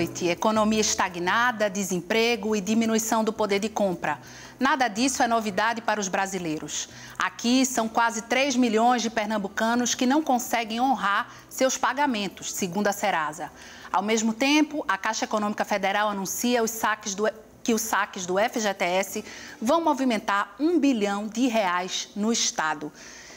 noite. 0.00 0.28
Economia 0.28 0.80
estagnada, 0.80 1.68
desemprego 1.68 2.56
e 2.56 2.60
diminuição 2.60 3.22
do 3.22 3.34
poder 3.34 3.58
de 3.58 3.68
compra. 3.68 4.18
Nada 4.58 4.88
disso 4.88 5.22
é 5.22 5.28
novidade 5.28 5.82
para 5.82 6.00
os 6.00 6.08
brasileiros. 6.08 6.88
Aqui 7.18 7.66
são 7.66 7.86
quase 7.86 8.22
3 8.22 8.56
milhões 8.56 9.02
de 9.02 9.10
pernambucanos 9.10 9.94
que 9.94 10.06
não 10.06 10.22
conseguem 10.22 10.80
honrar 10.80 11.28
seus 11.50 11.76
pagamentos, 11.76 12.50
segundo 12.50 12.86
a 12.86 12.92
Serasa. 12.92 13.52
Ao 13.92 14.02
mesmo 14.02 14.32
tempo, 14.32 14.82
a 14.88 14.96
Caixa 14.96 15.26
Econômica 15.26 15.66
Federal 15.66 16.08
anuncia 16.08 16.62
os 16.62 16.70
saques 16.70 17.14
do, 17.14 17.28
que 17.62 17.74
os 17.74 17.82
saques 17.82 18.24
do 18.24 18.36
FGTS 18.38 19.22
vão 19.60 19.84
movimentar 19.84 20.54
um 20.58 20.78
bilhão 20.78 21.26
de 21.26 21.46
reais 21.46 22.08
no 22.16 22.32
Estado. 22.32 22.90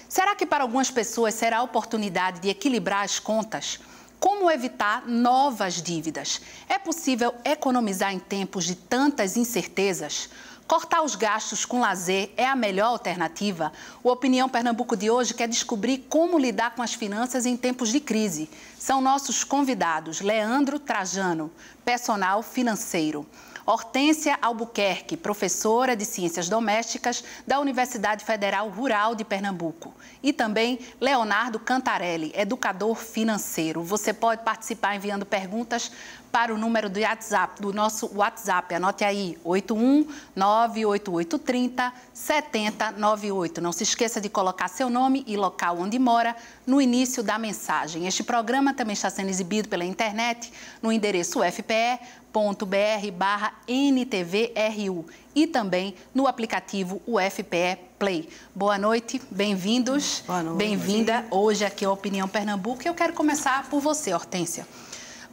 Será 0.08 0.34
que 0.34 0.46
para 0.46 0.64
algumas 0.64 0.90
pessoas 0.90 1.34
será 1.34 1.58
a 1.58 1.64
oportunidade 1.64 2.40
de 2.40 2.48
equilibrar 2.48 3.04
as 3.04 3.20
contas? 3.20 3.80
Como 4.24 4.50
evitar 4.50 5.06
novas 5.06 5.82
dívidas? 5.82 6.40
É 6.70 6.80
possível 6.80 7.36
economizar 7.44 8.14
em 8.14 8.20
tempos 8.20 8.64
de 8.64 8.74
tantas 8.74 9.36
incertezas? 9.36 10.30
Cortar 10.66 11.02
os 11.02 11.14
gastos 11.14 11.66
com 11.66 11.82
lazer 11.82 12.32
é 12.38 12.48
a 12.48 12.56
melhor 12.56 12.86
alternativa? 12.86 13.74
O 14.02 14.10
Opinião 14.10 14.48
Pernambuco 14.48 14.96
de 14.96 15.10
hoje 15.10 15.34
quer 15.34 15.50
descobrir 15.50 16.06
como 16.08 16.40
lidar 16.40 16.74
com 16.74 16.82
as 16.82 16.94
finanças 16.94 17.46
em 17.46 17.58
tempos 17.58 17.90
de 17.90 18.00
crise. 18.00 18.50
São 18.80 19.02
nossos 19.02 19.44
convidados 19.44 20.22
Leandro 20.22 20.80
Trajano, 20.80 21.52
personal 21.84 22.42
financeiro. 22.42 23.28
Hortência 23.66 24.38
Albuquerque, 24.42 25.16
professora 25.16 25.96
de 25.96 26.04
Ciências 26.04 26.50
Domésticas 26.50 27.24
da 27.48 27.60
Universidade 27.60 28.26
Federal 28.26 28.68
Rural 28.70 29.16
de 29.16 29.24
Pernambuco. 29.24 29.94
E 30.22 30.34
também 30.34 30.80
Leonardo 31.00 31.60
Cantarelli, 31.60 32.34
educador 32.36 32.96
financeiro. 32.96 33.82
Você 33.82 34.12
pode 34.12 34.44
participar 34.44 34.96
enviando 34.96 35.26
perguntas 35.26 35.92
para 36.34 36.52
o 36.52 36.58
número 36.58 36.90
do 36.90 37.00
WhatsApp, 37.00 37.62
do 37.62 37.72
nosso 37.72 38.10
WhatsApp. 38.16 38.74
Anote 38.74 39.04
aí, 39.04 39.38
8198830 39.46 41.94
7098. 42.12 43.62
Não 43.62 43.72
se 43.72 43.84
esqueça 43.84 44.20
de 44.20 44.30
colocar 44.30 44.68
seu 44.68 44.90
nome 44.90 45.24
e 45.28 45.38
local 45.38 45.78
onde 45.78 46.00
mora 46.00 46.36
no 46.66 46.82
início 46.82 47.22
da 47.22 47.38
mensagem. 47.38 48.08
Este 48.08 48.24
programa 48.24 48.74
também 48.74 48.94
está 48.94 49.12
sendo 49.12 49.30
exibido 49.30 49.70
pela 49.70 49.86
internet 49.86 50.52
no 50.82 50.92
endereço 50.92 51.40
fpe 51.52 52.00
ufpe.br 52.34 53.12
barra 53.16 53.54
NTVRU 53.68 55.06
e 55.36 55.46
também 55.46 55.94
no 56.16 56.26
aplicativo 56.26 57.00
UFPE 57.06 57.78
Play. 58.00 58.28
Boa 58.56 58.80
noite, 58.80 59.22
bem-vindos. 59.30 60.24
Boa 60.26 60.42
noite. 60.42 60.58
Bem-vinda 60.58 61.28
hoje 61.30 61.64
aqui 61.64 61.86
ao 61.86 61.94
Opinião 61.94 62.28
Pernambuco. 62.28 62.82
Eu 62.84 62.96
quero 62.96 63.14
começar 63.14 63.70
por 63.70 63.80
você, 63.80 64.12
Hortência. 64.14 64.66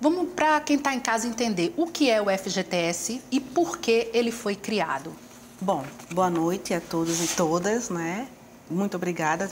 Vamos 0.01 0.31
para 0.33 0.59
quem 0.63 0.77
está 0.77 0.95
em 0.95 1.01
casa 1.01 1.29
entender 1.29 1.75
o 1.77 1.87
que 1.87 2.09
é 2.09 2.23
o 2.23 2.27
FGTS 2.27 3.21
e 3.31 3.39
por 3.39 3.77
que 3.77 4.09
ele 4.15 4.33
foi 4.33 4.57
criado. 4.57 5.13
Bom, 5.61 5.85
boa 6.11 6.31
noite 6.31 6.73
a 6.73 6.81
todos 6.81 7.23
e 7.23 7.37
todas, 7.37 7.91
né? 7.91 8.27
Muito 8.71 8.97
obrigada 8.97 9.51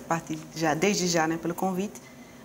já, 0.57 0.73
desde 0.73 1.07
já 1.07 1.29
né, 1.29 1.37
pelo 1.37 1.55
convite. 1.55 2.01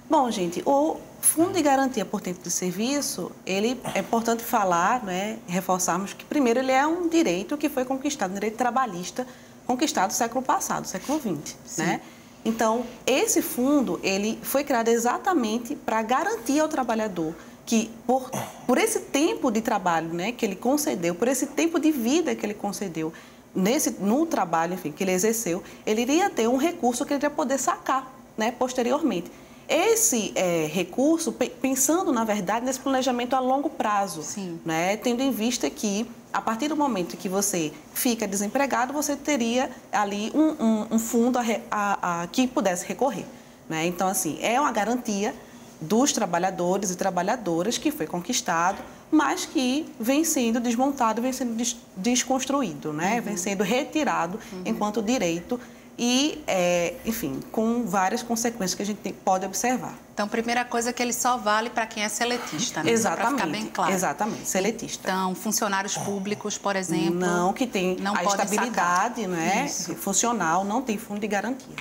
Bom, 0.10 0.30
gente, 0.30 0.62
o 0.66 0.98
Fundo 1.22 1.54
de 1.54 1.62
Garantia 1.62 2.04
por 2.04 2.20
Tempo 2.20 2.44
de 2.44 2.52
Serviço, 2.52 3.32
ele 3.46 3.80
é 3.96 4.00
importante 4.00 4.44
falar, 4.44 5.02
né, 5.02 5.40
reforçarmos 5.48 6.12
que, 6.12 6.26
primeiro, 6.26 6.60
ele 6.60 6.74
é 6.74 6.86
um 6.86 7.08
direito 7.08 7.58
que 7.58 7.70
foi 7.70 7.86
conquistado, 7.86 8.32
um 8.32 8.34
direito 8.34 8.58
trabalhista 8.58 9.26
conquistado 9.66 10.10
no 10.10 10.14
século 10.14 10.44
passado, 10.44 10.86
século 10.86 11.22
XX, 11.22 11.78
né? 11.78 12.02
Então, 12.44 12.86
esse 13.08 13.42
fundo, 13.42 13.98
ele 14.04 14.38
foi 14.44 14.66
criado 14.66 14.90
exatamente 14.90 15.74
para 15.74 16.02
garantir 16.02 16.60
ao 16.60 16.68
trabalhador 16.68 17.34
que, 17.66 17.90
por, 18.06 18.30
por 18.68 18.78
esse 18.78 19.00
tempo 19.00 19.50
de 19.50 19.62
trabalho 19.62 20.14
né, 20.14 20.32
que 20.32 20.46
ele 20.46 20.56
concedeu, 20.56 21.16
por 21.16 21.28
esse 21.28 21.48
tempo 21.48 21.80
de 21.80 21.92
vida 21.92 22.36
que 22.36 22.46
ele 22.46 22.54
concedeu, 22.54 23.14
nesse, 23.56 23.92
no 24.00 24.26
trabalho 24.26 24.74
enfim, 24.74 24.92
que 24.92 25.04
ele 25.04 25.12
exerceu, 25.12 25.64
ele 25.86 26.02
iria 26.02 26.30
ter 26.30 26.48
um 26.48 26.58
recurso 26.58 27.06
que 27.06 27.14
ele 27.14 27.24
ia 27.24 27.30
poder 27.30 27.58
sacar 27.58 28.12
né, 28.38 28.52
posteriormente. 28.52 29.32
Esse 29.68 30.34
é, 30.36 30.68
recurso, 30.68 31.32
pensando, 31.32 32.12
na 32.12 32.26
verdade, 32.26 32.66
nesse 32.66 32.80
planejamento 32.80 33.34
a 33.34 33.40
longo 33.40 33.70
prazo, 33.70 34.22
né? 34.66 34.98
tendo 34.98 35.22
em 35.22 35.32
vista 35.32 35.70
que, 35.70 36.06
a 36.34 36.42
partir 36.42 36.68
do 36.68 36.76
momento 36.76 37.16
que 37.16 37.30
você 37.30 37.72
fica 37.94 38.28
desempregado, 38.28 38.92
você 38.92 39.16
teria 39.16 39.72
ali 39.90 40.32
um, 40.36 40.64
um, 40.64 40.88
um 40.92 41.00
fundo 41.00 41.40
a, 41.40 41.44
a, 41.72 42.24
a, 42.24 42.28
que 42.28 42.46
pudesse 42.46 42.86
recorrer. 42.86 43.26
Né? 43.70 43.86
Então, 43.88 44.08
assim, 44.08 44.38
é 44.42 44.60
uma 44.60 44.72
garantia 44.72 45.34
dos 45.84 46.12
trabalhadores 46.12 46.92
e 46.92 46.96
trabalhadoras 46.96 47.78
que 47.78 47.92
foi 47.92 48.08
conquistado, 48.08 48.82
mas 49.12 49.46
que 49.46 49.86
vem 50.00 50.24
sendo 50.24 50.60
desmontado, 50.60 51.22
vem 51.22 51.32
sendo 51.32 51.56
des 51.56 51.78
desconstruído, 51.96 52.92
né? 52.92 53.18
Uhum. 53.18 53.22
vem 53.22 53.38
sendo 53.38 53.64
retirado 53.64 54.40
uhum. 54.52 54.64
enquanto 54.66 55.02
direito 55.02 55.60
e, 55.98 56.44
é, 56.48 56.96
enfim, 57.06 57.40
com 57.52 57.86
várias 57.86 58.24
consequências 58.24 58.74
que 58.74 58.82
a 58.82 58.86
gente 58.86 58.98
tem, 58.98 59.14
pode 59.14 59.46
observar. 59.46 59.94
Então, 60.14 60.28
primeira 60.28 60.66
coisa 60.66 60.90
é 60.90 60.94
que 60.94 61.02
ele 61.02 61.14
só 61.14 61.38
vale 61.38 61.70
para 61.70 61.86
quem 61.86 62.04
é 62.04 62.10
seletista, 62.10 62.82
né? 62.82 62.92
Exatamente. 62.92 63.36
Para 63.36 63.38
ficar 63.38 63.52
bem 63.52 63.66
claro. 63.68 63.94
Exatamente, 63.94 64.48
seletista. 64.48 65.08
Então, 65.08 65.36
funcionários 65.36 65.96
públicos, 65.96 66.58
por 66.58 66.76
exemplo. 66.76 67.16
Não, 67.16 67.54
que 67.54 67.68
tem 67.68 67.96
não 67.98 68.16
a 68.16 68.24
estabilidade 68.24 69.28
né, 69.28 69.68
funcional, 69.68 70.64
não 70.64 70.82
tem 70.82 70.98
fundo 70.98 71.20
de 71.20 71.28
garantia. 71.28 71.76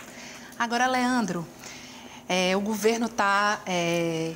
Agora, 0.59 0.87
Leandro, 0.87 1.47
é, 2.33 2.57
o 2.57 2.61
governo 2.61 3.07
está. 3.07 3.61
É, 3.67 4.33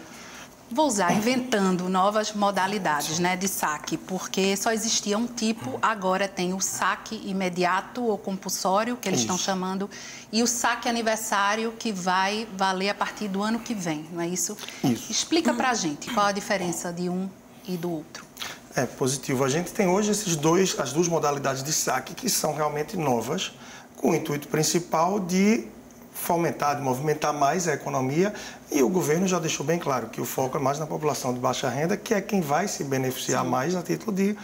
vou 0.71 0.87
usar, 0.87 1.13
inventando 1.15 1.89
novas 1.89 2.33
modalidades 2.35 3.19
né, 3.19 3.37
de 3.37 3.49
saque, 3.49 3.97
porque 3.97 4.55
só 4.55 4.71
existia 4.71 5.17
um 5.17 5.27
tipo, 5.27 5.79
agora 5.81 6.29
tem 6.29 6.53
o 6.53 6.61
saque 6.61 7.23
imediato 7.25 8.05
ou 8.05 8.19
compulsório, 8.19 8.97
que 8.97 9.09
eles 9.09 9.21
estão 9.21 9.39
chamando, 9.39 9.89
e 10.31 10.43
o 10.43 10.47
saque 10.47 10.89
aniversário, 10.89 11.73
que 11.79 11.91
vai 11.91 12.47
valer 12.55 12.91
a 12.91 12.95
partir 12.95 13.29
do 13.29 13.43
ano 13.43 13.61
que 13.61 13.73
vem, 13.73 14.05
não 14.13 14.21
é 14.21 14.29
isso? 14.29 14.57
Isso. 14.85 15.11
Explica 15.11 15.55
para 15.55 15.71
a 15.71 15.75
gente 15.75 16.13
qual 16.13 16.27
a 16.27 16.33
diferença 16.33 16.93
de 16.93 17.09
um 17.09 17.31
e 17.67 17.77
do 17.77 17.91
outro. 17.91 18.27
É 18.75 18.85
positivo. 18.85 19.43
A 19.43 19.49
gente 19.49 19.73
tem 19.73 19.87
hoje 19.87 20.11
esses 20.11 20.37
dois, 20.37 20.79
as 20.79 20.93
duas 20.93 21.09
modalidades 21.09 21.63
de 21.63 21.73
saque 21.73 22.13
que 22.13 22.29
são 22.29 22.55
realmente 22.55 22.95
novas, 22.97 23.53
com 23.97 24.11
o 24.11 24.15
intuito 24.15 24.49
principal 24.49 25.19
de 25.19 25.67
fomentar, 26.17 26.77
de 26.77 26.83
movimentar 26.83 27.33
mais 27.33 27.69
a 27.69 27.75
economia 27.75 28.33
e 28.73 28.83
o 28.83 28.89
governo 28.89 29.29
já 29.29 29.39
deixou 29.39 29.65
bem 29.65 29.79
claro 29.79 30.09
que 30.09 30.21
o 30.21 30.25
foco 30.25 30.57
é 30.57 30.61
mais 30.61 30.79
na 30.79 30.87
população 30.87 31.33
de 31.33 31.39
baixa 31.39 31.69
renda, 31.69 31.97
que 31.97 32.15
é 32.15 32.21
quem 32.21 32.41
vai 32.41 32.67
se 32.67 32.83
beneficiar 32.83 33.45
Sim. 33.45 33.51
mais 33.51 33.77
a 33.77 33.83
título 33.83 34.17
de 34.17 34.37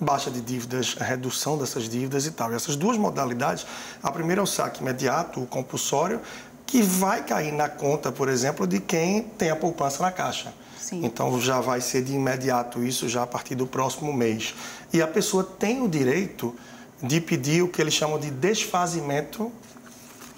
baixa 0.00 0.30
de 0.30 0.40
dívidas, 0.40 0.94
redução 0.94 1.56
dessas 1.56 1.88
dívidas 1.88 2.26
e 2.26 2.30
tal. 2.32 2.52
E 2.52 2.54
essas 2.54 2.74
duas 2.74 2.96
modalidades, 2.96 3.66
a 4.02 4.10
primeira 4.10 4.40
é 4.40 4.44
o 4.44 4.46
saque 4.46 4.80
imediato, 4.80 5.42
o 5.42 5.46
compulsório, 5.46 6.20
que 6.66 6.82
vai 6.82 7.22
cair 7.22 7.52
na 7.52 7.68
conta, 7.68 8.10
por 8.10 8.28
exemplo, 8.28 8.66
de 8.66 8.80
quem 8.80 9.22
tem 9.22 9.50
a 9.50 9.56
poupança 9.56 10.02
na 10.02 10.10
caixa. 10.10 10.52
Sim. 10.78 11.04
Então 11.04 11.40
já 11.40 11.60
vai 11.60 11.80
ser 11.80 12.02
de 12.02 12.14
imediato 12.14 12.82
isso 12.82 13.08
já 13.08 13.22
a 13.22 13.26
partir 13.26 13.54
do 13.54 13.66
próximo 13.66 14.12
mês. 14.12 14.54
E 14.92 15.00
a 15.00 15.06
pessoa 15.06 15.44
tem 15.44 15.82
o 15.82 15.88
direito 15.88 16.54
de 17.02 17.20
pedir 17.20 17.62
o 17.62 17.68
que 17.68 17.80
eles 17.80 17.94
chamam 17.94 18.18
de 18.18 18.30
desfazimento 18.30 19.50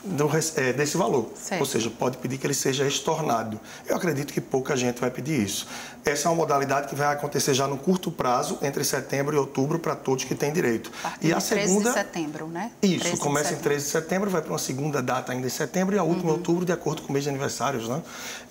do, 0.05 0.29
é, 0.57 0.73
desse 0.73 0.97
valor. 0.97 1.31
Certo. 1.35 1.61
Ou 1.61 1.67
seja, 1.67 1.91
pode 1.91 2.19
pedir 2.19 2.39
que 2.39 2.47
ele 2.47 2.55
seja 2.55 2.87
estornado. 2.87 3.61
Eu 3.87 3.97
acredito 3.97 4.33
que 4.33 4.41
pouca 4.41 4.77
gente 4.77 5.01
vai 5.01 5.11
pedir 5.11 5.41
isso. 5.41 5.67
Essa 6.05 6.29
é 6.29 6.31
uma 6.31 6.37
modalidade 6.37 6.89
que 6.89 6.95
vai 6.95 7.13
acontecer 7.13 7.55
já 7.55 7.69
no 7.69 7.79
curto 7.79 8.11
prazo, 8.11 8.59
entre 8.63 8.83
setembro 8.83 9.37
e 9.37 9.39
outubro, 9.39 9.79
para 9.79 9.95
todos 9.95 10.25
que 10.25 10.35
têm 10.35 10.53
direito. 10.53 10.91
e 11.21 11.33
a 11.33 11.39
segunda. 11.39 11.69
13 11.71 11.85
de 11.85 11.93
setembro, 11.93 12.47
né? 12.49 12.73
Isso, 12.83 13.17
começa 13.19 13.55
em 13.55 13.59
13 13.59 13.85
de 13.85 13.91
setembro, 13.91 14.29
vai 14.29 14.43
para 14.43 14.53
uma 14.53 14.59
segunda 14.59 15.01
data 15.01 15.33
ainda 15.33 15.47
em 15.47 15.51
setembro 15.51 15.95
e 15.95 15.99
a 15.99 16.03
última 16.03 16.31
uhum. 16.31 16.37
em 16.37 16.39
outubro, 16.39 16.65
de 16.65 16.73
acordo 16.73 17.03
com 17.03 17.11
o 17.11 17.13
mês 17.13 17.25
de 17.25 17.31
aniversários, 17.31 17.89
né? 17.89 18.03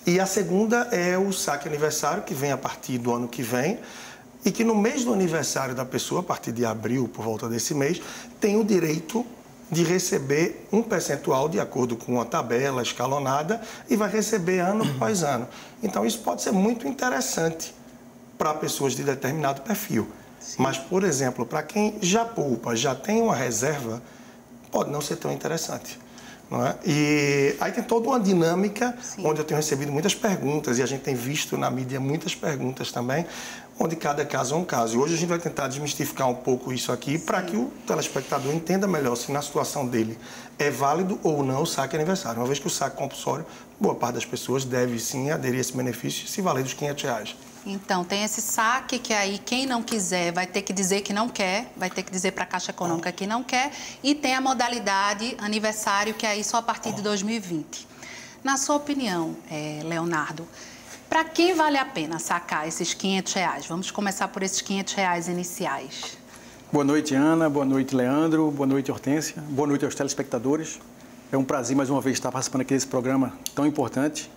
E 0.06 0.18
a 0.18 0.26
segunda 0.26 0.88
é 0.90 1.18
o 1.18 1.32
saque 1.32 1.68
aniversário, 1.68 2.22
que 2.22 2.34
vem 2.34 2.52
a 2.52 2.56
partir 2.56 2.98
do 2.98 3.12
ano 3.12 3.28
que 3.28 3.42
vem 3.42 3.78
e 4.44 4.50
que 4.50 4.64
no 4.64 4.74
mês 4.74 5.04
do 5.04 5.12
aniversário 5.12 5.74
da 5.74 5.84
pessoa, 5.84 6.20
a 6.20 6.24
partir 6.24 6.52
de 6.52 6.64
abril, 6.64 7.08
por 7.08 7.24
volta 7.24 7.48
desse 7.48 7.74
mês, 7.74 8.00
tem 8.40 8.58
o 8.58 8.64
direito 8.64 9.24
de 9.72 9.82
receber 9.82 10.68
um 10.70 10.82
percentual 10.82 11.48
de 11.48 11.58
acordo 11.58 11.96
com 11.96 12.12
uma 12.12 12.26
tabela 12.26 12.82
escalonada 12.82 13.58
e 13.88 13.96
vai 13.96 14.10
receber 14.10 14.58
ano 14.58 14.84
após 14.84 15.22
ano. 15.22 15.48
Então, 15.82 16.04
isso 16.04 16.18
pode 16.18 16.42
ser 16.42 16.52
muito 16.52 16.86
interessante 16.86 17.74
para 18.36 18.52
pessoas 18.52 18.94
de 18.94 19.02
determinado 19.02 19.62
perfil. 19.62 20.06
Sim. 20.38 20.56
Mas, 20.58 20.76
por 20.76 21.04
exemplo, 21.04 21.46
para 21.46 21.62
quem 21.62 21.96
já 22.02 22.22
poupa, 22.22 22.76
já 22.76 22.94
tem 22.94 23.22
uma 23.22 23.34
reserva, 23.34 24.02
pode 24.70 24.90
não 24.90 25.00
ser 25.00 25.16
tão 25.16 25.32
interessante. 25.32 25.98
Não 26.50 26.66
é? 26.66 26.76
E 26.84 27.56
aí 27.58 27.72
tem 27.72 27.82
toda 27.82 28.08
uma 28.08 28.20
dinâmica 28.20 28.94
Sim. 29.00 29.26
onde 29.26 29.40
eu 29.40 29.44
tenho 29.44 29.56
recebido 29.56 29.90
muitas 29.90 30.14
perguntas 30.14 30.78
e 30.78 30.82
a 30.82 30.86
gente 30.86 31.00
tem 31.00 31.14
visto 31.14 31.56
na 31.56 31.70
mídia 31.70 31.98
muitas 31.98 32.34
perguntas 32.34 32.92
também 32.92 33.24
onde 33.82 33.96
cada 33.96 34.24
caso 34.24 34.54
é 34.54 34.58
um 34.58 34.64
caso. 34.64 34.94
E 34.94 34.98
hoje 34.98 35.14
a 35.14 35.16
gente 35.16 35.28
vai 35.28 35.40
tentar 35.40 35.66
desmistificar 35.66 36.28
um 36.28 36.34
pouco 36.34 36.72
isso 36.72 36.92
aqui 36.92 37.18
para 37.18 37.42
que 37.42 37.56
o 37.56 37.72
telespectador 37.84 38.54
entenda 38.54 38.86
melhor 38.86 39.16
se 39.16 39.32
na 39.32 39.42
situação 39.42 39.86
dele 39.86 40.16
é 40.56 40.70
válido 40.70 41.18
ou 41.24 41.42
não 41.42 41.62
o 41.62 41.66
saque 41.66 41.96
aniversário. 41.96 42.40
Uma 42.40 42.46
vez 42.46 42.60
que 42.60 42.66
o 42.68 42.70
saque 42.70 42.96
compulsório, 42.96 43.44
boa 43.80 43.96
parte 43.96 44.14
das 44.14 44.24
pessoas 44.24 44.64
deve 44.64 45.00
sim 45.00 45.32
aderir 45.32 45.58
a 45.58 45.60
esse 45.60 45.76
benefício 45.76 46.26
e 46.26 46.28
se 46.28 46.40
valer 46.40 46.62
dos 46.62 46.74
500 46.74 47.02
reais. 47.02 47.36
Então, 47.66 48.04
tem 48.04 48.22
esse 48.22 48.40
saque 48.40 49.00
que 49.00 49.12
aí 49.12 49.38
quem 49.38 49.66
não 49.66 49.82
quiser 49.82 50.32
vai 50.32 50.46
ter 50.46 50.62
que 50.62 50.72
dizer 50.72 51.00
que 51.00 51.12
não 51.12 51.28
quer, 51.28 51.72
vai 51.76 51.90
ter 51.90 52.04
que 52.04 52.10
dizer 52.10 52.32
para 52.32 52.44
a 52.44 52.46
Caixa 52.46 52.70
Econômica 52.70 53.10
que 53.10 53.26
não 53.26 53.42
quer, 53.42 53.72
e 54.02 54.14
tem 54.14 54.34
a 54.34 54.40
modalidade 54.40 55.36
aniversário, 55.38 56.14
que 56.14 56.26
é 56.26 56.30
aí 56.30 56.44
só 56.44 56.56
a 56.56 56.62
partir 56.62 56.92
de 56.92 57.02
2020. 57.02 57.86
Na 58.42 58.56
sua 58.56 58.74
opinião, 58.74 59.36
é, 59.48 59.80
Leonardo, 59.84 60.46
para 61.12 61.24
quem 61.24 61.54
vale 61.54 61.76
a 61.76 61.84
pena 61.84 62.18
sacar 62.18 62.66
esses 62.66 62.94
500 62.94 63.34
reais? 63.34 63.66
Vamos 63.66 63.90
começar 63.90 64.28
por 64.28 64.42
esses 64.42 64.62
500 64.62 64.94
reais 64.94 65.28
iniciais. 65.28 66.16
Boa 66.72 66.86
noite, 66.86 67.14
Ana. 67.14 67.50
Boa 67.50 67.66
noite, 67.66 67.94
Leandro. 67.94 68.50
Boa 68.50 68.66
noite, 68.66 68.90
Hortência. 68.90 69.42
Boa 69.50 69.68
noite 69.68 69.84
aos 69.84 69.94
telespectadores. 69.94 70.80
É 71.30 71.36
um 71.36 71.44
prazer 71.44 71.76
mais 71.76 71.90
uma 71.90 72.00
vez 72.00 72.16
estar 72.16 72.32
participando 72.32 72.62
aqui 72.62 72.72
desse 72.72 72.86
programa 72.86 73.34
tão 73.54 73.66
importante. 73.66 74.30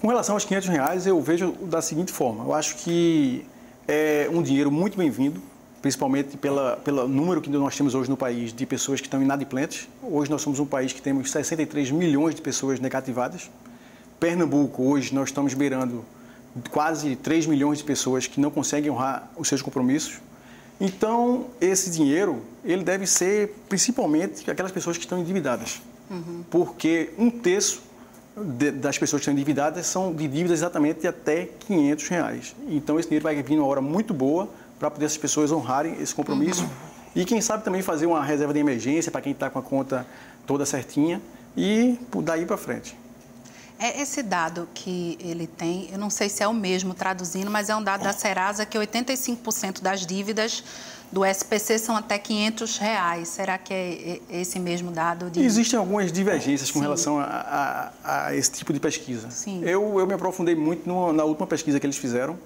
Com 0.00 0.08
relação 0.08 0.34
aos 0.34 0.46
500 0.46 0.68
reais, 0.70 1.06
eu 1.06 1.20
vejo 1.20 1.52
da 1.64 1.82
seguinte 1.82 2.10
forma: 2.10 2.42
eu 2.42 2.54
acho 2.54 2.76
que 2.76 3.44
é 3.86 4.30
um 4.32 4.42
dinheiro 4.42 4.70
muito 4.70 4.96
bem-vindo, 4.96 5.42
principalmente 5.82 6.38
pela, 6.38 6.78
pelo 6.78 7.06
número 7.06 7.42
que 7.42 7.50
nós 7.50 7.76
temos 7.76 7.94
hoje 7.94 8.08
no 8.08 8.16
país 8.16 8.50
de 8.50 8.64
pessoas 8.64 8.98
que 8.98 9.06
estão 9.06 9.20
inadimplentes. 9.20 9.86
Hoje 10.02 10.30
nós 10.30 10.40
somos 10.40 10.58
um 10.58 10.64
país 10.64 10.90
que 10.90 11.02
temos 11.02 11.30
63 11.30 11.90
milhões 11.90 12.34
de 12.34 12.40
pessoas 12.40 12.80
negativadas. 12.80 13.50
Pernambuco, 14.18 14.82
hoje, 14.82 15.14
nós 15.14 15.28
estamos 15.28 15.54
beirando 15.54 16.04
quase 16.70 17.14
3 17.14 17.46
milhões 17.46 17.78
de 17.78 17.84
pessoas 17.84 18.26
que 18.26 18.40
não 18.40 18.50
conseguem 18.50 18.90
honrar 18.90 19.30
os 19.36 19.46
seus 19.46 19.62
compromissos. 19.62 20.18
Então, 20.80 21.46
esse 21.60 21.90
dinheiro, 21.90 22.42
ele 22.64 22.82
deve 22.82 23.06
ser 23.06 23.54
principalmente 23.68 24.48
aquelas 24.50 24.72
pessoas 24.72 24.96
que 24.96 25.04
estão 25.04 25.18
endividadas. 25.18 25.80
Uhum. 26.10 26.44
Porque 26.50 27.10
um 27.16 27.30
terço 27.30 27.82
de, 28.36 28.72
das 28.72 28.98
pessoas 28.98 29.20
que 29.20 29.24
estão 29.24 29.34
endividadas 29.34 29.86
são 29.86 30.12
de 30.12 30.26
dívidas 30.26 30.58
exatamente 30.58 31.00
de 31.00 31.06
até 31.06 31.48
500 31.60 32.08
reais. 32.08 32.56
Então, 32.68 32.98
esse 32.98 33.08
dinheiro 33.08 33.22
vai 33.22 33.40
vir 33.40 33.56
numa 33.56 33.66
hora 33.66 33.80
muito 33.80 34.12
boa 34.12 34.48
para 34.80 34.90
poder 34.90 35.06
essas 35.06 35.18
pessoas 35.18 35.52
honrarem 35.52 35.96
esse 36.00 36.14
compromisso. 36.14 36.62
Uhum. 36.62 36.70
E 37.14 37.24
quem 37.24 37.40
sabe 37.40 37.64
também 37.64 37.82
fazer 37.82 38.06
uma 38.06 38.24
reserva 38.24 38.52
de 38.52 38.58
emergência 38.58 39.12
para 39.12 39.20
quem 39.20 39.32
está 39.32 39.48
com 39.48 39.58
a 39.58 39.62
conta 39.62 40.06
toda 40.46 40.66
certinha 40.66 41.20
e 41.56 41.98
daí 42.22 42.46
para 42.46 42.56
frente. 42.56 42.96
É 43.78 44.00
esse 44.00 44.22
dado 44.22 44.68
que 44.74 45.16
ele 45.20 45.46
tem, 45.46 45.88
eu 45.92 45.98
não 45.98 46.10
sei 46.10 46.28
se 46.28 46.42
é 46.42 46.48
o 46.48 46.54
mesmo 46.54 46.94
traduzindo, 46.94 47.48
mas 47.48 47.68
é 47.68 47.76
um 47.76 47.82
dado 47.82 48.02
da 48.02 48.12
Serasa 48.12 48.66
que 48.66 48.76
85% 48.76 49.80
das 49.80 50.04
dívidas 50.04 50.64
do 51.12 51.24
SPC 51.24 51.78
são 51.78 51.96
até 51.96 52.18
500 52.18 52.76
reais. 52.78 53.28
Será 53.28 53.56
que 53.56 53.72
é 53.72 54.20
esse 54.30 54.58
mesmo 54.58 54.90
dado? 54.90 55.30
De... 55.30 55.40
Existem 55.40 55.78
algumas 55.78 56.10
divergências 56.10 56.70
com 56.70 56.80
Sim. 56.80 56.84
relação 56.84 57.20
a, 57.20 57.92
a, 58.04 58.26
a, 58.26 58.34
esse 58.34 58.50
tipo 58.50 58.72
de 58.72 58.80
pesquisa. 58.80 59.30
Sim. 59.30 59.62
Eu, 59.62 59.98
eu 59.98 60.06
me 60.06 60.14
aprofundei 60.14 60.56
muito 60.56 60.86
no, 60.88 61.12
na 61.12 61.24
última 61.24 61.46
pesquisa 61.46 61.78
que 61.78 61.86
eles 61.86 61.96
fizeram, 61.96 62.36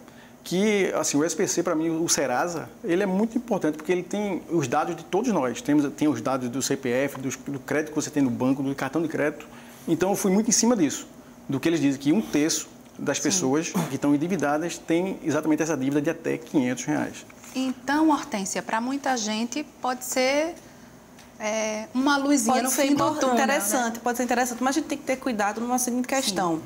que 0.44 0.92
assim 0.94 1.16
o 1.16 1.24
SPC 1.24 1.62
para 1.62 1.74
mim 1.74 1.88
o 1.88 2.08
Serasa 2.08 2.68
ele 2.82 3.02
é 3.02 3.06
muito 3.06 3.38
importante 3.38 3.76
porque 3.76 3.92
ele 3.92 4.02
tem 4.02 4.42
os 4.50 4.66
dados 4.66 4.96
de 4.96 5.04
todos 5.04 5.32
nós 5.32 5.62
temos 5.62 5.88
tem 5.94 6.08
os 6.08 6.20
dados 6.20 6.48
do 6.48 6.60
CPF 6.60 7.20
do, 7.20 7.30
do 7.52 7.60
crédito 7.60 7.90
que 7.90 7.94
você 7.94 8.10
tem 8.10 8.22
no 8.22 8.30
banco 8.30 8.60
do 8.60 8.74
cartão 8.74 9.00
de 9.00 9.06
crédito 9.06 9.46
então 9.86 10.10
eu 10.10 10.16
fui 10.16 10.32
muito 10.32 10.48
em 10.48 10.52
cima 10.52 10.76
disso 10.76 11.06
do 11.52 11.60
que 11.60 11.68
eles 11.68 11.80
dizem 11.80 12.00
que 12.00 12.12
um 12.12 12.20
terço 12.20 12.68
das 12.98 13.18
Sim. 13.18 13.22
pessoas 13.24 13.70
que 13.88 13.94
estão 13.94 14.14
endividadas 14.14 14.78
tem 14.78 15.18
exatamente 15.22 15.62
essa 15.62 15.76
dívida 15.76 16.02
de 16.02 16.10
até 16.10 16.36
500 16.36 16.84
reais 16.84 17.24
então, 17.54 18.08
Hortência, 18.08 18.62
para 18.62 18.80
muita 18.80 19.16
gente 19.16 19.62
pode 19.80 20.04
ser 20.04 20.54
é, 21.38 21.86
uma 21.92 22.16
luzinha 22.16 22.54
pode 22.54 22.64
no 22.64 22.70
fim 22.70 22.94
do 22.94 23.14
túnel. 23.14 23.34
Né? 23.34 23.42
Interessante, 23.42 23.94
né? 23.94 24.00
pode 24.02 24.16
ser 24.16 24.24
interessante, 24.24 24.62
mas 24.62 24.76
a 24.76 24.80
gente 24.80 24.88
tem 24.88 24.98
que 24.98 25.04
ter 25.04 25.16
cuidado 25.16 25.60
numa 25.60 25.78
seguinte 25.78 26.08
questão. 26.08 26.56
Sim. 26.56 26.62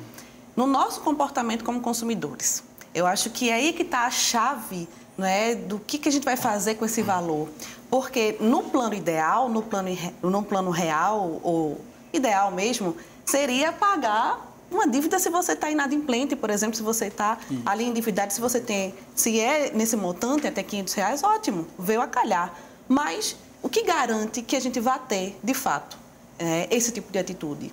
No 0.55 0.67
nosso 0.67 1.01
comportamento 1.01 1.65
como 1.65 1.81
consumidores, 1.81 2.63
eu 2.95 3.07
acho 3.07 3.31
que 3.31 3.51
é 3.51 3.55
aí 3.55 3.73
que 3.73 3.83
está 3.83 4.07
a 4.07 4.11
chave 4.11 4.89
né, 5.19 5.55
do 5.55 5.79
que, 5.79 5.99
que 5.99 6.09
a 6.09 6.13
gente 6.13 6.25
vai 6.25 6.37
fazer 6.37 6.77
com 6.77 6.85
esse 6.85 7.03
valor. 7.03 7.49
Porque 7.91 8.37
no 8.41 8.63
plano 8.65 8.95
ideal, 8.95 9.49
no 9.49 9.63
plano, 9.63 9.91
no 10.23 10.43
plano 10.43 10.71
real, 10.71 11.41
ou 11.43 11.81
ideal 12.13 12.51
mesmo, 12.51 12.97
seria 13.25 13.73
pagar 13.73 14.46
uma 14.71 14.87
dívida 14.87 15.19
se 15.19 15.31
você 15.31 15.53
está 15.53 15.71
inadimplente, 15.71 16.35
por 16.35 16.51
exemplo, 16.51 16.77
se 16.77 16.83
você 16.83 17.07
está 17.07 17.39
ali 17.65 17.85
endividado, 17.85 18.33
se 18.33 18.41
você 18.41 18.61
tem, 18.61 18.95
se 19.15 19.41
é 19.41 19.71
nesse 19.73 19.97
montante 19.97 20.47
até 20.47 20.63
500 20.63 20.95
reais, 20.95 21.23
ótimo, 21.23 21.67
veio 21.79 22.01
a 22.01 22.07
calhar. 22.07 22.53
Mas 22.89 23.37
o 23.63 23.69
que 23.69 23.83
garante 23.83 24.43
que 24.43 24.57
a 24.57 24.61
gente 24.61 24.81
vá 24.81 24.99
ter, 24.99 25.39
de 25.43 25.55
fato, 25.55 25.97
é, 26.39 26.69
esse 26.71 26.91
tipo 26.93 27.13
de 27.13 27.19
atitude? 27.19 27.73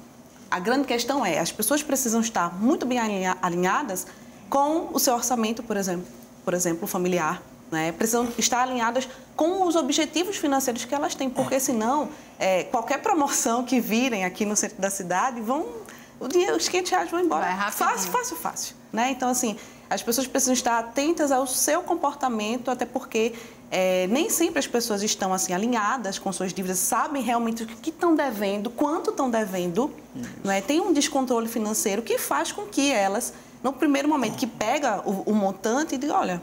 A 0.49 0.59
grande 0.59 0.85
questão 0.85 1.25
é, 1.25 1.39
as 1.39 1.51
pessoas 1.51 1.81
precisam 1.81 2.21
estar 2.21 2.55
muito 2.55 2.85
bem 2.85 2.99
alinhadas 3.41 4.05
com 4.49 4.89
o 4.93 4.99
seu 4.99 5.15
orçamento, 5.15 5.63
por 5.63 5.77
exemplo, 5.77 6.05
por 6.45 6.53
exemplo, 6.53 6.87
familiar, 6.87 7.41
né? 7.71 7.91
precisam 7.91 8.27
estar 8.37 8.61
alinhadas 8.61 9.09
com 9.35 9.65
os 9.65 9.75
objetivos 9.75 10.37
financeiros 10.37 10.85
que 10.85 10.93
elas 10.93 11.15
têm, 11.15 11.27
porque 11.27 11.59
senão 11.59 12.09
é, 12.37 12.65
qualquer 12.65 13.01
promoção 13.01 13.63
que 13.63 13.79
virem 13.79 14.25
aqui 14.25 14.45
no 14.45 14.55
centro 14.55 14.79
da 14.79 14.91
cidade 14.91 15.41
vão 15.41 15.65
o 16.23 16.27
dinheiro, 16.27 16.55
os 16.55 16.67
500 16.67 16.91
reais 16.91 17.11
vão 17.11 17.19
embora. 17.19 17.45
Vai 17.45 17.71
fácil, 17.71 18.11
fácil, 18.11 18.35
fácil. 18.37 18.75
Né? 18.91 19.11
Então, 19.11 19.29
assim, 19.29 19.57
as 19.89 20.01
pessoas 20.01 20.25
precisam 20.25 20.53
estar 20.53 20.79
atentas 20.79 21.31
ao 21.31 21.45
seu 21.45 21.83
comportamento, 21.83 22.71
até 22.71 22.85
porque 22.85 23.33
é, 23.69 24.07
nem 24.07 24.29
sempre 24.29 24.59
as 24.59 24.67
pessoas 24.67 25.03
estão 25.03 25.33
assim 25.33 25.53
alinhadas 25.53 26.17
com 26.17 26.31
suas 26.31 26.53
dívidas, 26.53 26.79
sabem 26.79 27.21
realmente 27.21 27.63
o 27.63 27.67
que 27.67 27.89
estão 27.89 28.15
devendo, 28.15 28.69
quanto 28.69 29.09
estão 29.09 29.29
devendo. 29.29 29.91
Né? 30.43 30.61
Tem 30.61 30.79
um 30.79 30.93
descontrole 30.93 31.47
financeiro 31.47 32.01
que 32.01 32.17
faz 32.17 32.51
com 32.51 32.63
que 32.63 32.91
elas, 32.91 33.33
no 33.61 33.73
primeiro 33.73 34.07
momento 34.07 34.37
que 34.37 34.47
pega 34.47 35.01
o, 35.05 35.31
o 35.31 35.33
montante, 35.33 35.97
diga, 35.97 36.15
olha, 36.15 36.41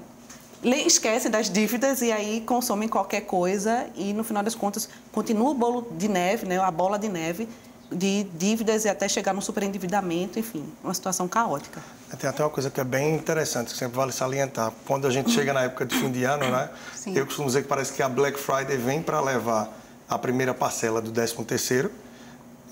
esquece 0.62 1.28
das 1.28 1.48
dívidas 1.48 2.02
e 2.02 2.12
aí 2.12 2.42
consomem 2.42 2.88
qualquer 2.88 3.22
coisa 3.22 3.86
e 3.94 4.12
no 4.12 4.22
final 4.22 4.42
das 4.42 4.54
contas 4.54 4.88
continua 5.10 5.50
o 5.50 5.54
bolo 5.54 5.88
de 5.92 6.08
neve, 6.08 6.46
né, 6.46 6.58
a 6.58 6.70
bola 6.70 6.98
de 6.98 7.08
neve 7.08 7.48
de 7.90 8.24
dívidas 8.34 8.84
e 8.84 8.88
até 8.88 9.08
chegar 9.08 9.34
no 9.34 9.42
superendividamento, 9.42 10.38
enfim, 10.38 10.64
uma 10.82 10.94
situação 10.94 11.26
caótica. 11.26 11.82
Tem 12.18 12.28
até 12.28 12.42
uma 12.42 12.50
coisa 12.50 12.70
que 12.70 12.80
é 12.80 12.84
bem 12.84 13.14
interessante, 13.14 13.72
que 13.72 13.78
sempre 13.78 13.96
vale 13.96 14.12
salientar. 14.12 14.72
Quando 14.86 15.06
a 15.06 15.10
gente 15.10 15.30
chega 15.30 15.52
na 15.52 15.62
época 15.62 15.84
de 15.84 15.96
fim 15.96 16.10
de 16.10 16.24
ano, 16.24 16.48
né? 16.48 16.68
Sim. 16.94 17.16
Eu 17.16 17.26
costumo 17.26 17.46
dizer 17.46 17.62
que 17.62 17.68
parece 17.68 17.92
que 17.92 18.02
a 18.02 18.08
Black 18.08 18.38
Friday 18.38 18.76
vem 18.76 19.02
para 19.02 19.20
levar 19.20 19.68
a 20.08 20.18
primeira 20.18 20.54
parcela 20.54 21.00
do 21.00 21.10
13 21.10 21.34
terceiro 21.44 21.90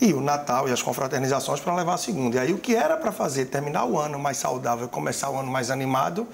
e 0.00 0.12
o 0.12 0.20
Natal 0.20 0.68
e 0.68 0.72
as 0.72 0.82
confraternizações 0.82 1.60
para 1.60 1.74
levar 1.74 1.94
a 1.94 1.98
segunda. 1.98 2.36
E 2.36 2.38
aí 2.38 2.52
o 2.52 2.58
que 2.58 2.74
era 2.74 2.96
para 2.96 3.10
fazer, 3.10 3.46
terminar 3.46 3.84
o 3.86 3.98
ano 3.98 4.18
mais 4.18 4.36
saudável, 4.36 4.88
começar 4.88 5.30
o 5.30 5.38
ano 5.38 5.50
mais 5.50 5.70
animado, 5.70 6.26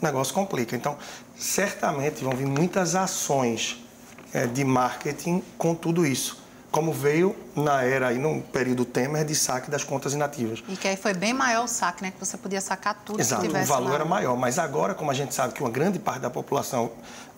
o 0.00 0.04
negócio 0.04 0.34
complica. 0.34 0.74
Então, 0.74 0.96
certamente 1.36 2.24
vão 2.24 2.32
vir 2.34 2.46
muitas 2.46 2.96
ações 2.96 3.84
é, 4.32 4.46
de 4.46 4.64
marketing 4.64 5.42
com 5.56 5.74
tudo 5.74 6.04
isso 6.04 6.41
como 6.72 6.90
veio 6.90 7.36
na 7.54 7.82
era 7.82 8.08
aí 8.08 8.18
no 8.18 8.40
período 8.40 8.86
Temer 8.86 9.26
de 9.26 9.34
saque 9.34 9.70
das 9.70 9.84
contas 9.84 10.14
inativas. 10.14 10.64
E 10.66 10.74
que 10.74 10.88
aí 10.88 10.96
foi 10.96 11.12
bem 11.12 11.34
maior 11.34 11.64
o 11.64 11.68
saque, 11.68 12.02
né? 12.02 12.10
Que 12.10 12.18
você 12.18 12.38
podia 12.38 12.62
sacar 12.62 13.02
tudo 13.04 13.20
Exato, 13.20 13.42
que 13.42 13.48
tivesse 13.48 13.70
o 13.70 13.74
valor 13.74 13.90
lá. 13.90 13.94
era 13.96 14.04
maior. 14.06 14.36
Mas 14.38 14.58
agora, 14.58 14.94
como 14.94 15.10
a 15.10 15.14
gente 15.14 15.34
sabe 15.34 15.52
que 15.52 15.60
uma 15.60 15.70
grande 15.70 15.98
parte 15.98 16.20
da 16.20 16.30
população 16.30 16.90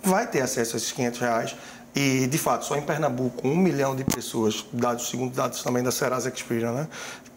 vai 0.03 0.25
ter 0.25 0.41
acesso 0.41 0.77
a 0.77 0.79
esses 0.79 0.93
500 0.93 1.21
reais, 1.21 1.57
e, 1.97 2.27
de 2.29 2.39
fato, 2.39 2.65
só 2.65 2.77
em 2.77 2.83
Pernambuco, 2.83 3.47
um 3.47 3.57
milhão 3.57 3.95
de 3.95 4.05
pessoas, 4.05 4.65
dados, 4.73 5.11
segundo 5.11 5.35
dados 5.35 5.63
também 5.63 5.83
da 5.83 5.93
Serasa 5.93 6.29
Experian, 6.29 6.73
né, 6.73 6.89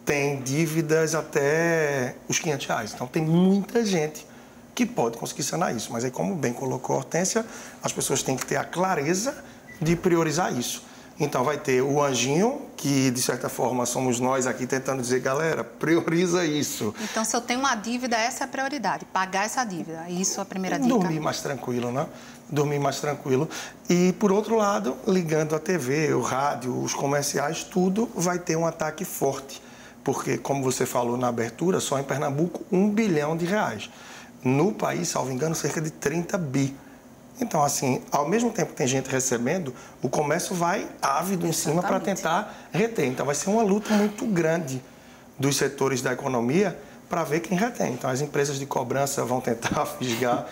tem 0.04 0.40
dívidas 0.40 1.14
até 1.14 2.14
os 2.28 2.38
500 2.38 2.66
reais. 2.66 2.92
Então, 2.94 3.06
tem 3.06 3.22
muita 3.22 3.84
gente 3.84 4.26
que 4.74 4.86
pode 4.86 5.16
conseguir 5.16 5.42
sanar 5.42 5.74
isso. 5.74 5.92
Mas 5.92 6.04
aí, 6.04 6.10
como 6.10 6.34
bem 6.34 6.52
colocou 6.52 6.94
a 6.94 6.98
Hortência, 6.98 7.44
as 7.82 7.92
pessoas 7.92 8.22
têm 8.22 8.36
que 8.36 8.46
ter 8.46 8.56
a 8.56 8.64
clareza 8.64 9.36
de 9.80 9.94
priorizar 9.94 10.56
isso. 10.56 10.87
Então 11.20 11.42
vai 11.42 11.58
ter 11.58 11.82
o 11.82 12.00
anjinho, 12.00 12.62
que 12.76 13.10
de 13.10 13.20
certa 13.20 13.48
forma 13.48 13.84
somos 13.84 14.20
nós 14.20 14.46
aqui 14.46 14.66
tentando 14.66 15.02
dizer, 15.02 15.18
galera, 15.20 15.64
prioriza 15.64 16.44
isso. 16.46 16.94
Então 17.00 17.24
se 17.24 17.34
eu 17.34 17.40
tenho 17.40 17.58
uma 17.58 17.74
dívida, 17.74 18.16
essa 18.16 18.44
é 18.44 18.46
a 18.46 18.48
prioridade, 18.48 19.04
pagar 19.06 19.44
essa 19.44 19.64
dívida. 19.64 20.08
Isso 20.08 20.38
é 20.38 20.42
a 20.42 20.46
primeira 20.46 20.78
dica. 20.78 20.94
Dormir 20.94 21.18
mais 21.18 21.40
tranquilo, 21.40 21.90
né? 21.90 22.06
Dormir 22.48 22.78
mais 22.78 23.00
tranquilo. 23.00 23.48
E 23.90 24.12
por 24.12 24.30
outro 24.30 24.56
lado, 24.56 24.96
ligando 25.06 25.56
a 25.56 25.58
TV, 25.58 26.14
o 26.14 26.20
rádio, 26.20 26.80
os 26.80 26.94
comerciais, 26.94 27.64
tudo 27.64 28.08
vai 28.14 28.38
ter 28.38 28.56
um 28.56 28.66
ataque 28.66 29.04
forte. 29.04 29.60
Porque, 30.04 30.38
como 30.38 30.62
você 30.62 30.86
falou 30.86 31.16
na 31.16 31.28
abertura, 31.28 31.80
só 31.80 31.98
em 31.98 32.04
Pernambuco, 32.04 32.64
um 32.70 32.88
bilhão 32.88 33.36
de 33.36 33.44
reais. 33.44 33.90
No 34.42 34.72
país, 34.72 35.08
salvo 35.08 35.32
engano, 35.32 35.54
cerca 35.54 35.80
de 35.80 35.90
30 35.90 36.38
bi. 36.38 36.74
Então, 37.40 37.62
assim, 37.62 38.02
ao 38.10 38.28
mesmo 38.28 38.50
tempo 38.50 38.70
que 38.70 38.76
tem 38.76 38.86
gente 38.86 39.08
recebendo, 39.08 39.72
o 40.02 40.08
comércio 40.08 40.54
vai 40.54 40.86
ávido 41.00 41.46
em 41.46 41.52
cima 41.52 41.82
para 41.82 42.00
tentar 42.00 42.68
reter. 42.72 43.06
Então, 43.06 43.24
vai 43.24 43.34
ser 43.34 43.50
uma 43.50 43.62
luta 43.62 43.94
muito 43.94 44.26
grande 44.26 44.82
dos 45.38 45.56
setores 45.56 46.02
da 46.02 46.12
economia 46.12 46.78
para 47.08 47.24
ver 47.24 47.40
quem 47.40 47.56
retém. 47.56 47.92
Então, 47.92 48.10
as 48.10 48.20
empresas 48.20 48.58
de 48.58 48.66
cobrança 48.66 49.24
vão 49.24 49.40
tentar 49.40 49.86
fisgar. 49.98 50.46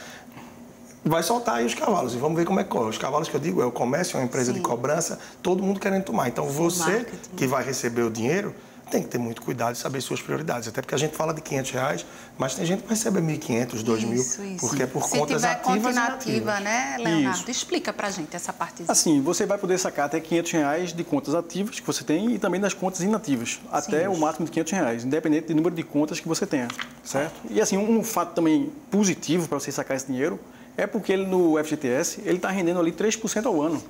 Vai 1.04 1.22
soltar 1.22 1.56
aí 1.56 1.66
os 1.66 1.74
cavalos 1.74 2.14
e 2.14 2.16
vamos 2.18 2.36
ver 2.36 2.44
como 2.44 2.58
é 2.58 2.64
que 2.64 2.70
corre. 2.70 2.90
Os 2.90 2.98
cavalos 2.98 3.28
que 3.28 3.34
eu 3.34 3.40
digo 3.40 3.60
é 3.60 3.66
o 3.66 3.72
comércio, 3.72 4.16
é 4.16 4.20
uma 4.20 4.26
empresa 4.26 4.52
Sim. 4.52 4.58
de 4.58 4.60
cobrança, 4.64 5.18
todo 5.42 5.62
mundo 5.62 5.78
querendo 5.78 6.04
tomar. 6.04 6.28
Então, 6.28 6.46
você 6.46 7.06
que 7.36 7.46
vai 7.46 7.64
receber 7.64 8.02
o 8.02 8.10
dinheiro 8.10 8.54
tem 8.90 9.02
que 9.02 9.08
ter 9.08 9.18
muito 9.18 9.42
cuidado 9.42 9.74
e 9.74 9.78
saber 9.78 10.00
suas 10.00 10.22
prioridades. 10.22 10.68
Até 10.68 10.80
porque 10.80 10.94
a 10.94 10.98
gente 10.98 11.16
fala 11.16 11.34
de 11.34 11.40
500 11.40 11.70
reais, 11.72 12.06
mas 12.38 12.54
tem 12.54 12.64
gente 12.64 12.82
que 12.84 12.88
recebe 12.88 13.20
1.500, 13.20 13.82
2.000, 13.84 14.12
Isso, 14.14 14.44
isso. 14.44 14.60
porque 14.60 14.82
é 14.84 14.86
por 14.86 15.02
Se 15.02 15.18
contas 15.18 15.42
tiver 15.42 15.52
ativas 15.52 15.76
conta 15.76 15.88
e 15.88 15.92
inativa, 15.92 16.50
inativas. 16.52 16.60
né, 16.62 16.96
Leonardo? 16.98 17.38
Isso. 17.40 17.50
Explica 17.50 17.92
pra 17.92 18.10
gente 18.10 18.34
essa 18.36 18.52
partezinha. 18.52 18.90
Assim, 18.90 19.20
você 19.20 19.44
vai 19.44 19.58
poder 19.58 19.78
sacar 19.78 20.06
até 20.06 20.20
500 20.20 20.52
reais 20.52 20.92
de 20.92 21.02
contas 21.04 21.34
ativas 21.34 21.80
que 21.80 21.86
você 21.86 22.04
tem 22.04 22.32
e 22.34 22.38
também 22.38 22.60
das 22.60 22.74
contas 22.74 23.00
inativas, 23.00 23.60
até 23.72 24.08
o 24.08 24.16
máximo 24.16 24.46
de 24.46 24.52
500 24.52 24.72
reais, 24.72 25.04
independente 25.04 25.48
do 25.48 25.54
número 25.56 25.74
de 25.74 25.82
contas 25.82 26.20
que 26.20 26.28
você 26.28 26.46
tenha, 26.46 26.68
certo? 27.02 27.34
E 27.50 27.60
assim, 27.60 27.76
um 27.76 28.02
fato 28.04 28.34
também 28.34 28.72
positivo 28.90 29.48
para 29.48 29.58
você 29.58 29.72
sacar 29.72 29.96
esse 29.96 30.06
dinheiro 30.06 30.38
é 30.76 30.86
porque 30.86 31.12
ele 31.12 31.26
no 31.26 31.56
FGTS, 31.62 32.20
ele 32.24 32.36
está 32.36 32.50
rendendo 32.50 32.78
ali 32.78 32.92
3% 32.92 33.46
ao 33.46 33.60
ano. 33.62 33.82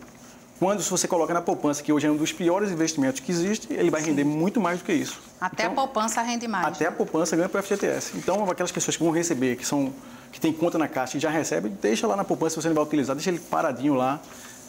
Quando 0.59 0.83
se 0.83 0.91
você 0.91 1.07
coloca 1.07 1.35
na 1.35 1.43
poupança, 1.43 1.83
que 1.83 1.93
hoje 1.93 2.07
é 2.07 2.11
um 2.11 2.17
dos 2.17 2.33
piores 2.33 2.71
investimentos 2.71 3.21
que 3.21 3.31
existe, 3.31 3.73
ele 3.73 3.91
vai 3.91 4.01
render 4.01 4.25
muito 4.25 4.59
mais 4.59 4.79
do 4.79 4.85
que 4.85 4.93
isso. 4.93 5.21
Até 5.39 5.65
Então, 5.65 5.73
a 5.73 5.75
poupança 5.75 6.23
rende 6.23 6.49
mais. 6.49 6.67
Até 6.67 6.87
a 6.87 6.93
poupança 6.93 7.37
ganha 7.37 7.49
para 7.49 7.61
o 7.61 7.63
FGTS. 7.63 8.17
Então, 8.17 8.51
aquelas 8.51 8.73
pessoas 8.73 8.97
que 8.97 9.03
vão 9.03 9.13
receber, 9.13 9.57
que 9.57 9.67
são 9.67 9.93
que 10.33 10.41
tem 10.41 10.53
conta 10.53 10.77
na 10.77 10.89
caixa 10.89 11.17
e 11.17 11.21
já 11.21 11.31
recebem, 11.31 11.73
deixa 11.81 12.07
lá 12.07 12.17
na 12.17 12.25
poupança 12.25 12.55
se 12.55 12.63
você 12.63 12.69
não 12.69 12.75
vai 12.75 12.85
utilizar, 12.85 13.15
deixa 13.17 13.31
ele 13.31 13.39
paradinho 13.39 13.95
lá. 13.95 14.21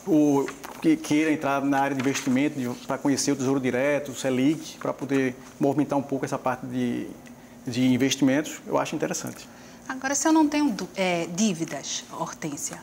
O 0.06 0.46
que 0.82 0.96
queira 0.96 1.32
entrar 1.32 1.62
na 1.62 1.80
área 1.80 1.96
de 1.96 2.02
investimento 2.02 2.78
para 2.86 2.98
conhecer 2.98 3.32
o 3.32 3.36
Tesouro 3.36 3.60
Direto, 3.60 4.12
o 4.12 4.16
Selic, 4.16 4.78
para 4.78 4.94
poder 4.94 5.36
movimentar 5.60 6.00
um 6.00 6.02
pouco 6.02 6.24
essa 6.24 6.38
parte 6.38 6.66
de, 6.66 7.08
de 7.66 7.86
investimentos, 7.88 8.62
eu 8.66 8.78
acho 8.78 8.96
interessante. 8.96 9.48
Agora, 9.88 10.16
se 10.16 10.28
eu 10.28 10.32
não 10.32 10.48
tenho 10.48 10.74
é, 10.96 11.28
dívidas, 11.28 12.06
Hortência, 12.12 12.78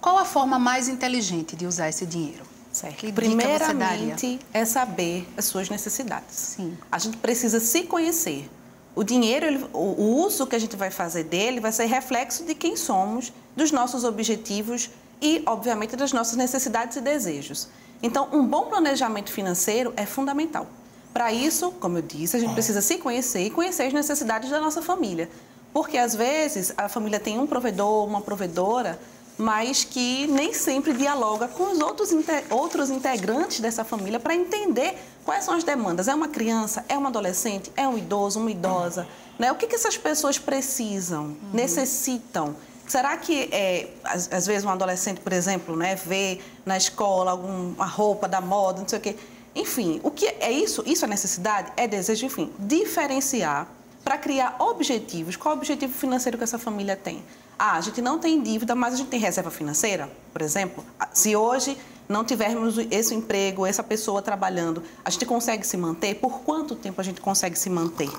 qual 0.00 0.18
a 0.18 0.24
forma 0.24 0.58
mais 0.58 0.88
inteligente 0.88 1.56
de 1.56 1.66
usar 1.66 1.88
esse 1.88 2.06
dinheiro? 2.06 2.44
Certo. 2.72 3.12
Primeiramente, 3.12 4.38
é 4.52 4.64
saber 4.64 5.26
as 5.36 5.46
suas 5.46 5.68
necessidades. 5.68 6.34
Sim. 6.36 6.76
A 6.92 6.98
gente 6.98 7.16
precisa 7.16 7.58
se 7.60 7.82
conhecer. 7.84 8.48
O 8.94 9.02
dinheiro, 9.02 9.46
ele- 9.46 9.66
o, 9.72 9.78
o 9.78 10.16
uso 10.24 10.46
que 10.46 10.54
a 10.54 10.58
gente 10.58 10.76
vai 10.76 10.90
fazer 10.90 11.24
dele 11.24 11.60
vai 11.60 11.72
ser 11.72 11.86
reflexo 11.86 12.44
de 12.44 12.54
quem 12.54 12.76
somos, 12.76 13.32
dos 13.56 13.72
nossos 13.72 14.04
objetivos 14.04 14.90
e, 15.20 15.42
obviamente, 15.46 15.96
das 15.96 16.12
nossas 16.12 16.36
necessidades 16.36 16.96
e 16.96 17.00
desejos. 17.00 17.68
Então, 18.02 18.28
um 18.32 18.44
bom 18.46 18.66
planejamento 18.66 19.32
financeiro 19.32 19.92
é 19.96 20.06
fundamental. 20.06 20.66
Para 21.12 21.32
isso, 21.32 21.72
como 21.80 21.98
eu 21.98 22.02
disse, 22.02 22.36
a 22.36 22.40
gente 22.40 22.52
precisa 22.52 22.80
se 22.80 22.98
conhecer 22.98 23.40
e 23.46 23.50
conhecer 23.50 23.84
as 23.84 23.92
necessidades 23.92 24.50
da 24.50 24.60
nossa 24.60 24.82
família. 24.82 25.28
Porque, 25.72 25.98
às 25.98 26.14
vezes, 26.14 26.72
a 26.76 26.88
família 26.88 27.18
tem 27.18 27.38
um 27.38 27.46
provedor, 27.46 28.06
uma 28.06 28.20
provedora, 28.20 28.98
mas 29.38 29.84
que 29.84 30.26
nem 30.26 30.52
sempre 30.52 30.92
dialoga 30.92 31.46
com 31.46 31.72
os 31.72 31.80
outros, 31.80 32.10
outros 32.50 32.90
integrantes 32.90 33.60
dessa 33.60 33.84
família 33.84 34.18
para 34.18 34.34
entender 34.34 34.98
quais 35.24 35.44
são 35.44 35.54
as 35.54 35.62
demandas. 35.62 36.08
É 36.08 36.14
uma 36.14 36.28
criança, 36.28 36.84
é 36.88 36.98
um 36.98 37.06
adolescente, 37.06 37.70
é 37.76 37.86
um 37.86 37.96
idoso, 37.96 38.40
uma 38.40 38.50
idosa? 38.50 39.06
Né? 39.38 39.52
O 39.52 39.54
que, 39.54 39.68
que 39.68 39.76
essas 39.76 39.96
pessoas 39.96 40.38
precisam, 40.38 41.36
necessitam? 41.52 42.56
Será 42.88 43.16
que, 43.16 43.48
é, 43.52 43.88
às, 44.02 44.32
às 44.32 44.46
vezes, 44.46 44.64
um 44.64 44.70
adolescente, 44.70 45.20
por 45.20 45.32
exemplo, 45.32 45.76
né, 45.76 45.94
vê 45.94 46.40
na 46.66 46.76
escola 46.76 47.30
alguma 47.30 47.84
roupa 47.84 48.26
da 48.26 48.40
moda, 48.40 48.80
não 48.80 48.88
sei 48.88 48.98
o 48.98 49.02
quê? 49.02 49.16
Enfim, 49.54 50.00
o 50.02 50.10
que 50.10 50.26
é 50.26 50.50
isso? 50.50 50.82
Isso 50.86 51.04
é 51.04 51.08
necessidade? 51.08 51.70
É 51.76 51.86
desejo? 51.86 52.26
Enfim, 52.26 52.52
diferenciar 52.58 53.68
para 54.02 54.16
criar 54.16 54.56
objetivos. 54.58 55.36
Qual 55.36 55.52
é 55.52 55.56
o 55.56 55.58
objetivo 55.58 55.92
financeiro 55.92 56.38
que 56.38 56.44
essa 56.44 56.58
família 56.58 56.96
tem? 56.96 57.22
Ah, 57.58 57.76
a 57.76 57.80
gente 57.80 58.00
não 58.00 58.18
tem 58.18 58.40
dívida, 58.40 58.74
mas 58.74 58.94
a 58.94 58.96
gente 58.96 59.08
tem 59.08 59.18
reserva 59.18 59.50
financeira, 59.50 60.08
por 60.32 60.42
exemplo. 60.42 60.84
Ah, 60.98 61.08
Se 61.12 61.34
hoje 61.34 61.76
não 62.08 62.24
tivermos 62.24 62.78
esse 62.90 63.14
emprego, 63.14 63.66
essa 63.66 63.82
pessoa 63.82 64.22
trabalhando, 64.22 64.82
a 65.04 65.10
gente 65.10 65.26
consegue 65.26 65.66
se 65.66 65.76
manter? 65.76 66.14
Por 66.14 66.40
quanto 66.40 66.74
tempo 66.74 67.00
a 67.00 67.04
gente 67.04 67.20
consegue 67.20 67.58
se 67.58 67.68
manter? 67.68 68.10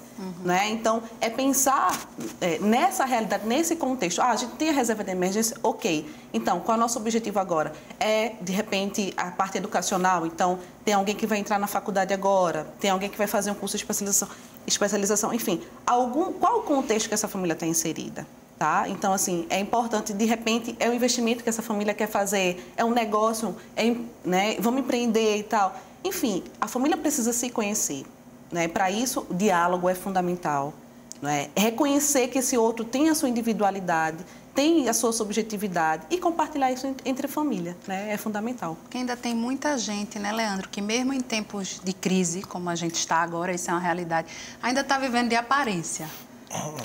Né? 0.43 0.69
Então, 0.69 1.01
é 1.19 1.29
pensar 1.29 1.97
é, 2.39 2.59
nessa 2.59 3.03
realidade, 3.05 3.47
nesse 3.47 3.75
contexto. 3.75 4.21
Ah, 4.21 4.31
a 4.31 4.35
gente 4.35 4.51
tem 4.55 4.69
a 4.69 4.73
reserva 4.73 5.03
de 5.03 5.11
emergência? 5.11 5.57
Ok. 5.63 6.07
Então, 6.31 6.59
qual 6.59 6.75
é 6.75 6.77
o 6.77 6.81
nosso 6.81 6.99
objetivo 6.99 7.39
agora? 7.39 7.73
É, 7.99 8.33
de 8.41 8.51
repente, 8.51 9.11
a 9.17 9.31
parte 9.31 9.57
educacional. 9.57 10.25
Então, 10.25 10.59
tem 10.85 10.93
alguém 10.93 11.15
que 11.15 11.25
vai 11.25 11.39
entrar 11.39 11.57
na 11.57 11.67
faculdade 11.67 12.13
agora, 12.13 12.67
tem 12.79 12.91
alguém 12.91 13.09
que 13.09 13.17
vai 13.17 13.27
fazer 13.27 13.49
um 13.51 13.55
curso 13.55 13.75
de 13.75 13.83
especialização, 13.83 14.27
especialização 14.67 15.33
enfim. 15.33 15.61
Algum, 15.85 16.33
qual 16.33 16.59
o 16.59 16.63
contexto 16.63 17.07
que 17.07 17.13
essa 17.13 17.27
família 17.27 17.53
está 17.53 17.65
inserida? 17.65 18.27
Tá? 18.59 18.89
Então, 18.89 19.13
assim, 19.13 19.47
é 19.49 19.57
importante, 19.57 20.11
de 20.11 20.25
repente, 20.25 20.75
é 20.81 20.89
um 20.89 20.93
investimento 20.93 21.41
que 21.41 21.47
essa 21.49 21.61
família 21.61 21.93
quer 21.93 22.09
fazer, 22.09 22.69
é 22.75 22.83
um 22.83 22.91
negócio, 22.91 23.55
é, 23.73 23.95
né, 24.25 24.57
vamos 24.59 24.81
empreender 24.81 25.37
e 25.37 25.43
tal. 25.43 25.73
Enfim, 26.03 26.43
a 26.59 26.67
família 26.67 26.97
precisa 26.97 27.31
se 27.31 27.49
conhecer. 27.49 28.05
Né? 28.51 28.67
Para 28.67 28.91
isso, 28.91 29.25
o 29.29 29.33
diálogo 29.33 29.87
é 29.87 29.95
fundamental. 29.95 30.73
Né? 31.21 31.47
Reconhecer 31.55 32.27
que 32.27 32.39
esse 32.39 32.57
outro 32.57 32.83
tem 32.83 33.07
a 33.07 33.15
sua 33.15 33.29
individualidade, 33.29 34.17
tem 34.53 34.89
a 34.89 34.93
sua 34.93 35.13
subjetividade 35.13 36.03
e 36.09 36.17
compartilhar 36.17 36.69
isso 36.69 36.85
en- 36.85 36.95
entre 37.05 37.27
a 37.27 37.29
família. 37.29 37.77
Né? 37.87 38.11
É 38.11 38.17
fundamental. 38.17 38.75
Porque 38.81 38.97
ainda 38.97 39.15
tem 39.15 39.33
muita 39.33 39.77
gente, 39.77 40.19
né, 40.19 40.33
Leandro, 40.33 40.67
que 40.67 40.81
mesmo 40.81 41.13
em 41.13 41.21
tempos 41.21 41.79
de 41.81 41.93
crise, 41.93 42.41
como 42.41 42.69
a 42.69 42.75
gente 42.75 42.95
está 42.95 43.17
agora, 43.17 43.53
isso 43.53 43.69
é 43.69 43.73
uma 43.73 43.79
realidade, 43.79 44.27
ainda 44.61 44.81
está 44.81 44.97
vivendo 44.97 45.29
de 45.29 45.35
aparência. 45.37 46.09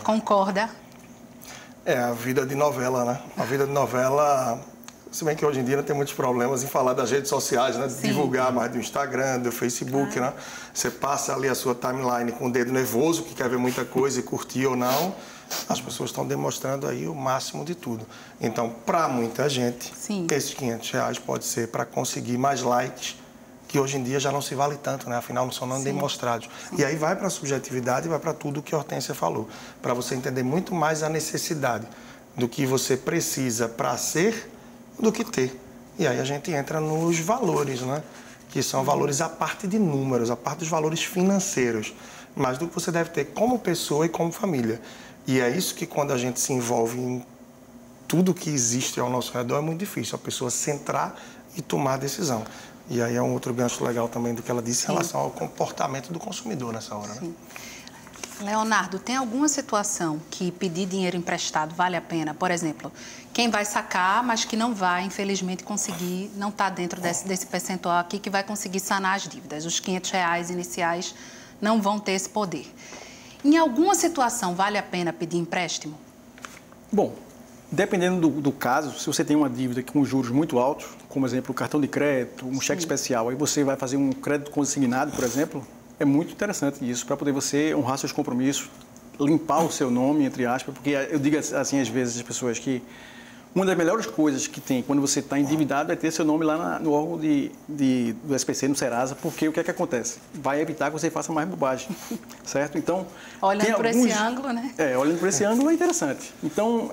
Concorda? 0.04 0.70
É, 1.86 1.98
a 1.98 2.12
vida 2.12 2.46
de 2.46 2.54
novela, 2.54 3.04
né? 3.04 3.20
A 3.36 3.44
vida 3.44 3.66
de 3.66 3.72
novela, 3.72 4.58
se 5.12 5.22
bem 5.22 5.36
que 5.36 5.44
hoje 5.44 5.60
em 5.60 5.64
dia 5.64 5.76
não 5.76 5.82
tem 5.82 5.94
muitos 5.94 6.14
problemas 6.14 6.64
em 6.64 6.66
falar 6.66 6.94
das 6.94 7.10
redes 7.10 7.28
sociais, 7.28 7.76
né? 7.76 7.86
De 7.86 7.92
Sim. 7.92 8.06
divulgar 8.06 8.50
mais 8.50 8.72
do 8.72 8.78
Instagram, 8.78 9.40
do 9.40 9.52
Facebook, 9.52 10.18
né? 10.18 10.32
Você 10.72 10.90
passa 10.90 11.34
ali 11.34 11.46
a 11.46 11.54
sua 11.54 11.74
timeline 11.74 12.32
com 12.32 12.46
o 12.46 12.50
dedo 12.50 12.72
nervoso, 12.72 13.22
que 13.22 13.34
quer 13.34 13.50
ver 13.50 13.58
muita 13.58 13.84
coisa 13.84 14.18
e 14.18 14.22
curtir 14.22 14.64
ou 14.64 14.74
não. 14.74 15.14
As 15.68 15.78
pessoas 15.78 16.08
estão 16.08 16.26
demonstrando 16.26 16.86
aí 16.88 17.06
o 17.06 17.14
máximo 17.14 17.66
de 17.66 17.74
tudo. 17.74 18.06
Então, 18.40 18.70
para 18.86 19.06
muita 19.06 19.46
gente, 19.46 19.92
Sim. 19.94 20.26
esses 20.30 20.54
500 20.54 20.90
reais 20.90 21.18
pode 21.18 21.44
ser 21.44 21.68
para 21.68 21.84
conseguir 21.84 22.38
mais 22.38 22.62
likes, 22.62 23.16
que 23.74 23.80
hoje 23.80 23.96
em 23.96 24.04
dia 24.04 24.20
já 24.20 24.30
não 24.30 24.40
se 24.40 24.54
vale 24.54 24.76
tanto, 24.76 25.10
né? 25.10 25.16
Afinal, 25.16 25.46
não 25.46 25.52
são 25.52 25.66
não 25.66 25.82
demonstrados. 25.82 26.48
E 26.78 26.84
aí 26.84 26.94
vai 26.94 27.16
para 27.16 27.26
a 27.26 27.30
subjetividade 27.30 28.06
e 28.06 28.08
vai 28.08 28.20
para 28.20 28.32
tudo 28.32 28.62
que 28.62 28.72
a 28.72 28.78
Hortência 28.78 29.16
falou, 29.16 29.48
para 29.82 29.92
você 29.92 30.14
entender 30.14 30.44
muito 30.44 30.72
mais 30.72 31.02
a 31.02 31.08
necessidade 31.08 31.84
do 32.36 32.48
que 32.48 32.64
você 32.66 32.96
precisa 32.96 33.68
para 33.68 33.96
ser 33.96 34.48
do 34.96 35.10
que 35.10 35.24
ter. 35.24 35.60
E 35.98 36.06
aí 36.06 36.20
a 36.20 36.24
gente 36.24 36.52
entra 36.52 36.80
nos 36.80 37.18
valores, 37.18 37.80
né? 37.80 38.00
Que 38.48 38.62
são 38.62 38.84
valores 38.84 39.20
a 39.20 39.28
parte 39.28 39.66
de 39.66 39.76
números, 39.76 40.30
a 40.30 40.36
parte 40.36 40.60
dos 40.60 40.68
valores 40.68 41.02
financeiros, 41.02 41.92
mas 42.36 42.58
do 42.58 42.68
que 42.68 42.74
você 42.76 42.92
deve 42.92 43.10
ter 43.10 43.24
como 43.34 43.58
pessoa 43.58 44.06
e 44.06 44.08
como 44.08 44.30
família. 44.30 44.80
E 45.26 45.40
é 45.40 45.50
isso 45.50 45.74
que 45.74 45.84
quando 45.84 46.12
a 46.12 46.16
gente 46.16 46.38
se 46.38 46.52
envolve 46.52 46.96
em 46.96 47.26
tudo 48.06 48.32
que 48.32 48.50
existe 48.50 49.00
ao 49.00 49.10
nosso 49.10 49.36
redor 49.36 49.58
é 49.58 49.60
muito 49.60 49.80
difícil 49.80 50.14
a 50.14 50.18
pessoa 50.18 50.48
centrar 50.48 51.16
e 51.56 51.62
tomar 51.62 51.94
a 51.94 51.96
decisão. 51.96 52.44
E 52.88 53.02
aí 53.02 53.16
é 53.16 53.22
um 53.22 53.32
outro 53.32 53.52
gancho 53.54 53.82
legal 53.84 54.08
também 54.08 54.34
do 54.34 54.42
que 54.42 54.50
ela 54.50 54.62
disse 54.62 54.84
em 54.84 54.88
relação 54.88 55.20
ao 55.20 55.30
comportamento 55.30 56.12
do 56.12 56.18
consumidor 56.18 56.72
nessa 56.72 56.94
hora, 56.94 57.14
né? 57.14 57.32
Leonardo, 58.40 58.98
tem 58.98 59.16
alguma 59.16 59.48
situação 59.48 60.20
que 60.30 60.50
pedir 60.50 60.86
dinheiro 60.86 61.16
emprestado 61.16 61.74
vale 61.74 61.96
a 61.96 62.00
pena? 62.00 62.34
Por 62.34 62.50
exemplo, 62.50 62.92
quem 63.32 63.48
vai 63.48 63.64
sacar, 63.64 64.24
mas 64.24 64.44
que 64.44 64.56
não 64.56 64.74
vai, 64.74 65.04
infelizmente, 65.04 65.62
conseguir, 65.62 66.30
não 66.36 66.48
está 66.48 66.68
dentro 66.68 67.00
desse, 67.00 67.26
desse 67.26 67.46
percentual 67.46 67.98
aqui, 67.98 68.18
que 68.18 68.28
vai 68.28 68.42
conseguir 68.42 68.80
sanar 68.80 69.16
as 69.16 69.28
dívidas. 69.28 69.64
Os 69.64 69.78
500 69.78 70.10
reais 70.10 70.50
iniciais 70.50 71.14
não 71.60 71.80
vão 71.80 71.98
ter 71.98 72.12
esse 72.12 72.28
poder. 72.28 72.66
Em 73.44 73.56
alguma 73.56 73.94
situação, 73.94 74.54
vale 74.54 74.76
a 74.76 74.82
pena 74.82 75.12
pedir 75.12 75.36
empréstimo? 75.36 75.96
Bom, 76.92 77.14
dependendo 77.74 78.28
do, 78.28 78.40
do 78.40 78.52
caso, 78.52 78.98
se 78.98 79.06
você 79.06 79.24
tem 79.24 79.36
uma 79.36 79.48
dívida 79.50 79.82
com 79.82 80.04
juros 80.04 80.30
muito 80.30 80.58
altos, 80.58 80.86
como 81.08 81.26
exemplo, 81.26 81.50
o 81.52 81.54
cartão 81.54 81.80
de 81.80 81.88
crédito, 81.88 82.46
um 82.46 82.60
cheque 82.60 82.80
especial, 82.80 83.28
aí 83.28 83.34
você 83.36 83.62
vai 83.64 83.76
fazer 83.76 83.96
um 83.96 84.12
crédito 84.12 84.50
consignado, 84.50 85.12
por 85.12 85.24
exemplo, 85.24 85.66
é 85.98 86.04
muito 86.04 86.32
interessante 86.32 86.88
isso, 86.88 87.06
para 87.06 87.16
poder 87.16 87.32
você 87.32 87.74
honrar 87.74 87.98
seus 87.98 88.12
compromissos, 88.12 88.68
limpar 89.20 89.62
o 89.64 89.70
seu 89.70 89.90
nome, 89.90 90.24
entre 90.24 90.44
aspas, 90.46 90.74
porque 90.74 90.90
eu 90.90 91.18
digo 91.18 91.36
assim 91.38 91.80
às 91.80 91.88
vezes 91.88 92.16
às 92.16 92.22
pessoas 92.22 92.58
que 92.58 92.82
uma 93.54 93.64
das 93.64 93.76
melhores 93.76 94.04
coisas 94.06 94.48
que 94.48 94.60
tem 94.60 94.82
quando 94.82 95.00
você 95.00 95.20
está 95.20 95.38
endividado 95.38 95.92
é 95.92 95.94
ter 95.94 96.10
seu 96.10 96.24
nome 96.24 96.44
lá 96.44 96.56
na- 96.58 96.78
no 96.80 96.90
órgão 96.90 97.16
de, 97.20 97.52
de- 97.68 98.12
do 98.24 98.34
SPC, 98.34 98.66
no 98.66 98.74
Serasa, 98.74 99.14
porque 99.14 99.46
o 99.46 99.52
que 99.52 99.60
é 99.60 99.62
que 99.62 99.70
acontece? 99.70 100.18
Vai 100.34 100.60
evitar 100.60 100.86
que 100.90 100.98
você 100.98 101.08
faça 101.08 101.32
mais 101.32 101.48
bobagem, 101.48 101.88
certo? 102.44 102.76
Então, 102.76 103.06
Olhando 103.40 103.74
por 103.76 103.86
esse 103.86 103.98
alguns- 103.98 104.16
ângulo, 104.20 104.52
né? 104.52 104.74
é, 104.76 104.98
olhando 104.98 105.20
por 105.20 105.28
esse 105.28 105.44
ângulo 105.44 105.70
é 105.70 105.74
interessante. 105.74 106.34
Então, 106.42 106.90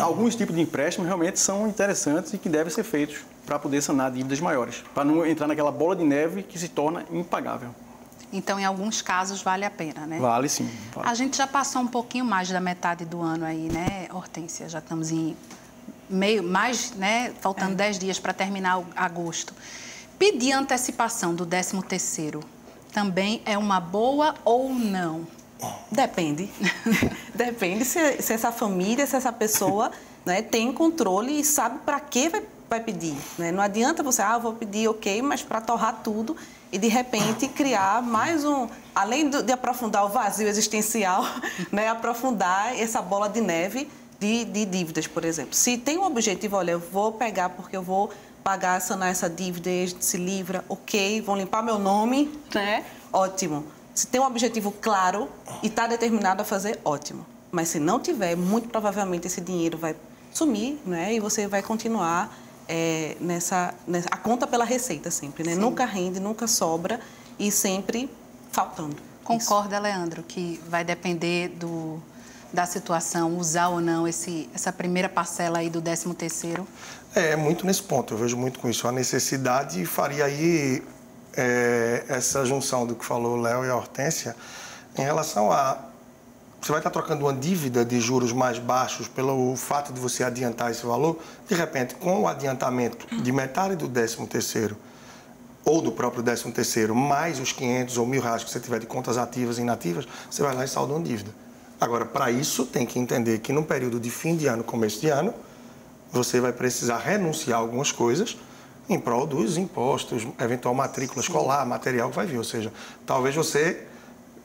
alguns 0.00 0.34
tipos 0.34 0.54
de 0.54 0.60
empréstimos 0.60 1.06
realmente 1.06 1.38
são 1.38 1.66
interessantes 1.68 2.32
e 2.32 2.38
que 2.38 2.48
devem 2.48 2.72
ser 2.72 2.84
feitos 2.84 3.18
para 3.46 3.58
poder 3.58 3.82
sanar 3.82 4.10
dívidas 4.10 4.40
maiores, 4.40 4.82
para 4.94 5.04
não 5.04 5.24
entrar 5.26 5.46
naquela 5.46 5.70
bola 5.70 5.94
de 5.96 6.04
neve 6.04 6.42
que 6.42 6.58
se 6.58 6.68
torna 6.68 7.04
impagável. 7.10 7.68
Então, 8.32 8.58
em 8.58 8.64
alguns 8.64 9.00
casos, 9.00 9.42
vale 9.42 9.64
a 9.64 9.70
pena, 9.70 10.06
né? 10.06 10.18
Vale 10.18 10.48
sim. 10.48 10.68
vale. 10.92 11.08
A 11.08 11.14
gente 11.14 11.36
já 11.36 11.46
passou 11.46 11.82
um 11.82 11.86
pouquinho 11.86 12.24
mais 12.24 12.50
da 12.50 12.60
metade 12.60 13.04
do 13.04 13.20
ano 13.20 13.44
aí, 13.44 13.68
né, 13.72 14.08
Hortência? 14.12 14.68
Já 14.68 14.80
estamos 14.80 15.10
em 15.12 15.36
meio, 16.10 16.42
mais, 16.42 16.92
né, 16.92 17.32
faltando 17.40 17.72
É. 17.72 17.76
10 17.76 17.98
dias 17.98 18.18
para 18.18 18.32
terminar 18.32 18.82
agosto. 18.96 19.54
Pedir 20.18 20.52
antecipação 20.52 21.34
do 21.34 21.46
13º 21.46 22.42
também 22.92 23.40
é 23.44 23.56
uma 23.56 23.78
boa 23.80 24.34
ou 24.44 24.72
não? 24.72 25.26
Depende. 25.90 26.50
Depende 27.34 27.84
se, 27.84 28.22
se, 28.22 28.32
essa 28.32 28.50
família, 28.50 29.06
se 29.06 29.16
essa 29.16 29.32
pessoa 29.32 29.90
né, 30.24 30.42
tem 30.42 30.72
controle 30.72 31.40
e 31.40 31.44
sabe 31.44 31.78
para 31.84 32.00
que 32.00 32.28
vai, 32.28 32.42
vai 32.68 32.80
pedir. 32.80 33.16
Né? 33.38 33.52
Não 33.52 33.62
adianta 33.62 34.02
você, 34.02 34.22
ah, 34.22 34.38
vou 34.38 34.54
pedir 34.54 34.88
ok, 34.88 35.22
mas 35.22 35.42
para 35.42 35.60
torrar 35.60 36.00
tudo 36.02 36.36
e 36.72 36.78
de 36.78 36.88
repente 36.88 37.46
criar 37.46 38.02
mais 38.02 38.44
um, 38.44 38.66
além 38.94 39.30
de 39.30 39.52
aprofundar 39.52 40.04
o 40.04 40.08
vazio 40.08 40.48
existencial, 40.48 41.24
né, 41.70 41.88
aprofundar 41.88 42.78
essa 42.78 43.00
bola 43.00 43.28
de 43.28 43.40
neve 43.40 43.88
de, 44.18 44.44
de 44.44 44.64
dívidas, 44.64 45.06
por 45.06 45.24
exemplo. 45.24 45.54
Se 45.54 45.78
tem 45.78 45.98
um 45.98 46.04
objetivo, 46.04 46.56
olha, 46.56 46.72
eu 46.72 46.80
vou 46.80 47.12
pegar 47.12 47.50
porque 47.50 47.76
eu 47.76 47.82
vou 47.82 48.10
pagar, 48.42 48.80
sanar 48.80 49.10
essa 49.10 49.28
dívida, 49.28 49.70
se 50.00 50.16
livra, 50.16 50.64
ok, 50.68 51.20
vão 51.20 51.36
limpar 51.36 51.62
meu 51.62 51.78
nome, 51.78 52.30
né? 52.54 52.84
Ótimo. 53.12 53.64
Se 53.94 54.06
tem 54.06 54.20
um 54.20 54.24
objetivo 54.24 54.72
claro 54.72 55.28
e 55.62 55.68
está 55.68 55.86
determinado 55.86 56.42
a 56.42 56.44
fazer, 56.44 56.80
ótimo. 56.84 57.24
Mas 57.52 57.68
se 57.68 57.78
não 57.78 58.00
tiver, 58.00 58.36
muito 58.36 58.68
provavelmente 58.68 59.26
esse 59.26 59.40
dinheiro 59.40 59.78
vai 59.78 59.94
sumir, 60.32 60.80
né? 60.84 61.14
E 61.14 61.20
você 61.20 61.46
vai 61.46 61.62
continuar 61.62 62.36
é, 62.68 63.16
nessa, 63.20 63.72
nessa, 63.86 64.08
a 64.10 64.16
conta 64.16 64.46
pela 64.46 64.64
receita 64.64 65.10
sempre, 65.10 65.44
né? 65.44 65.54
Sim. 65.54 65.60
Nunca 65.60 65.84
rende, 65.84 66.18
nunca 66.18 66.48
sobra 66.48 66.98
e 67.38 67.50
sempre 67.52 68.10
faltando. 68.50 68.96
Concorda, 69.22 69.76
Isso. 69.76 69.82
Leandro, 69.82 70.22
que 70.22 70.60
vai 70.68 70.84
depender 70.84 71.48
do, 71.50 72.02
da 72.52 72.66
situação 72.66 73.36
usar 73.36 73.68
ou 73.68 73.80
não 73.80 74.06
esse, 74.06 74.48
essa 74.54 74.72
primeira 74.72 75.08
parcela 75.08 75.58
aí 75.58 75.70
do 75.70 75.80
13 75.80 76.12
terceiro? 76.14 76.66
É, 77.14 77.36
muito 77.36 77.64
nesse 77.64 77.82
ponto, 77.82 78.14
eu 78.14 78.18
vejo 78.18 78.36
muito 78.36 78.58
com 78.58 78.68
isso. 78.68 78.86
A 78.88 78.92
necessidade 78.92 79.86
faria 79.86 80.24
aí 80.24 80.82
é, 81.36 82.04
essa 82.08 82.44
junção 82.44 82.86
do 82.86 82.94
que 82.94 83.04
falou 83.04 83.36
o 83.36 83.40
Léo 83.40 83.64
e 83.64 83.70
a 83.70 83.76
Hortência 83.76 84.36
em 84.96 85.02
relação 85.02 85.50
a 85.50 85.78
você 86.64 86.72
vai 86.72 86.80
estar 86.80 86.88
trocando 86.88 87.26
uma 87.26 87.34
dívida 87.34 87.84
de 87.84 88.00
juros 88.00 88.32
mais 88.32 88.58
baixos 88.58 89.06
pelo 89.06 89.54
fato 89.54 89.92
de 89.92 90.00
você 90.00 90.24
adiantar 90.24 90.70
esse 90.70 90.86
valor, 90.86 91.18
de 91.46 91.54
repente, 91.54 91.94
com 91.94 92.22
o 92.22 92.26
adiantamento 92.26 93.06
de 93.22 93.30
metade 93.30 93.76
do 93.76 93.86
13 93.86 94.26
terceiro 94.26 94.74
ou 95.62 95.82
do 95.82 95.92
próprio 95.92 96.22
13 96.22 96.50
terceiro, 96.52 96.94
mais 96.94 97.38
os 97.38 97.52
500 97.52 97.98
ou 97.98 98.06
mil 98.06 98.22
reais 98.22 98.42
que 98.42 98.50
você 98.50 98.58
tiver 98.58 98.78
de 98.78 98.86
contas 98.86 99.18
ativas 99.18 99.58
e 99.58 99.60
inativas, 99.60 100.08
você 100.30 100.42
vai 100.42 100.54
lá 100.54 100.64
e 100.64 100.68
salda 100.68 100.94
uma 100.94 101.04
dívida. 101.04 101.30
Agora, 101.78 102.06
para 102.06 102.30
isso, 102.30 102.64
tem 102.64 102.86
que 102.86 102.98
entender 102.98 103.40
que 103.40 103.52
no 103.52 103.62
período 103.62 104.00
de 104.00 104.10
fim 104.10 104.34
de 104.34 104.46
ano, 104.46 104.64
começo 104.64 105.02
de 105.02 105.10
ano, 105.10 105.34
você 106.10 106.40
vai 106.40 106.52
precisar 106.54 106.96
renunciar 106.96 107.58
algumas 107.58 107.92
coisas 107.92 108.38
em 108.88 108.98
prol 108.98 109.26
dos 109.26 109.56
impostos, 109.56 110.26
eventual 110.38 110.74
matrícula 110.74 111.20
escolar, 111.20 111.64
material 111.66 112.10
que 112.10 112.16
vai 112.16 112.26
vir. 112.26 112.38
Ou 112.38 112.44
seja, 112.44 112.72
talvez 113.06 113.34
você 113.34 113.86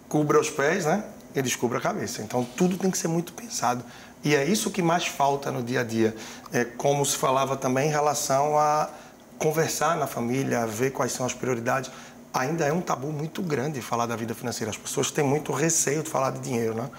cubra 0.08 0.39
os 0.39 0.50
pés, 0.50 0.86
né? 0.86 1.03
E 1.36 1.41
descubra 1.41 1.77
a 1.77 1.81
cabeça. 1.81 2.22
Então, 2.22 2.43
tudo 2.43 2.77
tem 2.77 2.89
que 2.89 2.98
ser 2.98 3.08
muito 3.08 3.34
pensado. 3.34 3.84
E 4.24 4.36
é 4.36 4.43
isso 4.43 4.72
que 4.72 4.81
mais 4.81 5.05
falta 5.05 5.51
no 5.51 5.62
dia 5.62 5.81
a 5.81 5.84
dia. 5.84 6.15
É 6.51 6.65
como 6.65 7.05
se 7.05 7.15
falava 7.15 7.55
também 7.55 7.88
em 7.88 7.91
relação 7.91 8.58
a 8.58 8.89
conversar 9.38 9.96
na 9.96 10.08
família, 10.08 10.65
ver 10.65 10.91
quais 10.91 11.12
são 11.12 11.25
as 11.25 11.34
prioridades. 11.34 11.91
Ainda 12.34 12.65
é 12.65 12.74
um 12.74 12.81
tabu 12.81 13.12
muito 13.12 13.41
grande 13.41 13.81
falar 13.81 14.05
da 14.05 14.15
vida 14.15 14.34
financeira. 14.34 14.72
As 14.72 14.77
pessoas 14.77 15.12
têm 15.12 15.24
muito 15.24 15.51
receio 15.51 16.03
de 16.03 16.10
falar 16.10 16.31
de 16.31 16.39
dinheiro, 16.39 16.75
né? 16.75 16.89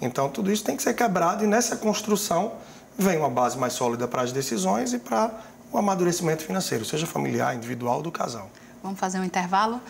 Então, 0.00 0.28
tudo 0.28 0.52
isso 0.52 0.62
tem 0.62 0.76
que 0.76 0.82
ser 0.82 0.94
quebrado 0.94 1.42
e 1.42 1.46
nessa 1.46 1.76
construção 1.76 2.52
vem 2.98 3.18
uma 3.18 3.30
base 3.30 3.56
mais 3.56 3.72
sólida 3.72 4.06
para 4.06 4.22
as 4.22 4.32
decisões 4.32 4.92
e 4.92 4.98
para 4.98 5.30
o 5.72 5.78
amadurecimento 5.78 6.44
financeiro, 6.44 6.84
seja 6.84 7.06
familiar, 7.06 7.54
individual 7.54 8.02
do 8.02 8.10
casal. 8.10 8.50
Vamos 8.82 8.98
fazer 8.98 9.18
um 9.18 9.24
intervalo? 9.24 9.80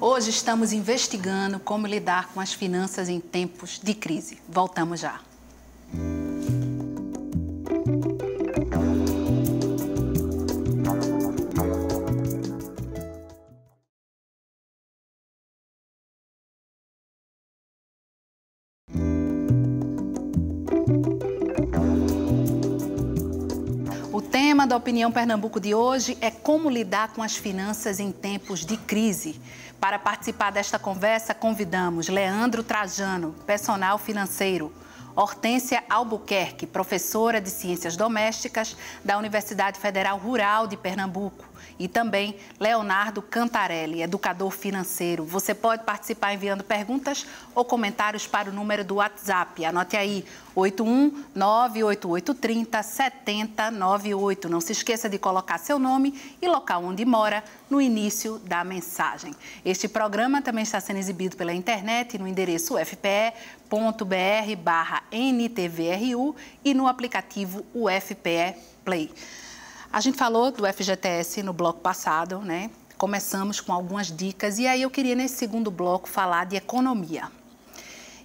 Hoje 0.00 0.30
estamos 0.30 0.72
investigando 0.72 1.58
como 1.58 1.86
lidar 1.86 2.28
com 2.28 2.40
as 2.40 2.52
finanças 2.52 3.08
em 3.08 3.18
tempos 3.18 3.80
de 3.82 3.94
crise. 3.94 4.38
Voltamos 4.48 5.00
já. 5.00 5.20
Da 24.68 24.76
Opinião 24.76 25.10
Pernambuco 25.10 25.58
de 25.58 25.74
hoje 25.74 26.18
é 26.20 26.30
como 26.30 26.68
lidar 26.68 27.14
com 27.14 27.22
as 27.22 27.34
finanças 27.34 27.98
em 27.98 28.12
tempos 28.12 28.66
de 28.66 28.76
crise. 28.76 29.40
Para 29.80 29.98
participar 29.98 30.52
desta 30.52 30.78
conversa, 30.78 31.34
convidamos 31.34 32.08
Leandro 32.08 32.62
Trajano, 32.62 33.34
personal 33.46 33.96
financeiro, 33.96 34.70
Hortência 35.16 35.82
Albuquerque, 35.88 36.66
professora 36.66 37.40
de 37.40 37.48
Ciências 37.48 37.96
Domésticas 37.96 38.76
da 39.02 39.16
Universidade 39.16 39.80
Federal 39.80 40.18
Rural 40.18 40.66
de 40.66 40.76
Pernambuco, 40.76 41.47
e 41.78 41.86
também 41.86 42.36
Leonardo 42.58 43.22
Cantarelli, 43.22 44.02
educador 44.02 44.50
financeiro. 44.50 45.24
Você 45.24 45.54
pode 45.54 45.84
participar 45.84 46.34
enviando 46.34 46.64
perguntas 46.64 47.26
ou 47.54 47.64
comentários 47.64 48.26
para 48.26 48.50
o 48.50 48.52
número 48.52 48.84
do 48.84 48.96
WhatsApp. 48.96 49.64
Anote 49.64 49.96
aí, 49.96 50.24
81 50.54 51.24
98830 51.34 52.82
7098. 52.82 54.48
Não 54.48 54.60
se 54.60 54.72
esqueça 54.72 55.08
de 55.08 55.18
colocar 55.18 55.58
seu 55.58 55.78
nome 55.78 56.18
e 56.42 56.48
local 56.48 56.84
onde 56.84 57.04
mora 57.04 57.44
no 57.70 57.80
início 57.80 58.38
da 58.40 58.64
mensagem. 58.64 59.34
Este 59.64 59.86
programa 59.86 60.42
também 60.42 60.62
está 60.62 60.80
sendo 60.80 60.98
exibido 60.98 61.36
pela 61.36 61.52
internet 61.52 62.18
no 62.18 62.26
endereço 62.26 62.74
ufpe.br 62.74 64.56
barra 64.62 65.02
NTVRU 65.12 66.34
e 66.64 66.74
no 66.74 66.88
aplicativo 66.88 67.64
UFPE 67.74 68.56
Play. 68.84 69.12
A 69.90 70.00
gente 70.00 70.18
falou 70.18 70.52
do 70.52 70.66
FGTS 70.70 71.42
no 71.42 71.54
bloco 71.54 71.80
passado, 71.80 72.40
né? 72.40 72.70
Começamos 72.98 73.58
com 73.58 73.72
algumas 73.72 74.14
dicas 74.14 74.58
e 74.58 74.66
aí 74.66 74.82
eu 74.82 74.90
queria 74.90 75.14
nesse 75.14 75.36
segundo 75.36 75.70
bloco 75.70 76.06
falar 76.06 76.44
de 76.44 76.56
economia. 76.56 77.32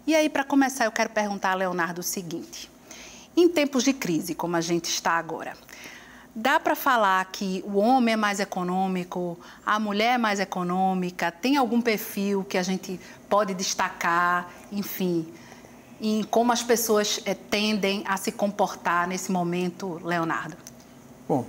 E 0.06 0.14
aí 0.14 0.30
para 0.30 0.44
começar 0.44 0.84
eu 0.84 0.92
quero 0.92 1.12
perguntar 1.12 1.52
a 1.52 1.56
Leonardo 1.56 2.02
o 2.02 2.04
seguinte: 2.04 2.70
em 3.36 3.48
tempos 3.48 3.86
de 3.86 3.94
crise, 3.94 4.36
como 4.36 4.58
a 4.58 4.62
gente 4.62 4.90
está 4.90 5.12
agora, 5.12 5.54
dá 6.36 6.60
para 6.60 6.76
falar 6.76 7.24
que 7.32 7.64
o 7.66 7.78
homem 7.78 8.16
é 8.16 8.18
mais 8.18 8.42
econômico, 8.42 9.40
a 9.66 9.80
mulher 9.80 10.16
é 10.16 10.18
mais 10.18 10.42
econômica? 10.42 11.32
Tem 11.32 11.56
algum 11.56 11.82
perfil 11.82 12.44
que 12.44 12.58
a 12.58 12.64
gente 12.64 13.00
pode 13.30 13.54
destacar, 13.54 14.52
enfim, 14.70 15.34
em 16.02 16.24
como 16.24 16.52
as 16.52 16.62
pessoas 16.62 17.22
é, 17.26 17.34
tendem 17.34 18.04
a 18.06 18.18
se 18.18 18.34
comportar 18.34 19.08
nesse 19.08 19.32
momento, 19.32 20.02
Leonardo? 20.04 20.58
Bom, 21.28 21.46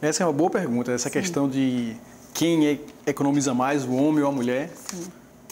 essa 0.00 0.22
é 0.22 0.26
uma 0.26 0.32
boa 0.32 0.48
pergunta, 0.48 0.92
essa 0.92 1.08
Sim. 1.08 1.12
questão 1.12 1.48
de 1.48 1.94
quem 2.32 2.66
é, 2.66 2.78
economiza 3.06 3.52
mais, 3.52 3.84
o 3.84 3.92
homem 3.92 4.22
ou 4.22 4.30
a 4.30 4.32
mulher. 4.32 4.70
Sim. 4.90 5.06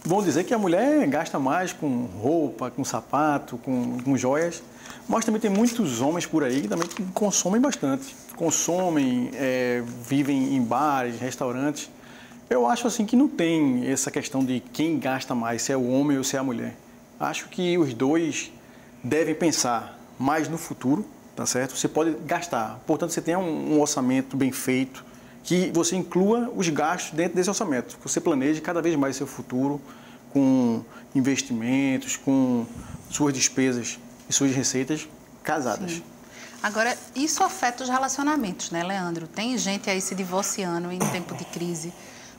Vão 0.05 0.23
dizer 0.23 0.45
que 0.45 0.55
a 0.55 0.59
mulher 0.59 1.07
gasta 1.09 1.39
mais 1.39 1.73
com 1.73 2.07
roupa, 2.23 2.71
com 2.71 2.85
sapato, 2.85 3.59
com, 3.59 3.99
com 3.99 4.17
joias, 4.17 4.63
mas 5.09 5.25
também 5.25 5.41
tem 5.41 5.51
muitos 5.51 6.01
homens 6.01 6.25
por 6.25 6.45
aí 6.45 6.63
que 6.63 6.69
também 6.69 6.89
consomem 7.13 7.61
bastante. 7.61 8.15
Consomem, 8.37 9.31
é, 9.35 9.83
vivem 10.03 10.55
em 10.55 10.63
bares, 10.63 11.19
restaurantes. 11.19 11.91
Eu 12.49 12.67
acho 12.67 12.87
assim 12.87 13.05
que 13.05 13.17
não 13.17 13.27
tem 13.27 13.85
essa 13.91 14.11
questão 14.11 14.45
de 14.45 14.61
quem 14.73 14.99
gasta 14.99 15.35
mais, 15.35 15.63
se 15.63 15.73
é 15.73 15.77
o 15.77 15.89
homem 15.91 16.17
ou 16.17 16.25
se 16.25 16.37
é 16.37 16.39
a 16.39 16.45
mulher. 16.45 16.77
Acho 17.19 17.49
que 17.49 17.77
os 17.77 17.93
dois 17.93 18.53
devem 19.03 19.35
pensar 19.35 19.99
mais 20.19 20.49
no 20.49 20.57
futuro 20.57 21.05
tá 21.37 21.45
certo? 21.45 21.77
Você 21.77 21.87
pode 21.87 22.13
gastar. 22.25 22.81
Portanto, 22.87 23.11
você 23.11 23.21
tem 23.21 23.37
um, 23.37 23.79
orçamento 23.79 24.37
bem 24.37 24.51
feito, 24.51 25.05
que 25.45 25.71
você 25.73 25.95
inclua 25.95 26.51
os 26.57 26.69
gastos 26.71 27.13
dentro 27.13 27.37
desse 27.37 27.51
orçamento. 27.51 27.97
Você 28.03 28.21
planeje 28.21 28.61
cada 28.61 28.81
vez 28.83 28.97
mais 28.97 29.15
seu 29.15 29.27
futuro 29.27 29.81
com 30.33 30.83
investimentos, 31.15 32.17
com 32.17 32.67
suas 33.11 33.33
despesas 33.33 33.99
e 34.29 34.33
suas 34.33 34.53
receitas 34.53 35.07
casadas. 35.45 35.93
Sim. 35.93 36.03
Agora, 36.63 36.97
isso 37.15 37.45
afeta 37.45 37.85
os 37.85 37.91
relacionamentos, 37.91 38.71
né, 38.71 38.83
Leandro? 38.83 39.29
Tem 39.29 39.57
gente 39.57 39.89
aí 39.89 40.01
se 40.01 40.15
divorciando 40.15 40.91
em 40.91 40.99
tempo 40.99 41.37
de 41.37 41.45
crise 41.45 41.93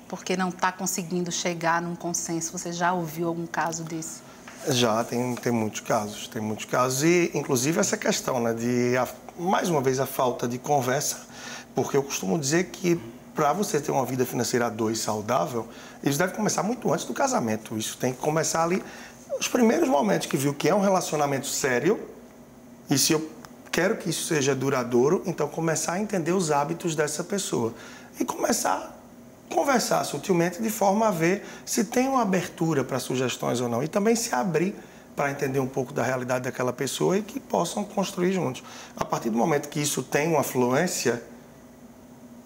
porque 0.07 0.36
não 0.36 0.49
está 0.49 0.71
conseguindo 0.71 1.31
chegar 1.31 1.81
num 1.81 1.95
consenso. 1.95 2.51
Você 2.57 2.71
já 2.71 2.93
ouviu 2.93 3.27
algum 3.27 3.45
caso 3.45 3.83
desse? 3.83 4.26
Já, 4.69 5.03
tem, 5.03 5.36
tem 5.36 5.51
muitos 5.51 5.80
casos, 5.82 6.27
tem 6.27 6.41
muitos 6.41 6.65
casos. 6.65 7.03
E, 7.03 7.32
inclusive, 7.34 7.80
essa 7.80 7.95
questão, 7.95 8.41
né, 8.41 8.53
de, 8.53 8.97
a, 8.97 9.08
mais 9.39 9.69
uma 9.69 9.82
vez, 9.82 9.99
a 9.99 10.06
falta 10.06 10.47
de 10.47 10.58
conversa, 10.58 11.25
porque 11.73 11.95
eu 11.95 12.03
costumo 12.03 12.38
dizer 12.38 12.65
que 12.65 12.99
para 13.34 13.53
você 13.53 13.80
ter 13.80 13.91
uma 13.91 14.03
vida 14.03 14.25
financeira 14.25 14.65
a 14.65 14.69
dois 14.69 14.99
saudável, 14.99 15.67
isso 16.03 16.17
deve 16.17 16.34
começar 16.34 16.63
muito 16.63 16.91
antes 16.91 17.06
do 17.06 17.13
casamento. 17.13 17.77
Isso 17.77 17.97
tem 17.97 18.12
que 18.12 18.19
começar 18.19 18.63
ali, 18.63 18.84
os 19.39 19.47
primeiros 19.47 19.88
momentos 19.88 20.27
que 20.27 20.36
viu 20.36 20.53
que 20.53 20.67
é 20.67 20.73
um 20.73 20.82
relacionamento 20.82 21.45
sério, 21.45 21.99
e 22.89 22.97
se 22.97 23.13
eu 23.13 23.30
quero 23.71 23.95
que 23.97 24.10
isso 24.10 24.25
seja 24.25 24.56
duradouro, 24.56 25.21
então 25.25 25.47
começar 25.47 25.93
a 25.93 25.99
entender 25.99 26.32
os 26.32 26.51
hábitos 26.51 26.95
dessa 26.95 27.23
pessoa. 27.23 27.73
E 28.19 28.25
começar 28.25 28.96
conversar 29.49 30.03
sutilmente 30.03 30.62
de 30.62 30.69
forma 30.69 31.07
a 31.07 31.12
ver 31.12 31.45
se 31.65 31.86
tem 31.86 32.07
uma 32.07 32.21
abertura 32.21 32.83
para 32.83 32.99
sugestões 32.99 33.62
ou 33.62 33.69
não 33.69 33.83
e 33.83 33.88
também 33.88 34.15
se 34.15 34.33
abrir 34.33 34.75
para 35.15 35.31
entender 35.31 35.60
um 35.60 35.67
pouco 35.67 35.91
da 35.91 36.03
realidade 36.03 36.43
daquela 36.43 36.71
pessoa 36.71 37.17
e 37.17 37.23
que 37.23 37.39
possam 37.39 37.83
construir 37.83 38.33
juntos. 38.33 38.63
A 38.95 39.03
partir 39.03 39.31
do 39.31 39.38
momento 39.38 39.67
que 39.67 39.81
isso 39.81 40.03
tem 40.03 40.27
uma 40.27 40.43
fluência, 40.43 41.23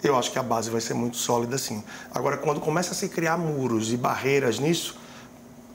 eu 0.01 0.17
acho 0.17 0.31
que 0.31 0.39
a 0.39 0.43
base 0.43 0.69
vai 0.69 0.79
ser 0.79 0.93
muito 0.93 1.17
sólida 1.17 1.57
sim. 1.57 1.83
Agora, 2.13 2.37
quando 2.37 2.61
começa 2.61 2.91
a 2.91 2.95
se 2.95 3.09
criar 3.09 3.37
muros 3.37 3.91
e 3.91 3.97
barreiras 3.97 4.57
nisso, 4.57 4.97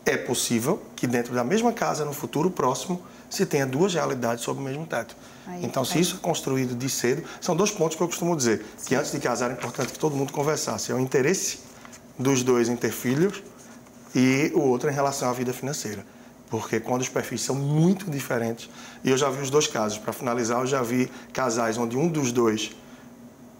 é 0.07 0.17
possível 0.17 0.83
que 0.95 1.07
dentro 1.07 1.35
da 1.35 1.45
mesma 1.45 1.73
casa, 1.73 2.05
no 2.05 2.13
futuro 2.13 2.51
próximo, 2.51 3.03
se 3.29 3.47
tenha 3.47 3.67
duas 3.67 3.95
realidades 3.95 4.45
sob 4.45 4.61
o 4.61 4.63
mesmo 4.63 4.87
teto. 4.87 5.17
Aí, 5.47 5.65
então, 5.65 5.85
se 5.85 5.95
aí. 5.95 6.01
isso 6.01 6.17
é 6.17 6.19
construído 6.19 6.75
de 6.75 6.89
cedo, 6.89 7.23
são 7.41 7.55
dois 7.55 7.71
pontos 7.71 7.97
que 7.97 8.03
eu 8.03 8.09
costumo 8.09 8.37
dizer. 8.37 8.65
Sim. 8.77 8.89
Que 8.89 8.95
antes 8.95 9.13
de 9.13 9.19
casar 9.19 9.51
é 9.51 9.55
importante 9.55 9.93
que 9.93 9.99
todo 9.99 10.15
mundo 10.15 10.33
conversasse. 10.33 10.93
É 10.93 10.95
o 10.95 10.99
interesse 10.99 11.61
dos 12.19 12.43
dois 12.43 12.69
em 12.69 12.77
ter 12.77 12.93
filhos 12.93 13.43
e 14.15 14.51
o 14.55 14.61
outro 14.61 14.91
em 14.91 14.93
relação 14.93 15.29
à 15.29 15.33
vida 15.33 15.53
financeira 15.53 16.05
porque 16.49 16.81
quando 16.81 17.03
os 17.03 17.09
perfis 17.09 17.43
são 17.43 17.55
muito 17.55 18.11
diferentes, 18.11 18.71
e 19.03 19.11
eu 19.11 19.17
já 19.17 19.29
vi 19.29 19.43
os 19.43 19.51
dois 19.51 19.67
casos, 19.67 19.99
para 19.99 20.13
finalizar, 20.13 20.61
eu 20.61 20.67
já 20.67 20.83
vi 20.83 21.11
casais 21.33 21.77
onde 21.77 21.97
um 21.97 22.09
dos 22.09 22.33
dois 22.33 22.71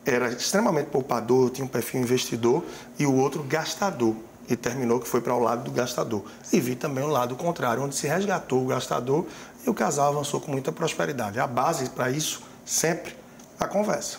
era 0.05 0.29
extremamente 0.29 0.87
poupador, 0.87 1.51
tinha 1.51 1.65
um 1.65 1.69
perfil 1.69 2.01
investidor, 2.01 2.65
e 2.99 3.05
o 3.05 3.15
outro 3.15 3.43
gastador, 3.43 4.15
e 4.49 4.55
terminou 4.55 5.01
que 5.01 5.09
foi 5.09 5.21
para 5.21 5.35
o 5.35 5.41
lado 5.41 5.65
do 5.65 5.73
gastador. 5.73 6.25
E 6.53 6.61
vi 6.61 6.77
também 6.77 7.03
o 7.03 7.09
lado 7.09 7.35
contrário, 7.35 7.83
onde 7.83 7.97
se 7.97 8.07
resgatou 8.07 8.63
o 8.63 8.67
gastador 8.67 9.27
e 9.67 9.71
o 9.71 9.75
casal 9.75 10.13
avançou 10.13 10.41
com 10.41 10.53
muita 10.53 10.71
prosperidade. 10.71 11.41
A 11.41 11.47
base 11.47 11.91
para 11.91 12.11
isso, 12.11 12.43
sempre, 12.65 13.17
a 13.59 13.67
conversa. 13.67 14.19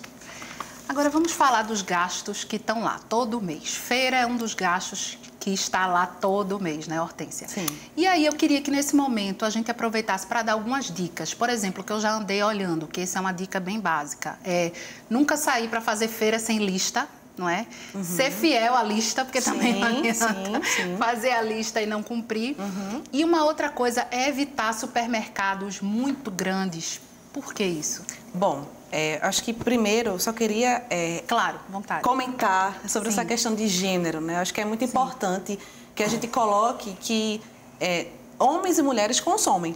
Agora 0.89 1.09
vamos 1.09 1.31
falar 1.31 1.63
dos 1.63 1.81
gastos 1.81 2.43
que 2.43 2.55
estão 2.55 2.83
lá 2.83 2.99
todo 3.09 3.41
mês. 3.41 3.75
Feira 3.75 4.17
é 4.17 4.25
um 4.25 4.37
dos 4.37 4.53
gastos 4.53 5.17
que 5.39 5.51
está 5.51 5.85
lá 5.85 6.05
todo 6.05 6.59
mês, 6.59 6.87
né, 6.87 7.01
Hortência? 7.01 7.47
Sim. 7.47 7.65
E 7.95 8.05
aí 8.05 8.25
eu 8.25 8.33
queria 8.33 8.61
que 8.61 8.71
nesse 8.71 8.95
momento 8.95 9.45
a 9.45 9.49
gente 9.49 9.71
aproveitasse 9.71 10.25
para 10.27 10.41
dar 10.41 10.53
algumas 10.53 10.91
dicas. 10.91 11.33
Por 11.33 11.49
exemplo, 11.49 11.83
que 11.83 11.91
eu 11.91 11.99
já 11.99 12.11
andei 12.11 12.43
olhando, 12.43 12.87
que 12.87 13.01
essa 13.01 13.19
é 13.19 13.21
uma 13.21 13.31
dica 13.31 13.59
bem 13.59 13.79
básica. 13.79 14.37
É 14.43 14.71
nunca 15.09 15.37
sair 15.37 15.69
para 15.69 15.79
fazer 15.79 16.07
feira 16.07 16.39
sem 16.39 16.57
lista, 16.57 17.07
não 17.37 17.49
é? 17.49 17.65
Uhum. 17.93 18.03
Ser 18.03 18.31
fiel 18.31 18.75
à 18.75 18.83
lista, 18.83 19.23
porque 19.23 19.41
sim, 19.41 19.51
também 19.51 19.79
não 19.79 19.87
adianta 19.87 20.15
sim, 20.15 20.83
sim. 20.83 20.97
fazer 20.97 21.31
a 21.31 21.41
lista 21.41 21.81
e 21.81 21.85
não 21.85 22.01
cumprir. 22.01 22.55
Uhum. 22.59 23.03
E 23.13 23.23
uma 23.23 23.43
outra 23.43 23.69
coisa 23.69 24.07
é 24.11 24.27
evitar 24.27 24.73
supermercados 24.73 25.81
muito 25.81 26.31
grandes. 26.31 26.99
Por 27.31 27.53
que 27.53 27.63
isso? 27.63 28.03
Bom, 28.33 28.67
é, 28.91 29.19
acho 29.21 29.43
que 29.43 29.53
primeiro 29.53 30.19
só 30.19 30.31
queria 30.31 30.85
é, 30.89 31.23
claro, 31.27 31.59
vontade. 31.69 32.01
comentar 32.03 32.81
sobre 32.87 33.09
essa 33.09 33.25
questão 33.25 33.53
de 33.53 33.67
gênero. 33.67 34.21
Né? 34.21 34.37
Acho 34.37 34.53
que 34.53 34.61
é 34.61 34.65
muito 34.65 34.83
importante 34.83 35.59
que 35.93 36.03
a 36.03 36.07
gente 36.07 36.27
coloque 36.27 36.93
que 36.99 37.41
é, 37.79 38.07
homens 38.39 38.77
e 38.77 38.81
mulheres 38.81 39.19
consomem. 39.19 39.75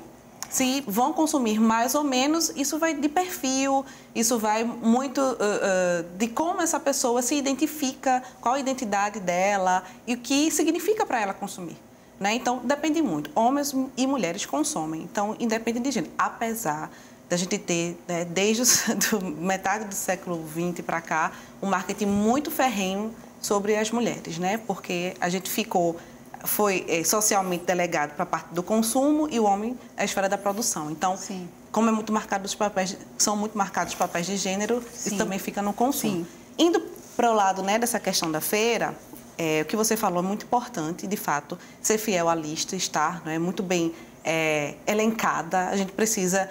Se 0.52 0.84
vão 0.86 1.14
consumir 1.14 1.62
mais 1.62 1.96
ou 1.96 2.04
menos, 2.04 2.52
isso 2.58 2.78
vai 2.78 2.94
de 2.94 3.08
perfil, 3.08 3.86
isso 4.14 4.38
vai 4.38 4.66
muito 4.66 5.22
uh, 5.22 5.34
uh, 5.34 6.18
de 6.18 6.28
como 6.28 6.62
essa 6.62 6.78
pessoa 6.78 7.22
se 7.22 7.36
identifica, 7.36 8.22
qual 8.42 8.56
a 8.56 8.60
identidade 8.60 9.22
dela 9.22 9.82
e 10.06 10.14
o 10.14 10.18
que 10.18 10.52
significa 10.52 11.06
para 11.06 11.22
ela 11.22 11.34
consumir. 11.34 11.78
Né? 12.20 12.34
Então, 12.34 12.60
depende 12.66 13.02
muito. 13.02 13.32
Homens 13.34 13.74
e 13.96 14.06
mulheres 14.06 14.46
consomem. 14.46 15.04
Então, 15.04 15.38
independente 15.40 15.86
de 15.86 15.92
gênero. 15.92 16.14
Apesar 16.18 16.92
da 17.30 17.38
gente 17.38 17.58
ter, 17.58 17.98
né, 18.06 18.26
desde 18.26 18.64
do 19.10 19.26
metade 19.26 19.86
do 19.86 19.96
século 19.96 20.46
XX 20.50 20.86
para 20.86 21.00
cá, 21.00 21.32
um 21.64 21.68
marketing 21.68 22.08
muito 22.08 22.52
ferrenho 22.52 23.16
sobre 23.42 23.78
as 23.78 23.90
mulheres, 23.90 24.38
né? 24.38 24.58
Porque 24.68 25.16
a 25.20 25.30
gente 25.30 25.50
ficou 25.50 25.96
foi 26.44 26.86
é, 26.88 27.04
socialmente 27.04 27.66
delegado 27.66 28.14
para 28.16 28.24
a 28.24 28.26
parte 28.26 28.54
do 28.54 28.64
consumo 28.64 29.28
e 29.32 29.40
o 29.40 29.44
homem 29.44 29.78
a 29.96 30.04
esfera 30.04 30.28
da 30.28 30.38
produção. 30.38 30.90
Então, 30.90 31.18
Sim. 31.18 31.48
como 31.72 31.90
é 31.90 31.92
muito 31.92 32.12
marcado 32.12 32.46
os 32.46 32.56
papéis, 32.56 32.98
são 33.18 33.36
muito 33.36 33.58
marcados 33.58 33.94
os 33.94 34.00
papéis 34.00 34.26
de 34.26 34.38
gênero, 34.38 34.82
Sim. 34.94 35.10
isso 35.10 35.18
também 35.18 35.40
fica 35.40 35.62
no 35.62 35.74
consumo. 35.74 36.26
Sim. 36.26 36.28
Indo 36.58 36.80
para 37.16 37.32
o 37.32 37.34
lado 37.34 37.62
né, 37.62 37.78
dessa 37.78 38.00
questão 38.00 38.32
da 38.32 38.42
feira, 38.42 38.96
é, 39.38 39.62
o 39.62 39.66
que 39.66 39.76
você 39.76 39.98
falou 39.98 40.24
é 40.24 40.28
muito 40.28 40.46
importante, 40.46 41.08
de 41.08 41.18
fato, 41.18 41.58
ser 41.82 41.98
fiel 41.98 42.30
à 42.30 42.36
lista, 42.36 42.76
estar 42.76 43.24
né, 43.26 43.40
muito 43.40 43.64
bem 43.64 43.94
é, 44.24 44.76
elencada, 44.86 45.70
a 45.70 45.76
gente 45.76 45.92
precisa 45.92 46.50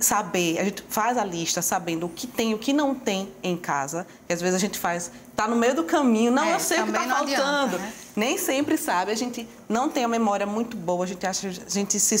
saber, 0.00 0.58
a 0.58 0.64
gente 0.64 0.84
faz 0.88 1.16
a 1.16 1.24
lista 1.24 1.62
sabendo 1.62 2.06
o 2.06 2.08
que 2.08 2.26
tem 2.26 2.50
e 2.50 2.54
o 2.54 2.58
que 2.58 2.72
não 2.72 2.94
tem 2.94 3.32
em 3.42 3.56
casa, 3.56 4.06
que 4.26 4.32
às 4.32 4.40
vezes 4.40 4.56
a 4.56 4.58
gente 4.58 4.78
faz, 4.78 5.10
está 5.30 5.46
no 5.48 5.56
meio 5.56 5.74
do 5.74 5.84
caminho, 5.84 6.30
não, 6.30 6.44
é, 6.44 6.54
eu 6.54 6.60
sei 6.60 6.80
o 6.80 6.84
que 6.84 6.90
está 6.90 7.04
faltando. 7.04 7.32
Adianta, 7.32 7.78
né? 7.78 7.92
Nem 8.14 8.36
sempre 8.36 8.76
sabe, 8.76 9.12
a 9.12 9.14
gente 9.14 9.48
não 9.68 9.88
tem 9.88 10.04
a 10.04 10.08
memória 10.08 10.46
muito 10.46 10.76
boa, 10.76 11.04
a 11.04 11.08
gente 11.08 11.26
acha, 11.26 11.48
a 11.48 11.70
gente 11.70 11.98
se 11.98 12.16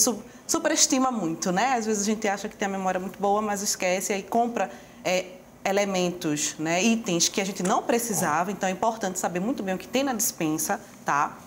superestima 0.46 1.10
muito, 1.10 1.52
né? 1.52 1.74
Às 1.74 1.86
vezes 1.86 2.02
a 2.02 2.06
gente 2.06 2.26
acha 2.26 2.48
que 2.48 2.56
tem 2.56 2.66
a 2.66 2.70
memória 2.70 2.98
muito 2.98 3.18
boa, 3.18 3.42
mas 3.42 3.60
esquece 3.60 4.12
e 4.12 4.16
aí 4.16 4.22
compra 4.22 4.70
é, 5.04 5.26
elementos, 5.64 6.54
né, 6.58 6.82
itens 6.82 7.28
que 7.28 7.40
a 7.40 7.44
gente 7.44 7.62
não 7.62 7.82
precisava, 7.82 8.50
então 8.50 8.68
é 8.68 8.72
importante 8.72 9.18
saber 9.18 9.40
muito 9.40 9.62
bem 9.62 9.74
o 9.74 9.78
que 9.78 9.86
tem 9.86 10.02
na 10.02 10.12
dispensa, 10.12 10.80
tá? 11.04 11.38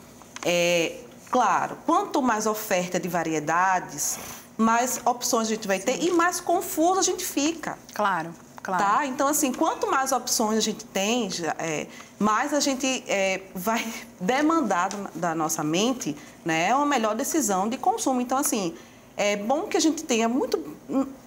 É, 0.46 0.98
Claro, 1.32 1.78
quanto 1.86 2.22
mais 2.22 2.46
oferta 2.46 3.00
de 3.00 3.08
variedades, 3.08 4.18
mais 4.58 5.02
opções 5.06 5.48
a 5.48 5.50
gente 5.50 5.68
vai 5.68 5.80
ter 5.80 5.94
Sim. 5.94 6.08
e 6.08 6.12
mais 6.12 6.40
confuso 6.40 7.00
a 7.00 7.04
gente 7.04 7.26
fica. 7.26 7.78
Claro, 7.94 8.34
claro. 8.64 8.84
Tá? 8.84 9.06
Então, 9.06 9.28
assim, 9.28 9.52
quanto 9.52 9.90
mais 9.90 10.12
opções 10.12 10.58
a 10.58 10.62
gente 10.62 10.86
tem, 10.86 11.30
é, 11.60 11.88
mais 12.18 12.54
a 12.54 12.60
gente 12.60 13.04
é, 13.08 13.42
vai 13.54 13.86
demandar 14.20 14.90
da 15.14 15.36
nossa 15.36 15.64
mente 15.64 16.16
né, 16.44 16.74
uma 16.76 16.86
melhor 16.86 17.16
decisão 17.16 17.68
de 17.68 17.78
consumo. 17.78 18.22
Então, 18.22 18.38
assim, 18.38 18.74
é 19.18 19.36
bom 19.36 19.64
que 19.64 19.78
a 19.78 19.80
gente 19.80 20.04
tenha 20.04 20.28
muito, 20.28 20.62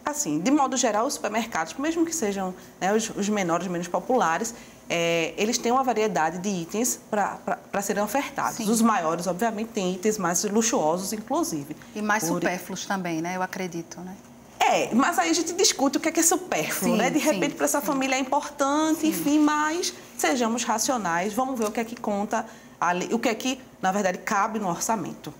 assim, 0.04 0.38
de 0.38 0.50
modo 0.50 0.76
geral, 0.76 1.06
os 1.06 1.14
supermercados, 1.14 1.74
mesmo 1.74 2.04
que 2.04 2.14
sejam 2.14 2.54
né, 2.80 2.94
os, 2.94 3.10
os 3.10 3.28
menores, 3.28 3.66
menos 3.66 3.88
populares, 3.88 4.54
é, 4.88 5.34
eles 5.36 5.58
têm 5.58 5.70
uma 5.70 5.84
variedade 5.84 6.38
de 6.38 6.48
itens 6.48 6.98
para 7.10 7.82
serem 7.82 8.02
ofertados. 8.02 8.56
Sim. 8.56 8.70
Os 8.70 8.80
maiores, 8.80 9.26
obviamente, 9.26 9.68
têm 9.68 9.94
itens 9.94 10.16
mais 10.16 10.44
luxuosos, 10.44 11.12
inclusive. 11.12 11.76
E 11.94 12.00
mais 12.00 12.24
Por... 12.24 12.34
supérfluos 12.34 12.86
também, 12.86 13.20
né? 13.20 13.36
Eu 13.36 13.42
acredito, 13.42 14.00
né? 14.00 14.14
É, 14.60 14.92
mas 14.94 15.18
aí 15.18 15.30
a 15.30 15.32
gente 15.32 15.52
discute 15.52 15.98
o 15.98 16.00
que 16.00 16.08
é, 16.08 16.12
que 16.12 16.20
é 16.20 16.22
supérfluo, 16.22 16.92
sim, 16.92 16.98
né? 16.98 17.10
De 17.10 17.18
repente, 17.18 17.54
para 17.54 17.64
essa 17.64 17.80
sim. 17.80 17.86
família 17.86 18.16
é 18.16 18.18
importante, 18.18 19.06
enfim, 19.06 19.38
mas 19.38 19.94
sejamos 20.16 20.64
racionais, 20.64 21.32
vamos 21.32 21.58
ver 21.58 21.66
o 21.66 21.70
que 21.70 21.80
é 21.80 21.84
que 21.84 21.96
conta, 21.96 22.44
ali, 22.80 23.08
o 23.12 23.18
que 23.18 23.28
é 23.28 23.34
que, 23.34 23.60
na 23.80 23.92
verdade, 23.92 24.18
cabe 24.18 24.58
no 24.58 24.68
orçamento. 24.68 25.32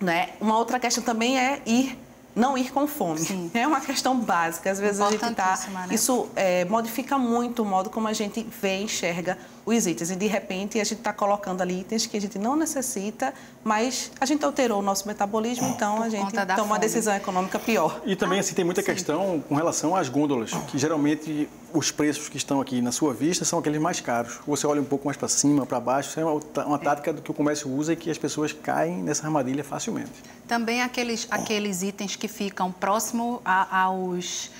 Né? 0.00 0.30
Uma 0.40 0.58
outra 0.58 0.78
questão 0.78 1.02
também 1.02 1.38
é 1.38 1.62
ir 1.64 1.98
não 2.36 2.56
ir 2.56 2.70
com 2.70 2.86
fome. 2.86 3.18
Sim. 3.20 3.50
É 3.56 3.66
uma 3.66 3.80
questão 3.80 4.20
básica. 4.20 4.70
Às 4.70 4.78
vezes 4.78 5.00
a 5.00 5.10
gente 5.10 5.24
está. 5.24 5.58
Né? 5.88 5.94
Isso 5.94 6.28
é, 6.36 6.64
modifica 6.66 7.16
muito 7.16 7.62
o 7.62 7.64
modo 7.64 7.88
como 7.88 8.06
a 8.06 8.12
gente 8.12 8.46
vê 8.60 8.78
e 8.78 8.82
enxerga 8.84 9.38
os 9.66 9.86
itens. 9.86 10.10
E 10.10 10.16
de 10.16 10.26
repente 10.26 10.80
a 10.80 10.84
gente 10.84 10.98
está 10.98 11.12
colocando 11.12 11.60
ali 11.60 11.80
itens 11.80 12.06
que 12.06 12.16
a 12.16 12.20
gente 12.20 12.38
não 12.38 12.54
necessita, 12.54 13.34
mas 13.64 14.12
a 14.20 14.24
gente 14.24 14.44
alterou 14.44 14.78
o 14.78 14.82
nosso 14.82 15.06
metabolismo, 15.08 15.66
então 15.68 16.00
a 16.00 16.08
gente 16.08 16.30
toma 16.30 16.46
fome. 16.46 16.62
uma 16.62 16.78
decisão 16.78 17.14
econômica 17.14 17.58
pior. 17.58 18.00
E 18.06 18.14
também 18.14 18.38
assim, 18.38 18.54
tem 18.54 18.64
muita 18.64 18.80
sim. 18.80 18.86
questão 18.86 19.42
com 19.48 19.56
relação 19.56 19.96
às 19.96 20.08
gôndolas, 20.08 20.52
que 20.68 20.78
geralmente 20.78 21.48
os 21.74 21.90
preços 21.90 22.28
que 22.28 22.36
estão 22.36 22.60
aqui 22.60 22.80
na 22.80 22.92
sua 22.92 23.12
vista 23.12 23.44
são 23.44 23.58
aqueles 23.58 23.80
mais 23.80 24.00
caros. 24.00 24.38
Você 24.46 24.66
olha 24.66 24.80
um 24.80 24.84
pouco 24.84 25.04
mais 25.04 25.16
para 25.16 25.28
cima, 25.28 25.66
para 25.66 25.80
baixo, 25.80 26.10
isso 26.10 26.20
é 26.20 26.24
uma, 26.24 26.40
uma 26.64 26.78
tática 26.78 27.12
do 27.12 27.20
que 27.20 27.30
o 27.30 27.34
comércio 27.34 27.68
usa 27.68 27.92
e 27.92 27.96
que 27.96 28.08
as 28.08 28.16
pessoas 28.16 28.52
caem 28.52 29.02
nessa 29.02 29.26
armadilha 29.26 29.64
facilmente. 29.64 30.12
Também 30.46 30.80
aqueles, 30.80 31.26
aqueles 31.28 31.82
itens 31.82 32.14
que 32.14 32.28
ficam 32.28 32.70
próximo 32.70 33.42
a, 33.44 33.82
aos 33.82 34.50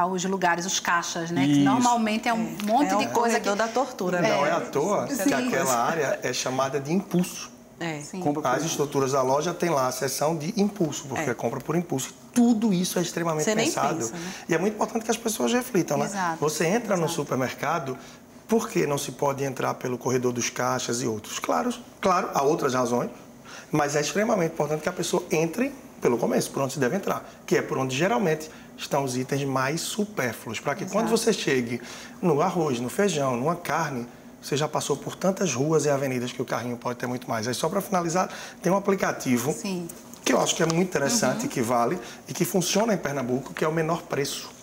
aos 0.00 0.24
lugares, 0.24 0.66
os 0.66 0.80
caixas, 0.80 1.30
né? 1.30 1.44
Isso. 1.44 1.54
Que 1.54 1.64
normalmente 1.64 2.28
é 2.28 2.34
um 2.34 2.56
é. 2.60 2.66
monte 2.66 2.94
é 2.94 2.96
de 2.96 3.06
coisa 3.08 3.40
que 3.40 3.54
da 3.54 3.68
tortura. 3.68 4.20
Né? 4.20 4.36
Não 4.36 4.46
é 4.46 4.52
à 4.52 4.60
toa 4.60 5.08
Sim. 5.08 5.24
que 5.24 5.34
aquela 5.34 5.84
área 5.84 6.18
é 6.22 6.32
chamada 6.32 6.80
de 6.80 6.92
impulso. 6.92 7.50
É. 7.80 8.00
As 8.44 8.64
estruturas 8.64 9.12
da 9.12 9.22
loja 9.22 9.54
tem 9.54 9.70
lá 9.70 9.86
a 9.86 9.92
seção 9.92 10.36
de 10.36 10.52
impulso, 10.60 11.06
porque 11.06 11.28
é, 11.28 11.30
é 11.30 11.34
compra 11.34 11.60
por 11.60 11.76
impulso. 11.76 12.12
Tudo 12.34 12.72
isso 12.72 12.98
é 12.98 13.02
extremamente 13.02 13.44
Você 13.44 13.54
pensado. 13.54 13.98
Pensa, 13.98 14.12
né? 14.12 14.32
E 14.48 14.54
é 14.54 14.58
muito 14.58 14.74
importante 14.74 15.04
que 15.04 15.10
as 15.10 15.16
pessoas 15.16 15.52
reflitam, 15.52 15.96
né? 15.96 16.06
Exato. 16.06 16.38
Você 16.40 16.66
entra 16.66 16.94
Exato. 16.94 17.00
no 17.00 17.08
supermercado, 17.08 17.96
por 18.48 18.68
que 18.68 18.86
não 18.86 18.98
se 18.98 19.12
pode 19.12 19.44
entrar 19.44 19.74
pelo 19.74 19.96
corredor 19.96 20.32
dos 20.32 20.50
caixas 20.50 21.02
e 21.02 21.06
outros? 21.06 21.38
Claro, 21.38 21.72
claro, 22.00 22.30
há 22.34 22.42
outras 22.42 22.74
razões, 22.74 23.10
mas 23.70 23.94
é 23.94 24.00
extremamente 24.00 24.52
importante 24.52 24.82
que 24.82 24.88
a 24.88 24.92
pessoa 24.92 25.22
entre 25.30 25.72
pelo 26.00 26.18
começo, 26.18 26.50
por 26.50 26.62
onde 26.62 26.74
se 26.74 26.78
deve 26.78 26.96
entrar, 26.96 27.28
que 27.46 27.56
é 27.56 27.62
por 27.62 27.78
onde 27.78 27.96
geralmente 27.96 28.50
estão 28.76 29.04
os 29.04 29.16
itens 29.16 29.44
mais 29.44 29.80
supérfluos, 29.80 30.60
para 30.60 30.74
que 30.74 30.84
Exato. 30.84 30.96
quando 30.96 31.08
você 31.08 31.32
chegue 31.32 31.80
no 32.22 32.40
arroz, 32.40 32.80
no 32.80 32.88
feijão, 32.88 33.36
numa 33.36 33.56
carne, 33.56 34.06
você 34.40 34.56
já 34.56 34.68
passou 34.68 34.96
por 34.96 35.16
tantas 35.16 35.52
ruas 35.52 35.84
e 35.84 35.90
avenidas 35.90 36.32
que 36.32 36.40
o 36.40 36.44
carrinho 36.44 36.76
pode 36.76 36.98
ter 36.98 37.06
muito 37.06 37.28
mais. 37.28 37.48
Aí 37.48 37.54
só 37.54 37.68
para 37.68 37.80
finalizar, 37.80 38.30
tem 38.62 38.72
um 38.72 38.76
aplicativo 38.76 39.52
Sim. 39.52 39.88
que 40.24 40.32
eu 40.32 40.40
acho 40.40 40.54
que 40.54 40.62
é 40.62 40.66
muito 40.66 40.80
interessante, 40.80 41.42
uhum. 41.42 41.48
que 41.48 41.60
vale 41.60 41.98
e 42.28 42.32
que 42.32 42.44
funciona 42.44 42.94
em 42.94 42.98
Pernambuco, 42.98 43.52
que 43.52 43.64
é 43.64 43.68
o 43.68 43.72
menor 43.72 44.02
preço. 44.02 44.57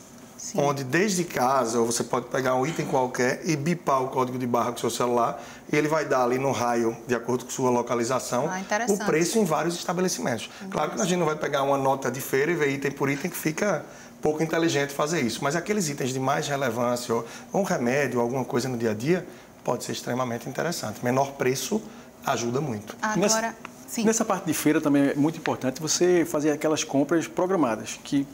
Sim. 0.46 0.60
onde 0.62 0.84
desde 0.84 1.24
casa 1.24 1.80
você 1.80 2.04
pode 2.04 2.28
pegar 2.28 2.54
um 2.54 2.68
item 2.68 2.86
qualquer 2.86 3.42
e 3.46 3.56
bipar 3.56 4.04
o 4.04 4.10
código 4.10 4.38
de 4.38 4.46
barra 4.46 4.72
com 4.72 4.78
seu 4.78 4.92
celular 4.92 5.42
e 5.74 5.76
ele 5.76 5.88
vai 5.88 6.06
dar 6.06 6.24
ali 6.24 6.38
no 6.38 6.52
raio, 6.52 6.96
de 7.08 7.16
acordo 7.16 7.46
com 7.46 7.50
sua 7.50 7.72
localização, 7.72 8.48
ah, 8.48 8.62
o 8.88 8.98
preço 9.08 9.40
em 9.40 9.44
vários 9.44 9.74
estabelecimentos. 9.74 10.48
Claro 10.70 10.92
que 10.92 11.02
a 11.02 11.06
gente 11.06 11.18
não 11.18 11.26
vai 11.26 11.36
pegar 11.36 11.64
uma 11.64 11.80
nota 11.80 12.12
de 12.12 12.22
feira 12.22 12.52
e 12.52 12.54
ver 12.54 12.70
item 12.70 12.92
por 12.92 13.10
item 13.10 13.32
que 13.32 13.36
fica 13.36 13.84
pouco 14.22 14.44
inteligente 14.44 14.94
fazer 14.94 15.20
isso, 15.22 15.44
mas 15.44 15.56
aqueles 15.56 15.90
itens 15.90 16.12
de 16.12 16.20
mais 16.20 16.48
relevância, 16.48 17.16
ou 17.16 17.26
um 17.56 17.64
remédio, 17.64 18.20
alguma 18.20 18.46
coisa 18.46 18.70
no 18.70 18.78
dia 18.78 18.92
a 18.92 18.94
dia, 18.94 19.26
pode 19.64 19.84
ser 19.84 19.94
extremamente 19.94 20.48
interessante. 20.48 21.04
Menor 21.04 21.32
preço 21.32 21.82
ajuda 22.24 22.62
muito. 22.62 22.96
Agora, 23.02 23.20
nessa, 23.20 23.56
sim. 23.88 24.04
nessa 24.04 24.24
parte 24.24 24.46
de 24.46 24.54
feira 24.54 24.80
também 24.80 25.08
é 25.10 25.16
muito 25.16 25.40
importante 25.40 25.82
você 25.82 26.24
fazer 26.24 26.52
aquelas 26.52 26.84
compras 26.84 27.28
programadas, 27.28 28.00
que 28.04 28.28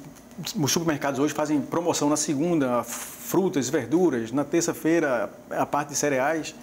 os 0.61 0.71
supermercados 0.71 1.19
hoje 1.19 1.33
fazem 1.33 1.61
promoção 1.61 2.09
na 2.09 2.17
segunda, 2.17 2.83
frutas, 2.83 3.69
verduras, 3.69 4.31
na 4.31 4.43
terça-feira 4.43 5.31
a 5.49 5.65
parte 5.65 5.89
de 5.89 5.95
cereais. 5.95 6.55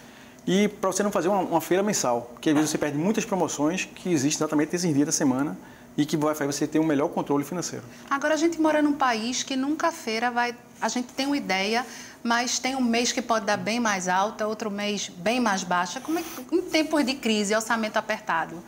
E 0.46 0.68
para 0.68 0.90
você 0.90 1.02
não 1.02 1.11
fazer 1.11 1.28
uma, 1.28 1.40
uma, 1.40 1.61
feira 1.61 1.83
mensal, 1.83 2.31
porque 2.33 2.48
às 2.48 2.54
vezes 2.54 2.70
você 2.70 2.78
perde 2.78 2.96
muitas 2.96 3.24
promoções 3.24 3.85
que 3.85 4.11
existem 4.11 4.44
exatamente 4.44 4.72
nesses 4.72 4.94
dias 4.94 5.07
da 5.07 5.12
semana 5.12 5.57
e 5.96 6.07
que 6.07 6.16
vai 6.16 6.35
fazer 6.35 6.52
você 6.52 6.66
ter 6.66 6.78
um 6.78 6.85
melhor 6.85 7.09
controle 7.09 7.44
financeiro. 7.44 7.85
Agora 8.09 8.35
a 8.35 8.37
gente 8.37 8.61
mora 8.61 8.81
num 8.81 8.92
país 8.92 9.42
que 9.42 9.57
nunca 9.57 9.88
a 9.88 9.92
feira 9.92 10.31
vai. 10.31 10.54
A 10.81 10.88
gente 10.88 11.09
tem 11.09 11.26
uma 11.26 11.37
ideia, 11.37 11.85
mas 12.22 12.59
tem 12.59 12.76
um 12.76 12.81
mês 12.81 13.12
que 13.12 13.20
pode 13.20 13.44
dar 13.44 13.57
bem 13.57 13.81
mais 13.81 14.09
alta, 14.09 14.46
outro 14.46 14.70
mês 14.70 15.09
bem 15.09 15.40
mais 15.40 15.64
baixa. 15.64 16.00
Como 16.00 16.18
é 16.18 16.22
que, 16.22 16.54
em 16.54 16.62
tempos 16.62 17.04
de 17.04 17.14
crise, 17.14 17.54
orçamento 17.54 17.96
apertado, 17.96 18.62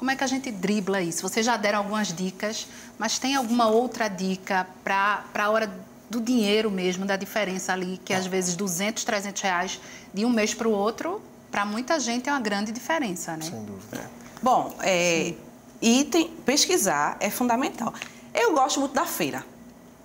como 0.00 0.10
é 0.10 0.16
que 0.16 0.24
a 0.24 0.26
gente 0.26 0.50
dribla 0.50 1.02
isso? 1.02 1.20
Vocês 1.20 1.44
já 1.44 1.58
deram 1.58 1.80
algumas 1.80 2.10
dicas, 2.10 2.66
mas 2.98 3.18
tem 3.18 3.34
alguma 3.34 3.66
outra 3.66 4.08
dica 4.08 4.66
para 4.82 5.22
a 5.34 5.50
hora 5.50 5.70
do 6.08 6.22
dinheiro 6.22 6.70
mesmo, 6.70 7.04
da 7.04 7.16
diferença 7.16 7.74
ali, 7.74 8.00
que 8.02 8.14
às 8.14 8.24
vezes 8.24 8.56
200, 8.56 9.04
300 9.04 9.42
reais 9.42 9.78
de 10.14 10.24
um 10.24 10.30
mês 10.30 10.54
para 10.54 10.66
o 10.66 10.70
outro, 10.70 11.20
para 11.50 11.66
muita 11.66 12.00
gente 12.00 12.30
é 12.30 12.32
uma 12.32 12.40
grande 12.40 12.72
diferença, 12.72 13.36
né? 13.36 13.42
Sem 13.42 13.62
dúvida. 13.62 13.98
É. 13.98 14.06
Bom, 14.42 14.74
é, 14.80 15.34
item, 15.82 16.30
pesquisar 16.46 17.18
é 17.20 17.28
fundamental. 17.28 17.92
Eu 18.32 18.54
gosto 18.54 18.80
muito 18.80 18.94
da 18.94 19.04
feira. 19.04 19.44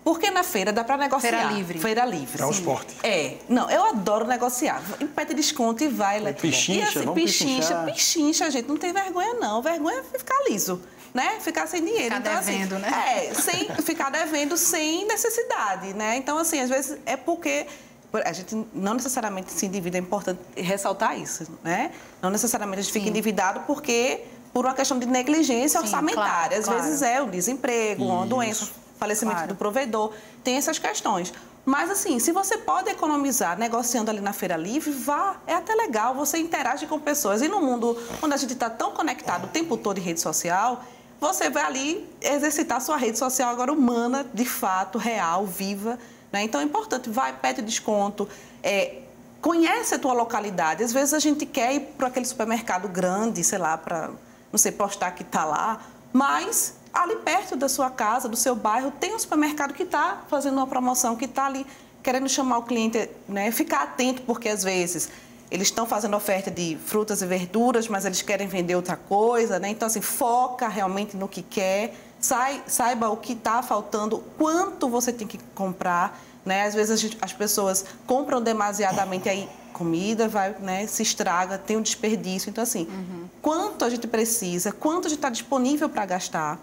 Porque 0.06 0.30
na 0.30 0.44
feira 0.44 0.72
dá 0.72 0.84
para 0.84 0.98
negociar. 0.98 1.32
Feira 1.32 1.52
livre. 1.52 1.80
Feira 1.80 2.06
livre. 2.06 2.40
É 2.40 2.46
um 2.46 2.52
esporte. 2.52 2.96
É. 3.02 3.38
Não, 3.50 3.68
eu 3.72 3.88
adoro 3.88 4.28
negociar. 4.28 4.80
Pede 5.16 5.34
desconto 5.34 5.84
e 5.84 5.88
vai. 5.88 6.24
É 6.24 6.32
pichincha, 6.32 7.00
e 7.00 7.02
assim, 7.02 7.14
pichincha, 7.16 7.76
pichincha, 7.92 8.52
gente. 8.52 8.68
Não 8.68 8.78
tem 8.78 8.94
vergonha, 8.94 9.34
não. 9.34 9.64
Vergonha 9.64 10.04
é 10.14 10.18
ficar 10.18 10.36
liso. 10.48 10.80
Né? 11.12 11.40
Ficar 11.40 11.66
sem 11.66 11.84
dinheiro. 11.84 12.16
Ficar 12.16 12.20
então, 12.20 12.36
devendo, 12.36 12.76
assim, 12.76 12.84
né? 12.84 13.26
É, 13.26 13.34
sem 13.34 13.70
ficar 13.82 14.12
devendo 14.12 14.56
sem 14.56 15.08
necessidade, 15.08 15.94
né? 15.96 16.18
Então, 16.18 16.38
assim, 16.38 16.60
às 16.60 16.70
vezes 16.70 17.00
é 17.04 17.18
porque 17.18 17.66
a 18.14 18.32
gente 18.32 18.56
não 18.74 18.94
necessariamente 18.94 19.52
se 19.52 19.66
endivida, 19.66 19.98
é 19.98 20.02
importante 20.02 20.40
ressaltar 20.56 21.20
isso, 21.20 21.48
né? 21.64 21.90
Não 22.22 22.30
necessariamente 22.30 22.82
a 22.82 22.84
gente 22.84 22.94
Sim. 22.94 23.00
fica 23.00 23.10
endividado 23.10 23.62
porque 23.62 24.22
por 24.54 24.66
uma 24.66 24.74
questão 24.74 25.00
de 25.00 25.06
negligência 25.08 25.80
Sim, 25.80 25.86
orçamentária. 25.86 26.50
Claro, 26.50 26.60
Às 26.60 26.66
claro. 26.66 26.84
vezes 26.84 27.02
é 27.02 27.22
o 27.22 27.28
desemprego, 27.28 28.04
Isso. 28.04 28.12
uma 28.12 28.26
doença, 28.26 28.70
falecimento 28.98 29.38
claro. 29.38 29.54
do 29.54 29.56
provedor, 29.56 30.14
tem 30.44 30.56
essas 30.56 30.80
questões. 30.80 31.34
Mas 31.66 31.90
assim, 31.90 32.20
se 32.20 32.32
você 32.32 32.58
pode 32.60 32.90
economizar 32.90 33.58
negociando 33.58 34.12
ali 34.12 34.22
na 34.22 34.34
feira 34.34 34.56
livre, 34.56 34.92
vá. 34.92 35.38
É 35.48 35.56
até 35.56 35.74
legal, 35.74 36.14
você 36.14 36.38
interage 36.38 36.86
com 36.86 37.00
pessoas. 37.00 37.42
E 37.42 37.48
no 37.48 37.60
mundo 37.60 37.98
onde 38.22 38.34
a 38.34 38.38
gente 38.38 38.54
está 38.54 38.70
tão 38.70 38.92
conectado 38.92 39.46
o 39.46 39.48
tempo 39.48 39.76
todo 39.76 39.98
em 39.98 40.02
rede 40.02 40.22
social, 40.22 40.84
você 41.20 41.50
vai 41.50 41.64
ali 41.64 42.08
exercitar 42.22 42.80
sua 42.82 42.98
rede 42.98 43.18
social 43.18 43.50
agora 43.50 43.74
humana, 43.74 44.26
de 44.32 44.46
fato, 44.46 45.00
real, 45.00 45.46
viva. 45.46 45.98
Né? 46.32 46.44
Então 46.44 46.62
é 46.62 46.64
importante, 46.64 47.10
vai, 47.10 47.34
pede 47.34 47.64
desconto, 47.64 48.30
é, 48.62 49.02
conhece 49.42 49.96
a 49.96 50.00
tua 50.00 50.14
localidade. 50.14 50.84
Às 50.84 50.94
vezes 50.94 51.16
a 51.16 51.20
gente 51.20 51.48
quer 51.48 51.74
ir 51.74 51.80
para 51.98 52.08
aquele 52.08 52.26
supermercado 52.26 52.88
grande, 52.88 53.44
sei 53.44 53.58
lá, 53.58 53.76
para, 53.76 54.12
não 54.52 54.58
sei, 54.58 54.72
postar 54.72 55.12
que 55.12 55.24
está 55.24 55.46
lá, 55.46 55.82
mas 56.14 56.76
ali 56.96 57.18
perto 57.18 57.56
da 57.56 57.68
sua 57.68 57.90
casa, 57.90 58.30
do 58.30 58.36
seu 58.36 58.56
bairro, 58.56 58.92
tem 58.92 59.14
um 59.14 59.20
supermercado 59.20 59.74
que 59.74 59.84
está 59.84 60.24
fazendo 60.28 60.58
uma 60.58 60.68
promoção, 60.68 61.16
que 61.16 61.26
está 61.26 61.46
ali 61.46 61.66
querendo 62.02 62.30
chamar 62.30 62.60
o 62.60 62.64
cliente, 62.64 63.10
né? 63.28 63.52
Ficar 63.52 63.84
atento, 63.84 64.22
porque 64.22 64.48
às 64.48 64.64
vezes 64.64 65.10
eles 65.52 65.68
estão 65.68 65.86
fazendo 65.86 66.16
oferta 66.16 66.50
de 66.50 66.78
frutas 66.86 67.22
e 67.22 67.26
verduras, 67.26 67.88
mas 67.88 68.06
eles 68.06 68.22
querem 68.22 68.48
vender 68.48 68.76
outra 68.76 68.96
coisa, 68.96 69.60
né? 69.60 69.70
Então, 69.70 69.88
assim, 69.88 70.02
foca 70.02 70.68
realmente 70.68 71.16
no 71.18 71.28
que 71.28 71.42
quer, 71.42 71.94
sai, 72.20 72.64
saiba 72.66 73.10
o 73.10 73.18
que 73.18 73.34
está 73.34 73.62
faltando, 73.62 74.24
quanto 74.38 74.90
você 74.90 75.12
tem 75.12 75.28
que 75.28 75.38
comprar, 75.54 76.20
né? 76.44 76.64
Às 76.64 76.74
vezes 76.74 77.00
gente, 77.00 77.18
as 77.22 77.34
pessoas 77.34 77.86
compram 78.08 78.42
demasiadamente 78.42 79.28
aí 79.30 79.50
comida 79.76 80.30
vai, 80.30 80.56
né, 80.62 80.88
se 80.88 81.04
estraga, 81.04 81.58
tem 81.58 81.76
um 81.76 81.82
desperdício. 81.82 82.50
Então, 82.50 82.64
assim, 82.64 82.88
uhum. 82.90 83.26
quanto 83.42 83.84
a 83.84 83.90
gente 83.90 84.08
precisa, 84.08 84.72
quanto 84.72 85.08
a 85.08 85.10
gente 85.10 85.18
está 85.18 85.30
disponível 85.30 85.90
para 85.90 86.06
gastar, 86.06 86.58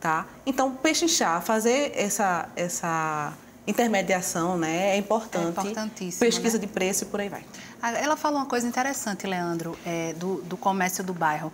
tá? 0.00 0.26
Então, 0.46 0.72
pechinchar, 0.74 1.42
fazer 1.42 1.92
essa, 1.94 2.48
essa 2.56 3.32
intermediação, 3.66 4.56
né, 4.56 4.94
é 4.94 4.96
importante. 4.96 5.46
É 5.46 5.50
importantíssimo. 5.50 6.20
Pesquisa 6.20 6.58
né? 6.58 6.66
de 6.66 6.72
preço 6.72 7.04
e 7.04 7.06
por 7.06 7.20
aí 7.20 7.28
vai. 7.28 7.44
Ela 7.82 8.16
falou 8.16 8.38
uma 8.38 8.46
coisa 8.46 8.66
interessante, 8.66 9.26
Leandro, 9.26 9.78
é, 9.86 10.12
do, 10.14 10.42
do 10.42 10.56
comércio 10.56 11.04
do 11.04 11.12
bairro. 11.14 11.52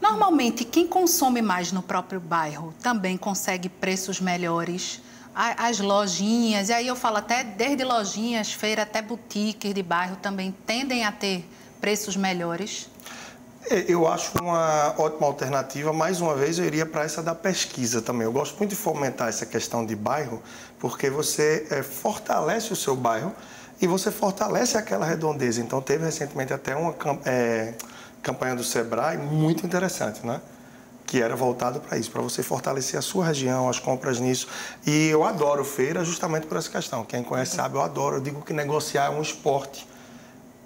Normalmente, 0.00 0.64
quem 0.64 0.86
consome 0.86 1.40
mais 1.40 1.72
no 1.72 1.82
próprio 1.82 2.20
bairro 2.20 2.74
também 2.82 3.16
consegue 3.16 3.68
preços 3.68 4.20
melhores. 4.20 5.00
As 5.34 5.80
lojinhas, 5.80 6.68
e 6.68 6.72
aí 6.72 6.86
eu 6.86 6.94
falo 6.94 7.16
até 7.16 7.42
desde 7.42 7.82
lojinhas, 7.82 8.52
feira 8.52 8.82
até 8.82 9.02
boutiques 9.02 9.74
de 9.74 9.82
bairro 9.82 10.14
também 10.16 10.54
tendem 10.64 11.04
a 11.04 11.10
ter 11.10 11.44
preços 11.80 12.16
melhores. 12.16 12.88
É, 13.70 13.84
eu 13.88 14.06
acho 14.06 14.32
uma 14.38 14.94
ótima 14.98 15.26
alternativa. 15.26 15.92
Mais 15.92 16.20
uma 16.20 16.34
vez, 16.34 16.58
eu 16.58 16.64
iria 16.64 16.84
para 16.84 17.04
essa 17.04 17.22
da 17.22 17.34
pesquisa 17.34 18.02
também. 18.02 18.24
Eu 18.24 18.32
gosto 18.32 18.56
muito 18.58 18.70
de 18.70 18.76
fomentar 18.76 19.28
essa 19.28 19.46
questão 19.46 19.84
de 19.86 19.96
bairro, 19.96 20.42
porque 20.78 21.08
você 21.08 21.66
é, 21.70 21.82
fortalece 21.82 22.72
o 22.72 22.76
seu 22.76 22.94
bairro 22.94 23.32
e 23.80 23.86
você 23.86 24.10
fortalece 24.10 24.76
aquela 24.76 25.06
redondeza. 25.06 25.60
Então, 25.60 25.80
teve 25.80 26.04
recentemente 26.04 26.52
até 26.52 26.76
uma 26.76 26.94
é, 27.24 27.74
campanha 28.22 28.54
do 28.54 28.64
Sebrae 28.64 29.16
muito 29.16 29.64
interessante, 29.64 30.26
né? 30.26 30.40
que 31.06 31.20
era 31.20 31.36
voltado 31.36 31.80
para 31.80 31.98
isso, 31.98 32.10
para 32.10 32.22
você 32.22 32.42
fortalecer 32.42 32.98
a 32.98 33.02
sua 33.02 33.26
região, 33.26 33.68
as 33.68 33.78
compras 33.78 34.18
nisso. 34.18 34.48
E 34.86 35.08
eu 35.08 35.22
adoro 35.22 35.64
feira 35.64 36.02
justamente 36.02 36.46
por 36.46 36.56
essa 36.56 36.70
questão. 36.70 37.04
Quem 37.04 37.22
conhece 37.22 37.56
sabe, 37.56 37.76
eu 37.76 37.82
adoro. 37.82 38.16
Eu 38.16 38.20
digo 38.20 38.42
que 38.42 38.52
negociar 38.52 39.06
é 39.06 39.10
um 39.10 39.20
esporte 39.20 39.86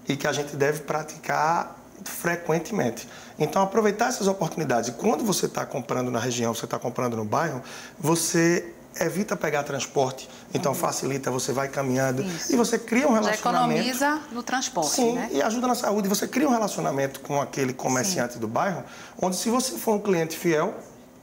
e 0.09 0.17
que 0.17 0.27
a 0.27 0.33
gente 0.33 0.57
deve 0.57 0.81
praticar 0.81 1.77
frequentemente. 2.05 3.09
Então, 3.39 3.63
aproveitar 3.63 4.09
essas 4.09 4.27
oportunidades. 4.27 4.91
E 4.91 4.93
quando 4.93 5.25
você 5.25 5.47
está 5.47 5.65
comprando 5.65 6.11
na 6.11 6.19
região, 6.19 6.55
você 6.55 6.65
está 6.65 6.79
comprando 6.79 7.17
no 7.17 7.25
bairro, 7.25 7.63
você 7.99 8.75
evita 9.01 9.37
pegar 9.37 9.63
transporte, 9.63 10.29
então 10.53 10.73
uhum. 10.73 10.79
facilita, 10.79 11.31
você 11.31 11.53
vai 11.53 11.69
caminhando 11.69 12.23
Isso. 12.23 12.53
e 12.53 12.57
você 12.57 12.79
cria 12.79 13.07
um 13.07 13.13
relacionamento. 13.13 13.93
Já 13.93 14.07
economiza 14.09 14.21
no 14.33 14.43
transporte, 14.43 14.91
Sim, 14.91 15.13
né? 15.13 15.29
e 15.31 15.43
ajuda 15.43 15.69
na 15.69 15.75
saúde. 15.75 16.09
Você 16.09 16.27
cria 16.27 16.49
um 16.49 16.53
relacionamento 16.53 17.21
com 17.21 17.41
aquele 17.41 17.73
comerciante 17.73 18.35
Sim. 18.35 18.41
do 18.41 18.49
bairro, 18.49 18.83
onde 19.21 19.37
se 19.37 19.51
você 19.51 19.79
for 19.79 19.95
um 19.95 20.01
cliente 20.01 20.37
fiel, 20.37 20.75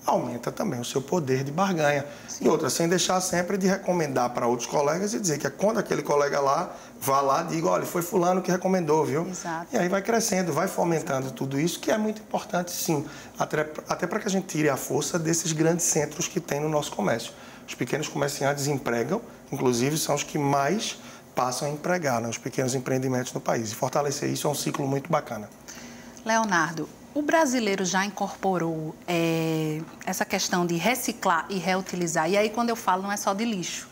aumenta 0.06 0.52
também 0.52 0.80
o 0.80 0.86
seu 0.86 1.02
poder 1.02 1.44
de 1.44 1.52
barganha. 1.52 2.06
Sim. 2.28 2.46
E 2.46 2.50
outra, 2.50 2.70
sem 2.70 2.88
deixar 2.88 3.20
sempre 3.22 3.58
de 3.58 3.68
recomendar 3.68 4.30
para 4.30 4.46
outros 4.48 4.68
colegas 4.68 5.14
e 5.14 5.20
dizer 5.20 5.40
que 5.40 5.48
é 5.48 5.50
quando 5.50 5.80
aquele 5.80 6.04
colega 6.04 6.40
lá 6.40 6.76
vá 7.00 7.22
lá 7.22 7.44
e 7.44 7.56
diga, 7.56 7.68
olha, 7.68 7.86
foi 7.86 8.02
fulano 8.02 8.42
que 8.42 8.52
recomendou, 8.52 9.04
viu? 9.06 9.28
Exato. 9.28 9.68
E 9.74 9.78
aí 9.78 9.90
vai 9.90 10.02
crescendo, 10.02 10.54
vai 10.54 10.68
fomentando 10.68 11.28
Exato. 11.28 11.36
tudo 11.36 11.60
isso, 11.60 11.80
que 11.80 11.92
é 11.92 11.98
muito 11.98 12.22
importante, 12.22 12.72
sim, 12.72 13.06
até, 13.38 13.70
até 13.88 14.08
para 14.08 14.20
que 14.20 14.28
a 14.28 14.32
gente 14.32 14.46
tire 14.48 14.70
a 14.70 14.78
força 14.78 15.18
desses 15.18 15.52
grandes 15.52 15.86
centros 15.86 16.28
que 16.28 16.40
tem 16.40 16.60
no 16.60 16.70
nosso 16.70 16.92
comércio. 16.92 17.34
Os 17.68 17.74
pequenos 17.74 18.08
comerciantes 18.08 18.68
empregam, 18.68 19.22
inclusive 19.52 19.98
são 19.98 20.16
os 20.16 20.24
que 20.24 20.38
mais 20.38 20.98
passam 21.36 21.68
a 21.68 21.72
empregar 21.72 22.22
né, 22.22 22.30
os 22.30 22.38
pequenos 22.38 22.76
empreendimentos 22.76 23.34
no 23.34 23.42
país. 23.42 23.72
E 23.72 23.76
fortalecer 23.76 24.30
isso 24.30 24.48
é 24.48 24.50
um 24.50 24.56
ciclo 24.56 24.88
muito 24.88 25.12
bacana. 25.12 25.50
Leonardo, 26.24 26.88
o 27.16 27.22
brasileiro 27.22 27.86
já 27.86 28.06
incorporou 28.06 28.94
é, 29.08 29.82
essa 30.06 30.26
questão 30.26 30.66
de 30.66 30.76
reciclar 30.76 31.46
e 31.50 31.58
reutilizar. 31.58 32.30
E 32.30 32.38
aí, 32.38 32.50
quando 32.50 32.70
eu 32.70 32.76
falo, 32.76 33.04
não 33.04 33.12
é 33.12 33.16
só 33.16 33.34
de 33.34 33.46
lixo, 33.46 33.88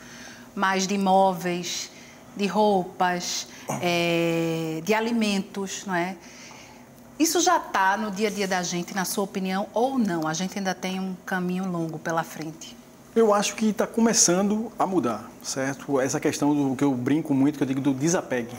mas 0.53 0.85
de 0.85 0.97
móveis, 0.97 1.89
de 2.35 2.45
roupas, 2.45 3.47
é, 3.81 4.81
de 4.83 4.93
alimentos, 4.93 5.85
não 5.85 5.95
é? 5.95 6.17
Isso 7.17 7.39
já 7.39 7.57
está 7.57 7.95
no 7.95 8.11
dia 8.11 8.27
a 8.27 8.31
dia 8.31 8.47
da 8.47 8.61
gente, 8.61 8.93
na 8.93 9.05
sua 9.05 9.23
opinião, 9.23 9.67
ou 9.73 9.97
não? 9.97 10.27
A 10.27 10.33
gente 10.33 10.57
ainda 10.57 10.75
tem 10.75 10.99
um 10.99 11.15
caminho 11.25 11.65
longo 11.65 11.97
pela 11.97 12.23
frente. 12.23 12.75
Eu 13.15 13.33
acho 13.33 13.55
que 13.55 13.67
está 13.67 13.87
começando 13.87 14.69
a 14.77 14.85
mudar, 14.85 15.31
certo? 15.41 15.97
Essa 15.97 16.19
questão 16.19 16.53
do 16.53 16.75
que 16.75 16.83
eu 16.83 16.91
brinco 16.91 17.33
muito, 17.33 17.57
que 17.57 17.63
eu 17.63 17.67
digo 17.67 17.79
do 17.79 17.93
desapegue 17.93 18.53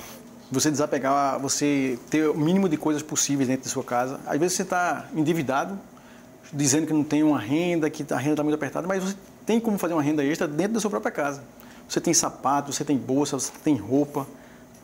você 0.50 0.70
desapegar, 0.70 1.38
você 1.38 1.98
ter 2.10 2.28
o 2.28 2.34
mínimo 2.34 2.68
de 2.68 2.76
coisas 2.76 3.02
possíveis 3.02 3.48
dentro 3.48 3.64
da 3.64 3.70
sua 3.70 3.84
casa. 3.84 4.20
Às 4.26 4.38
vezes 4.38 4.56
você 4.56 4.62
está 4.62 5.06
endividado, 5.14 5.78
dizendo 6.52 6.86
que 6.86 6.92
não 6.92 7.04
tem 7.04 7.22
uma 7.22 7.38
renda, 7.38 7.88
que 7.90 8.04
a 8.12 8.16
renda 8.16 8.34
está 8.34 8.42
muito 8.42 8.54
apertada, 8.54 8.86
mas 8.86 9.02
você 9.02 9.16
tem 9.46 9.58
como 9.58 9.78
fazer 9.78 9.94
uma 9.94 10.02
renda 10.02 10.24
extra 10.24 10.46
dentro 10.46 10.74
da 10.74 10.80
sua 10.80 10.90
própria 10.90 11.12
casa. 11.12 11.42
você 11.88 12.00
tem 12.00 12.14
sapato, 12.14 12.72
você 12.72 12.84
tem 12.84 12.96
bolsa, 12.96 13.38
você 13.38 13.52
tem 13.62 13.76
roupa, 13.76 14.26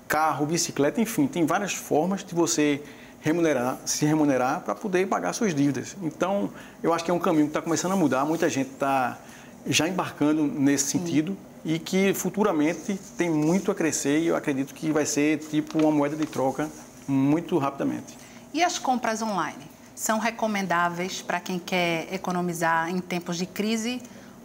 carro, 0.06 0.44
bicicleta, 0.44 1.00
enfim, 1.00 1.26
tem 1.26 1.46
várias 1.46 1.72
formas 1.72 2.24
de 2.24 2.34
você 2.34 2.82
remunerar, 3.20 3.78
se 3.84 4.04
remunerar 4.04 4.60
para 4.60 4.74
poder 4.74 5.06
pagar 5.06 5.32
suas 5.32 5.54
dívidas. 5.54 5.96
Então, 6.02 6.50
eu 6.82 6.92
acho 6.92 7.04
que 7.04 7.10
é 7.10 7.14
um 7.14 7.18
caminho 7.18 7.44
que 7.44 7.50
está 7.50 7.62
começando 7.62 7.92
a 7.92 7.96
mudar, 7.96 8.24
muita 8.24 8.48
gente 8.48 8.70
está 8.70 9.18
já 9.66 9.88
embarcando 9.88 10.42
nesse 10.42 10.86
sentido 10.86 11.36
e 11.64 11.78
que 11.78 12.14
futuramente 12.14 12.98
tem 13.16 13.30
muito 13.30 13.70
a 13.70 13.74
crescer 13.74 14.20
e 14.20 14.28
eu 14.28 14.36
acredito 14.36 14.74
que 14.74 14.90
vai 14.90 15.04
ser 15.04 15.38
tipo 15.38 15.78
uma 15.78 15.90
moeda 15.90 16.16
de 16.16 16.26
troca 16.26 16.70
muito 17.06 17.58
rapidamente. 17.58 18.16
E 18.52 18.62
as 18.62 18.78
compras 18.78 19.22
online? 19.22 19.70
São 19.94 20.18
recomendáveis 20.18 21.20
para 21.20 21.40
quem 21.40 21.58
quer 21.58 22.12
economizar 22.12 22.88
em 22.88 22.98
tempos 23.00 23.36
de 23.36 23.46
crise 23.46 24.02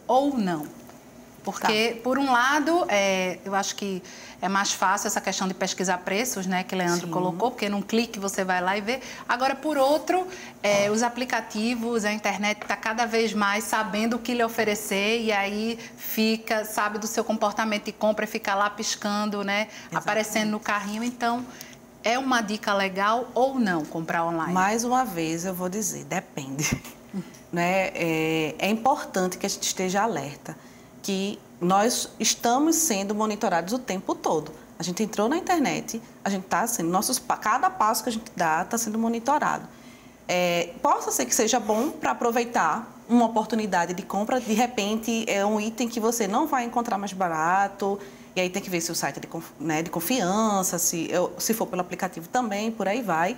ou 0.08 0.38
não? 0.38 0.68
Porque, 1.46 1.94
tá. 1.94 2.02
por 2.02 2.18
um 2.18 2.32
lado, 2.32 2.86
é, 2.90 3.38
eu 3.46 3.54
acho 3.54 3.76
que 3.76 4.02
é 4.42 4.50
mais 4.50 4.74
fácil 4.74 5.06
essa 5.06 5.22
questão 5.22 5.48
de 5.48 5.54
pesquisar 5.54 6.00
preços, 6.00 6.48
né, 6.48 6.64
que 6.64 6.76
Leandro 6.76 7.06
Sim. 7.06 7.14
colocou, 7.14 7.52
porque 7.52 7.70
num 7.70 7.84
clique 7.84 8.18
você 8.18 8.44
vai 8.44 8.60
lá 8.60 8.76
e 8.76 8.82
vê. 8.82 9.00
Agora, 9.30 9.56
por 9.56 9.78
outro, 9.78 10.28
é, 10.64 10.90
os 10.90 11.04
aplicativos, 11.04 12.04
a 12.04 12.12
internet 12.12 12.64
está 12.64 12.76
cada 12.76 13.06
vez 13.06 13.32
mais 13.32 13.64
sabendo 13.64 14.16
o 14.16 14.20
que 14.20 14.34
lhe 14.34 14.44
oferecer 14.44 15.22
e 15.22 15.32
aí 15.32 15.78
fica, 15.98 16.66
sabe 16.66 16.98
do 16.98 17.06
seu 17.06 17.24
comportamento 17.24 17.86
de 17.86 17.92
compra 17.92 18.26
e 18.26 18.28
fica 18.28 18.56
lá 18.56 18.68
piscando, 18.68 19.44
né, 19.44 19.68
Exatamente. 19.68 19.98
aparecendo 19.98 20.50
no 20.50 20.60
carrinho. 20.60 21.04
Então, 21.04 21.46
é 22.04 22.18
uma 22.18 22.42
dica 22.42 22.74
legal 22.74 23.30
ou 23.36 23.60
não 23.60 23.86
comprar 23.86 24.26
online? 24.26 24.52
Mais 24.52 24.84
uma 24.84 25.06
vez, 25.06 25.46
eu 25.46 25.54
vou 25.54 25.70
dizer, 25.70 26.06
depende. 26.06 26.82
né? 27.54 27.92
é, 27.94 28.56
é 28.58 28.68
importante 28.68 29.38
que 29.38 29.46
a 29.46 29.50
gente 29.50 29.64
esteja 29.64 30.02
alerta 30.02 30.58
que 31.06 31.38
nós 31.62 32.10
estamos 32.20 32.76
sendo 32.78 33.14
monitorados 33.14 33.72
o 33.74 33.78
tempo 33.78 34.16
todo. 34.16 34.52
A 34.80 34.82
gente 34.82 35.04
entrou 35.04 35.30
na 35.30 35.38
internet, 35.38 36.02
a 36.24 36.32
gente 36.32 36.46
está 36.46 36.66
sendo, 36.66 36.90
nossos, 36.90 37.22
cada 37.40 37.70
passo 37.70 38.02
que 38.02 38.10
a 38.10 38.12
gente 38.12 38.32
dá 38.36 38.64
está 38.64 38.76
sendo 38.76 38.98
monitorado. 38.98 39.68
É, 40.28 40.74
possa 40.82 41.12
ser 41.12 41.28
que 41.28 41.36
seja 41.36 41.60
bom 41.60 41.92
para 41.92 42.10
aproveitar 42.10 42.92
uma 43.08 43.26
oportunidade 43.26 43.94
de 43.94 44.02
compra, 44.02 44.42
de 44.42 44.54
repente 44.54 45.24
é 45.28 45.46
um 45.46 45.62
item 45.62 45.88
que 45.88 46.00
você 46.00 46.28
não 46.28 46.48
vai 46.48 46.66
encontrar 46.66 46.98
mais 46.98 47.14
barato, 47.14 48.00
e 48.36 48.42
aí 48.42 48.50
tem 48.50 48.60
que 48.60 48.70
ver 48.70 48.82
se 48.82 48.92
o 48.92 48.96
site 48.96 49.18
é 49.18 49.20
de, 49.20 49.30
né, 49.60 49.84
de 49.84 49.92
confiança, 49.92 50.80
se, 50.80 51.12
se 51.38 51.54
for 51.54 51.68
pelo 51.68 51.82
aplicativo 51.82 52.28
também, 52.30 52.72
por 52.72 52.88
aí 52.88 53.04
vai. 53.04 53.38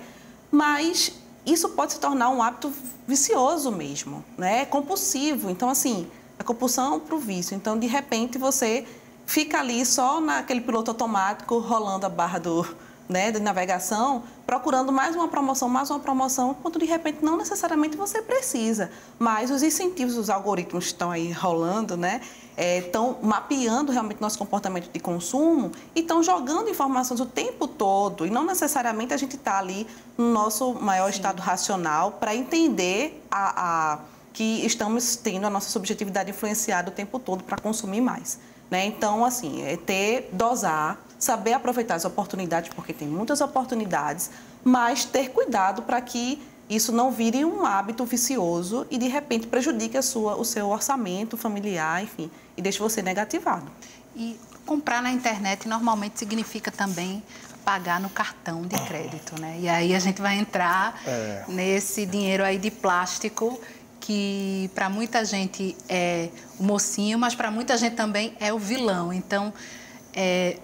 Mas 0.50 1.12
isso 1.44 1.68
pode 1.68 1.92
se 1.92 2.00
tornar 2.00 2.30
um 2.30 2.42
hábito 2.42 2.72
vicioso 3.06 3.70
mesmo, 3.70 4.24
né? 4.36 4.64
compulsivo. 4.64 5.50
Então, 5.50 5.68
assim, 5.68 6.08
a 6.38 6.44
compulsão 6.44 7.00
para 7.00 7.14
o 7.14 7.18
vício. 7.18 7.54
Então, 7.54 7.78
de 7.78 7.86
repente, 7.86 8.38
você 8.38 8.86
fica 9.26 9.58
ali 9.58 9.84
só 9.84 10.20
naquele 10.20 10.60
piloto 10.60 10.90
automático, 10.90 11.58
rolando 11.58 12.06
a 12.06 12.08
barra 12.08 12.38
do, 12.38 12.66
né, 13.08 13.30
de 13.30 13.40
navegação, 13.40 14.22
procurando 14.46 14.92
mais 14.92 15.16
uma 15.16 15.28
promoção, 15.28 15.68
mais 15.68 15.90
uma 15.90 15.98
promoção, 15.98 16.54
quando 16.54 16.78
de 16.78 16.84
repente 16.84 17.24
não 17.24 17.36
necessariamente 17.36 17.96
você 17.96 18.22
precisa. 18.22 18.90
Mas 19.18 19.50
os 19.50 19.62
incentivos, 19.62 20.16
os 20.16 20.30
algoritmos 20.30 20.86
estão 20.86 21.10
aí 21.10 21.32
rolando, 21.32 21.96
né? 21.96 22.20
Estão 22.56 23.16
é, 23.22 23.26
mapeando 23.26 23.92
realmente 23.92 24.20
nosso 24.20 24.38
comportamento 24.38 24.90
de 24.90 24.98
consumo 24.98 25.70
e 25.94 26.00
estão 26.00 26.22
jogando 26.22 26.68
informações 26.68 27.20
o 27.20 27.26
tempo 27.26 27.68
todo. 27.68 28.26
E 28.26 28.30
não 28.30 28.44
necessariamente 28.44 29.14
a 29.14 29.16
gente 29.16 29.36
está 29.36 29.58
ali 29.58 29.86
no 30.16 30.32
nosso 30.32 30.74
maior 30.74 31.12
Sim. 31.12 31.18
estado 31.18 31.40
racional 31.40 32.12
para 32.12 32.34
entender 32.34 33.22
a, 33.30 33.92
a 33.94 33.98
que 34.38 34.64
estamos 34.64 35.16
tendo 35.16 35.48
a 35.48 35.50
nossa 35.50 35.68
subjetividade 35.68 36.30
influenciada 36.30 36.90
o 36.90 36.92
tempo 36.92 37.18
todo 37.18 37.42
para 37.42 37.58
consumir 37.58 38.00
mais. 38.00 38.38
Né? 38.70 38.86
Então, 38.86 39.24
assim, 39.24 39.64
é 39.64 39.76
ter, 39.76 40.30
dosar, 40.32 40.96
saber 41.18 41.54
aproveitar 41.54 41.96
as 41.96 42.04
oportunidades, 42.04 42.70
porque 42.72 42.92
tem 42.92 43.08
muitas 43.08 43.40
oportunidades, 43.40 44.30
mas 44.62 45.04
ter 45.04 45.30
cuidado 45.30 45.82
para 45.82 46.00
que 46.00 46.40
isso 46.70 46.92
não 46.92 47.10
vire 47.10 47.44
um 47.44 47.66
hábito 47.66 48.04
vicioso 48.04 48.86
e, 48.92 48.96
de 48.96 49.08
repente, 49.08 49.48
prejudique 49.48 49.96
a 49.96 50.02
sua, 50.02 50.36
o 50.36 50.44
seu 50.44 50.68
orçamento 50.68 51.36
familiar, 51.36 52.04
enfim, 52.04 52.30
e 52.56 52.62
deixe 52.62 52.78
você 52.78 53.02
negativado. 53.02 53.66
E 54.14 54.38
comprar 54.64 55.02
na 55.02 55.10
internet 55.10 55.66
normalmente 55.66 56.16
significa 56.16 56.70
também 56.70 57.24
pagar 57.64 58.00
no 58.00 58.08
cartão 58.08 58.62
de 58.62 58.78
crédito, 58.86 59.38
né? 59.38 59.58
E 59.60 59.68
aí 59.68 59.94
a 59.94 59.98
gente 59.98 60.22
vai 60.22 60.38
entrar 60.38 61.02
é. 61.04 61.44
nesse 61.48 62.06
dinheiro 62.06 62.42
aí 62.42 62.56
de 62.56 62.70
plástico 62.70 63.60
que 64.08 64.70
para 64.74 64.88
muita 64.88 65.22
gente 65.22 65.76
é 65.86 66.30
o 66.58 66.64
mocinho, 66.64 67.18
mas 67.18 67.34
para 67.34 67.50
muita 67.50 67.76
gente 67.76 67.94
também 67.94 68.34
é 68.40 68.50
o 68.50 68.58
vilão. 68.58 69.12
Então, 69.12 69.52
é, 70.14 70.56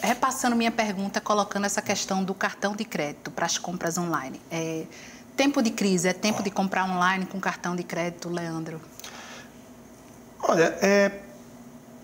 repassando 0.00 0.54
minha 0.54 0.70
pergunta, 0.70 1.20
colocando 1.20 1.64
essa 1.64 1.82
questão 1.82 2.22
do 2.22 2.32
cartão 2.32 2.76
de 2.76 2.84
crédito 2.84 3.32
para 3.32 3.46
as 3.46 3.58
compras 3.58 3.98
online. 3.98 4.40
É, 4.48 4.84
tempo 5.36 5.60
de 5.60 5.72
crise, 5.72 6.06
é 6.06 6.12
tempo 6.12 6.40
de 6.40 6.52
comprar 6.52 6.84
online 6.84 7.26
com 7.26 7.40
cartão 7.40 7.74
de 7.74 7.82
crédito, 7.82 8.28
Leandro? 8.28 8.80
Olha, 10.40 10.78
é, 10.80 11.10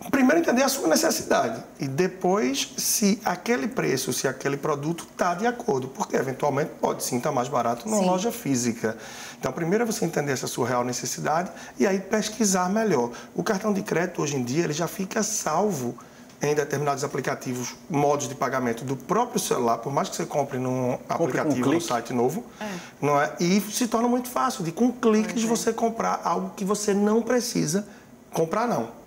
primeiro 0.08 0.40
entender 0.40 0.62
a 0.62 0.68
sua 0.68 0.88
necessidade 0.88 1.62
e 1.78 1.86
depois 1.86 2.72
se 2.76 3.20
aquele 3.22 3.68
preço, 3.68 4.12
se 4.12 4.26
aquele 4.26 4.56
produto 4.56 5.06
está 5.10 5.34
de 5.34 5.46
acordo, 5.46 5.88
porque 5.88 6.16
eventualmente 6.16 6.70
pode 6.80 7.04
sim 7.04 7.18
estar 7.18 7.28
tá 7.28 7.34
mais 7.34 7.48
barato 7.48 7.86
numa 7.86 8.00
sim. 8.00 8.06
loja 8.06 8.32
física. 8.32 8.96
Então, 9.38 9.52
primeiro 9.52 9.84
é 9.84 9.86
você 9.86 10.04
entender 10.04 10.32
essa 10.32 10.46
sua 10.46 10.66
real 10.66 10.84
necessidade 10.84 11.50
e 11.78 11.86
aí 11.86 12.00
pesquisar 12.00 12.70
melhor. 12.70 13.10
O 13.34 13.42
cartão 13.42 13.72
de 13.72 13.82
crédito 13.82 14.22
hoje 14.22 14.36
em 14.36 14.42
dia 14.42 14.64
ele 14.64 14.72
já 14.72 14.88
fica 14.88 15.22
salvo 15.22 15.94
em 16.42 16.54
determinados 16.54 17.04
aplicativos, 17.04 17.74
modos 17.90 18.26
de 18.26 18.34
pagamento 18.34 18.82
do 18.82 18.96
próprio 18.96 19.38
celular, 19.38 19.76
por 19.78 19.92
mais 19.92 20.08
que 20.08 20.16
você 20.16 20.24
compre 20.24 20.58
num 20.58 20.96
compre 21.06 21.38
aplicativo, 21.38 21.68
um 21.68 21.74
no 21.74 21.80
site 21.82 22.14
novo, 22.14 22.46
é. 22.58 22.66
não 23.02 23.20
é? 23.20 23.34
E 23.38 23.60
se 23.60 23.86
torna 23.86 24.08
muito 24.08 24.30
fácil 24.30 24.64
de 24.64 24.72
com 24.72 24.90
cliques 24.90 25.44
é. 25.44 25.46
você 25.46 25.74
comprar 25.74 26.22
algo 26.24 26.52
que 26.56 26.64
você 26.64 26.94
não 26.94 27.20
precisa 27.20 27.86
comprar 28.32 28.66
não 28.66 28.99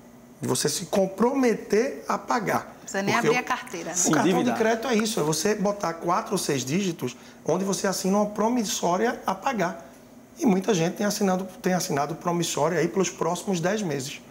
de 0.44 0.48
você 0.48 0.68
se 0.68 0.86
comprometer 0.86 2.04
a 2.08 2.18
pagar. 2.18 2.76
Você 2.86 3.02
nem 3.02 3.16
abrir 3.16 3.38
a 3.38 3.44
carteira. 3.44 3.92
Né? 3.92 3.96
O 4.06 4.12
cartão 4.12 4.44
de 4.44 4.54
crédito 4.54 4.88
é 4.90 4.96
isso, 4.96 5.20
é 5.20 5.24
você 5.24 5.56
botar 5.56 5.94
quatro 5.94 6.34
ou 6.34 6.38
seis 6.38 6.66
dígitos 6.66 7.16
onde 7.46 7.64
você 7.64 7.88
assina 7.88 8.18
uma 8.18 8.26
promissória 8.28 9.22
a 9.26 9.34
pagar. 9.34 9.90
E 10.38 10.46
muita 10.46 10.74
gente 10.74 10.96
tem 10.96 11.06
assinado, 11.06 11.48
tem 11.62 11.74
assinado 11.74 12.16
promissória 12.16 12.78
aí 12.78 12.88
pelos 12.88 13.10
próximos 13.10 13.62
dez 13.62 13.82
meses. 13.82 14.22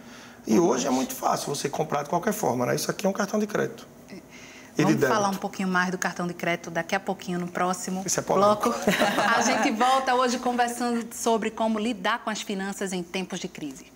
E 0.45 0.59
hoje 0.59 0.85
é 0.85 0.91
muito 0.91 1.15
fácil 1.15 1.53
você 1.53 1.67
comprar 1.67 2.03
de 2.03 2.09
qualquer 2.09 2.33
forma, 2.33 2.65
né? 2.65 2.75
Isso 2.75 2.91
aqui 2.91 3.07
é 3.07 3.09
um 3.09 3.13
cartão 3.13 3.39
de 3.39 3.47
crédito. 3.47 3.87
Vamos 4.77 5.01
falar 5.01 5.29
um 5.29 5.35
pouquinho 5.35 5.67
mais 5.67 5.91
do 5.91 5.97
cartão 5.97 6.27
de 6.27 6.33
crédito 6.33 6.71
daqui 6.71 6.95
a 6.95 6.99
pouquinho 6.99 7.39
no 7.39 7.47
próximo 7.47 8.03
é 8.05 8.21
bloco. 8.21 8.73
a 9.35 9.41
gente 9.41 9.71
volta 9.71 10.15
hoje 10.15 10.39
conversando 10.39 11.07
sobre 11.13 11.51
como 11.51 11.79
lidar 11.79 12.23
com 12.23 12.29
as 12.29 12.41
finanças 12.41 12.91
em 12.91 13.03
tempos 13.03 13.39
de 13.39 13.47
crise. 13.47 13.92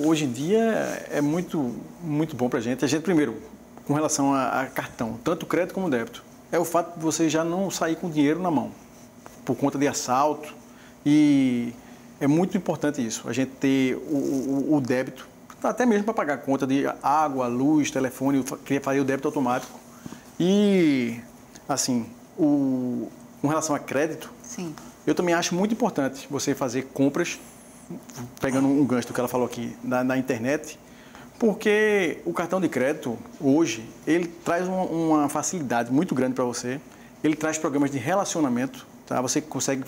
hoje 0.04 0.24
em 0.24 0.32
dia, 0.32 1.06
é 1.10 1.20
muito, 1.20 1.74
muito 2.02 2.34
bom 2.34 2.48
para 2.48 2.58
a 2.58 2.62
gente. 2.62 2.84
A 2.84 2.88
gente, 2.88 3.02
primeiro, 3.02 3.40
com 3.86 3.94
relação 3.94 4.34
a, 4.34 4.62
a, 4.62 4.66
cartão, 4.66 5.18
tanto 5.22 5.46
crédito 5.46 5.74
como 5.74 5.88
débito, 5.88 6.22
é 6.50 6.58
o 6.58 6.64
fato 6.64 6.98
de 6.98 7.02
você 7.02 7.28
já 7.28 7.44
não 7.44 7.70
sair 7.70 7.96
com 7.96 8.10
dinheiro 8.10 8.40
na 8.40 8.50
mão, 8.50 8.72
por 9.44 9.56
conta 9.56 9.78
de 9.78 9.86
assalto. 9.86 10.54
E 11.06 11.72
é 12.22 12.26
muito 12.28 12.56
importante 12.56 13.04
isso, 13.04 13.28
a 13.28 13.32
gente 13.32 13.50
ter 13.50 13.96
o, 13.96 13.98
o, 13.98 14.76
o 14.76 14.80
débito, 14.80 15.26
até 15.60 15.84
mesmo 15.84 16.04
para 16.04 16.14
pagar 16.14 16.38
conta 16.38 16.64
de 16.64 16.84
água, 17.02 17.48
luz, 17.48 17.90
telefone, 17.90 18.44
fazer 18.80 19.00
o 19.00 19.04
débito 19.04 19.26
automático. 19.26 19.76
E, 20.38 21.18
assim, 21.68 22.06
o, 22.38 23.08
com 23.40 23.48
relação 23.48 23.74
a 23.74 23.78
crédito, 23.80 24.32
Sim. 24.40 24.72
eu 25.04 25.16
também 25.16 25.34
acho 25.34 25.52
muito 25.52 25.72
importante 25.72 26.28
você 26.30 26.54
fazer 26.54 26.90
compras, 26.94 27.40
pegando 28.40 28.68
um 28.68 28.84
gancho 28.84 29.08
do 29.08 29.14
que 29.14 29.18
ela 29.18 29.28
falou 29.28 29.46
aqui, 29.46 29.76
na, 29.82 30.04
na 30.04 30.16
internet, 30.16 30.78
porque 31.40 32.18
o 32.24 32.32
cartão 32.32 32.60
de 32.60 32.68
crédito, 32.68 33.18
hoje, 33.40 33.84
ele 34.06 34.28
traz 34.28 34.68
uma, 34.68 34.84
uma 34.84 35.28
facilidade 35.28 35.90
muito 35.92 36.14
grande 36.14 36.34
para 36.34 36.44
você. 36.44 36.80
Ele 37.24 37.34
traz 37.34 37.58
programas 37.58 37.90
de 37.90 37.98
relacionamento, 37.98 38.86
tá? 39.06 39.20
Você 39.20 39.40
consegue 39.40 39.82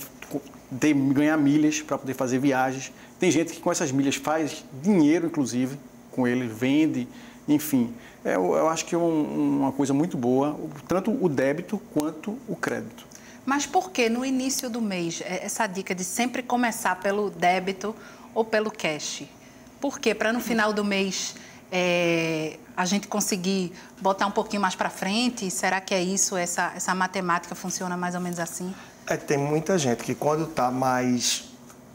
ter, 0.80 0.94
ganhar 0.94 1.36
milhas 1.36 1.80
para 1.82 1.98
poder 1.98 2.14
fazer 2.14 2.38
viagens. 2.38 2.92
Tem 3.18 3.30
gente 3.30 3.52
que 3.52 3.60
com 3.60 3.70
essas 3.70 3.92
milhas 3.92 4.16
faz 4.16 4.64
dinheiro, 4.82 5.26
inclusive, 5.26 5.78
com 6.10 6.26
ele, 6.26 6.46
vende, 6.46 7.08
enfim. 7.48 7.92
É, 8.24 8.36
eu, 8.36 8.68
acho 8.68 8.86
que 8.86 8.94
é 8.94 8.98
um, 8.98 9.60
uma 9.60 9.72
coisa 9.72 9.92
muito 9.92 10.16
boa, 10.16 10.58
tanto 10.88 11.10
o 11.10 11.28
débito 11.28 11.78
quanto 11.92 12.38
o 12.48 12.56
crédito. 12.56 13.06
Mas 13.44 13.66
por 13.66 13.90
que 13.90 14.08
no 14.08 14.24
início 14.24 14.70
do 14.70 14.80
mês 14.80 15.20
é, 15.24 15.44
essa 15.44 15.66
dica 15.66 15.94
de 15.94 16.02
sempre 16.02 16.42
começar 16.42 16.96
pelo 16.96 17.28
débito 17.30 17.94
ou 18.34 18.44
pelo 18.44 18.70
cash? 18.70 19.24
Por 19.80 19.98
quê? 19.98 20.14
Para 20.14 20.32
no 20.32 20.40
final 20.40 20.72
do 20.72 20.82
mês 20.82 21.34
é, 21.70 22.56
a 22.74 22.86
gente 22.86 23.06
conseguir 23.06 23.72
botar 24.00 24.26
um 24.26 24.30
pouquinho 24.30 24.62
mais 24.62 24.74
para 24.74 24.88
frente? 24.88 25.50
Será 25.50 25.80
que 25.80 25.94
é 25.94 26.02
isso? 26.02 26.36
Essa, 26.36 26.72
essa 26.74 26.94
matemática 26.94 27.54
funciona 27.54 27.96
mais 27.96 28.14
ou 28.14 28.20
menos 28.20 28.38
assim? 28.38 28.74
É, 29.06 29.16
tem 29.16 29.36
muita 29.36 29.76
gente 29.78 30.02
que 30.02 30.14
quando 30.14 30.44
está 30.44 30.70
mais 30.70 31.44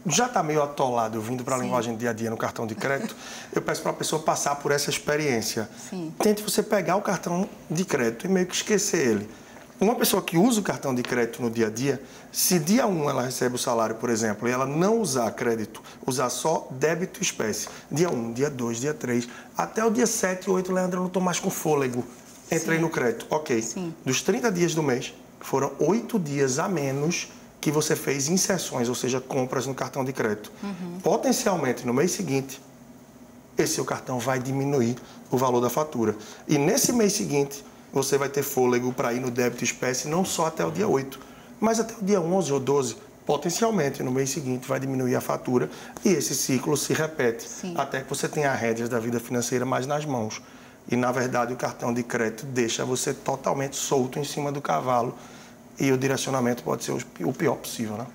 já 0.06 0.26
está 0.26 0.42
meio 0.42 0.62
atolado 0.62 1.20
vindo 1.20 1.44
para 1.44 1.56
a 1.56 1.58
linguagem 1.58 1.94
dia 1.94 2.10
a 2.10 2.12
dia 2.12 2.30
no 2.30 2.36
cartão 2.36 2.66
de 2.66 2.74
crédito, 2.74 3.14
eu 3.52 3.60
peço 3.60 3.82
para 3.82 3.90
a 3.90 3.94
pessoa 3.94 4.22
passar 4.22 4.56
por 4.56 4.72
essa 4.72 4.88
experiência. 4.88 5.68
Sim. 5.90 6.12
Tente 6.18 6.42
você 6.42 6.62
pegar 6.62 6.96
o 6.96 7.02
cartão 7.02 7.48
de 7.70 7.84
crédito 7.84 8.26
e 8.26 8.28
meio 8.28 8.46
que 8.46 8.54
esquecer 8.54 9.06
ele. 9.06 9.28
Uma 9.80 9.94
pessoa 9.94 10.22
que 10.22 10.36
usa 10.36 10.60
o 10.60 10.62
cartão 10.62 10.94
de 10.94 11.02
crédito 11.02 11.40
no 11.40 11.50
dia 11.50 11.68
a 11.68 11.70
dia, 11.70 12.02
se 12.30 12.58
dia 12.58 12.86
1 12.86 13.08
ela 13.08 13.22
recebe 13.22 13.54
o 13.54 13.58
salário, 13.58 13.96
por 13.96 14.10
exemplo, 14.10 14.46
e 14.46 14.52
ela 14.52 14.66
não 14.66 15.00
usar 15.00 15.30
crédito, 15.30 15.82
usar 16.06 16.28
só 16.28 16.68
débito 16.70 17.22
espécie, 17.22 17.66
dia 17.90 18.10
1, 18.10 18.34
dia 18.34 18.50
2, 18.50 18.80
dia 18.80 18.92
3, 18.92 19.26
até 19.56 19.82
o 19.82 19.90
dia 19.90 20.06
7 20.06 20.44
e 20.44 20.50
8, 20.50 20.70
Leandro, 20.70 20.96
eu 20.98 21.00
não 21.00 21.06
estou 21.06 21.22
mais 21.22 21.40
com 21.40 21.48
fôlego. 21.48 22.04
Entrei 22.52 22.76
Sim. 22.76 22.82
no 22.82 22.90
crédito. 22.90 23.26
Ok. 23.30 23.62
Sim. 23.62 23.94
Dos 24.04 24.20
30 24.20 24.52
dias 24.52 24.74
do 24.74 24.82
mês, 24.82 25.14
foram 25.40 25.72
8 25.78 26.18
dias 26.18 26.58
a 26.58 26.68
menos 26.68 27.28
que 27.60 27.70
você 27.70 27.94
fez 27.94 28.28
inserções, 28.28 28.88
ou 28.88 28.94
seja, 28.94 29.20
compras 29.20 29.66
no 29.66 29.74
cartão 29.74 30.04
de 30.04 30.12
crédito. 30.12 30.50
Potencialmente, 31.02 31.86
no 31.86 31.92
mês 31.92 32.12
seguinte, 32.12 32.60
esse 33.58 33.74
seu 33.74 33.84
cartão 33.84 34.18
vai 34.18 34.38
diminuir 34.38 34.96
o 35.30 35.36
valor 35.36 35.60
da 35.60 35.68
fatura. 35.68 36.16
E 36.48 36.56
nesse 36.56 36.92
mês 36.92 37.12
seguinte, 37.12 37.64
você 37.92 38.16
vai 38.16 38.28
ter 38.28 38.42
fôlego 38.42 38.92
para 38.92 39.12
ir 39.12 39.20
no 39.20 39.30
débito 39.30 39.64
espécie 39.64 40.08
não 40.08 40.24
só 40.24 40.46
até 40.46 40.64
o 40.64 40.70
dia 40.70 40.88
8, 40.88 41.18
mas 41.60 41.80
até 41.80 41.94
o 42.00 42.04
dia 42.04 42.20
11 42.20 42.52
ou 42.52 42.60
12. 42.60 42.96
Potencialmente, 43.26 44.02
no 44.02 44.10
mês 44.10 44.30
seguinte, 44.30 44.66
vai 44.66 44.80
diminuir 44.80 45.14
a 45.14 45.20
fatura 45.20 45.70
e 46.04 46.08
esse 46.08 46.34
ciclo 46.34 46.76
se 46.76 46.92
repete 46.92 47.48
Sim. 47.48 47.74
até 47.76 48.00
que 48.00 48.08
você 48.08 48.26
tenha 48.26 48.50
as 48.50 48.58
rédeas 48.58 48.88
da 48.88 48.98
vida 48.98 49.20
financeira 49.20 49.64
mais 49.64 49.86
nas 49.86 50.04
mãos. 50.04 50.40
E, 50.88 50.96
na 50.96 51.12
verdade, 51.12 51.52
o 51.52 51.56
cartão 51.56 51.92
de 51.94 52.02
crédito 52.02 52.44
deixa 52.46 52.84
você 52.84 53.14
totalmente 53.14 53.76
solto 53.76 54.18
em 54.18 54.24
cima 54.24 54.50
do 54.50 54.60
cavalo 54.60 55.14
e 55.78 55.90
o 55.92 55.96
direcionamento 55.98 56.62
pode 56.62 56.84
ser 56.84 56.92
o 57.20 57.32
pior 57.32 57.56
possível, 57.56 57.96
né? 57.96 58.06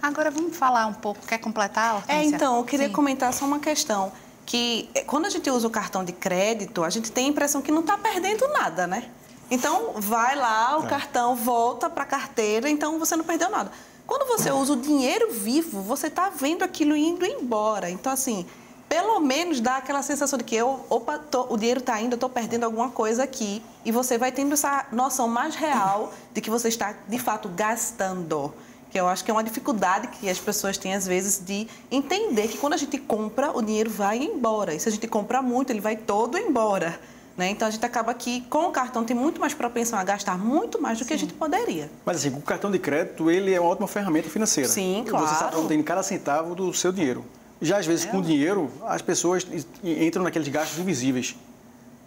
Agora 0.00 0.30
vamos 0.30 0.56
falar 0.56 0.86
um 0.86 0.94
pouco. 0.94 1.24
Quer 1.26 1.38
completar, 1.38 1.90
É, 1.90 1.96
Hortência? 1.96 2.34
então, 2.36 2.56
eu 2.58 2.64
queria 2.64 2.86
Sim. 2.88 2.92
comentar 2.92 3.32
só 3.32 3.44
uma 3.44 3.58
questão. 3.60 4.12
Que 4.44 4.88
eh, 4.94 5.02
quando 5.04 5.26
a 5.26 5.30
gente 5.30 5.48
usa 5.48 5.66
o 5.68 5.70
cartão 5.70 6.04
de 6.04 6.12
crédito, 6.12 6.82
a 6.82 6.90
gente 6.90 7.12
tem 7.12 7.26
a 7.26 7.28
impressão 7.28 7.62
que 7.62 7.70
não 7.70 7.80
está 7.82 7.96
perdendo 7.96 8.46
nada, 8.48 8.86
né? 8.86 9.08
Então, 9.50 9.92
vai 9.96 10.34
lá, 10.34 10.78
o 10.80 10.84
É. 10.84 10.88
cartão 10.88 11.36
volta 11.36 11.88
para 11.88 12.02
a 12.02 12.06
carteira, 12.06 12.68
então 12.68 12.98
você 12.98 13.14
não 13.14 13.24
perdeu 13.24 13.50
nada. 13.50 13.70
Quando 14.06 14.26
você 14.26 14.50
usa 14.50 14.72
o 14.72 14.76
dinheiro 14.76 15.32
vivo, 15.32 15.80
você 15.82 16.08
está 16.08 16.28
vendo 16.30 16.64
aquilo 16.64 16.96
indo 16.96 17.24
embora. 17.24 17.88
Então, 17.88 18.10
assim, 18.12 18.44
pelo 18.92 19.18
menos 19.20 19.58
dá 19.58 19.78
aquela 19.78 20.02
sensação 20.02 20.36
de 20.38 20.44
que 20.44 20.54
eu, 20.54 20.84
opa, 20.90 21.16
tô- 21.18 21.46
o 21.48 21.56
dinheiro 21.56 21.80
está 21.80 21.98
indo, 21.98 22.12
eu 22.12 22.16
estou 22.16 22.28
perdendo 22.28 22.64
alguma 22.64 22.90
coisa 22.90 23.22
aqui. 23.24 23.62
E 23.86 23.90
você 23.90 24.18
vai 24.18 24.30
tendo 24.30 24.52
essa 24.52 24.84
noção 24.92 25.26
mais 25.26 25.54
real 25.54 26.12
de 26.34 26.42
que 26.42 26.50
você 26.50 26.68
está, 26.68 26.94
de 27.08 27.18
fato, 27.18 27.48
gastando. 27.48 28.52
Que 28.90 29.00
eu 29.00 29.08
acho 29.08 29.24
que 29.24 29.30
é 29.30 29.34
uma 29.34 29.42
dificuldade 29.42 30.08
que 30.08 30.28
as 30.28 30.38
pessoas 30.38 30.76
têm, 30.76 30.92
às 30.92 31.06
vezes, 31.06 31.38
de 31.42 31.66
entender 31.90 32.48
que 32.48 32.58
quando 32.58 32.74
a 32.74 32.76
gente 32.76 32.98
compra, 32.98 33.50
o 33.56 33.62
dinheiro 33.62 33.88
vai 33.90 34.18
embora. 34.18 34.74
E 34.74 34.78
se 34.78 34.90
a 34.90 34.92
gente 34.92 35.06
compra 35.08 35.40
muito, 35.40 35.70
ele 35.70 35.80
vai 35.80 35.96
todo 35.96 36.36
embora. 36.36 37.00
Né? 37.34 37.48
Então, 37.48 37.66
a 37.66 37.70
gente 37.70 37.86
acaba 37.86 38.12
que, 38.12 38.42
com 38.50 38.66
o 38.66 38.70
cartão, 38.72 39.04
tem 39.04 39.16
muito 39.16 39.40
mais 39.40 39.54
propensão 39.54 39.98
a 39.98 40.04
gastar 40.04 40.36
muito 40.36 40.82
mais 40.82 40.98
do 40.98 41.06
que 41.06 41.14
a 41.14 41.18
gente 41.18 41.32
poderia. 41.32 41.90
Mas 42.04 42.18
assim, 42.18 42.28
o 42.36 42.42
cartão 42.42 42.70
de 42.70 42.78
crédito, 42.78 43.30
ele 43.30 43.54
é 43.54 43.58
uma 43.58 43.70
ótima 43.70 43.88
ferramenta 43.88 44.28
financeira. 44.28 44.68
Sim, 44.68 45.00
Você 45.02 45.10
claro. 45.10 45.24
está 45.32 45.48
protegendo 45.48 45.82
cada 45.82 46.02
centavo 46.02 46.54
do 46.54 46.74
seu 46.74 46.92
dinheiro. 46.92 47.24
Já 47.62 47.78
às 47.78 47.86
vezes, 47.86 48.04
com 48.04 48.18
o 48.18 48.22
dinheiro, 48.22 48.70
as 48.86 49.00
pessoas 49.00 49.46
entram 49.84 50.22
naqueles 50.24 50.48
gastos 50.48 50.78
invisíveis. 50.78 51.36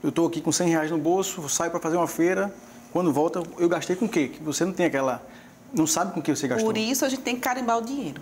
Eu 0.03 0.10
estou 0.10 0.28
aqui 0.28 0.41
com 0.41 0.51
100 0.51 0.70
reais 0.70 0.91
no 0.91 0.97
bolso, 0.97 1.47
saio 1.49 1.72
para 1.72 1.80
fazer 1.80 1.95
uma 1.97 2.08
feira, 2.08 2.53
quando 2.91 3.12
volta, 3.12 3.41
eu 3.58 3.68
gastei 3.70 3.95
com 3.95 4.06
o 4.06 4.10
quê? 4.10 4.28
Que 4.28 4.43
Você 4.43 4.64
não 4.66 4.74
tem 4.74 4.86
aquela... 4.86 5.26
Não 5.74 5.88
sabe 5.88 6.14
com 6.14 6.20
o 6.20 6.24
que 6.24 6.34
você 6.36 6.47
gastou. 6.47 6.68
Por 6.68 6.78
isso, 6.78 7.03
a 7.06 7.10
gente 7.10 7.22
tem 7.22 7.36
que 7.36 7.41
carimbar 7.41 7.78
o 7.78 7.82
dinheiro. 7.82 8.22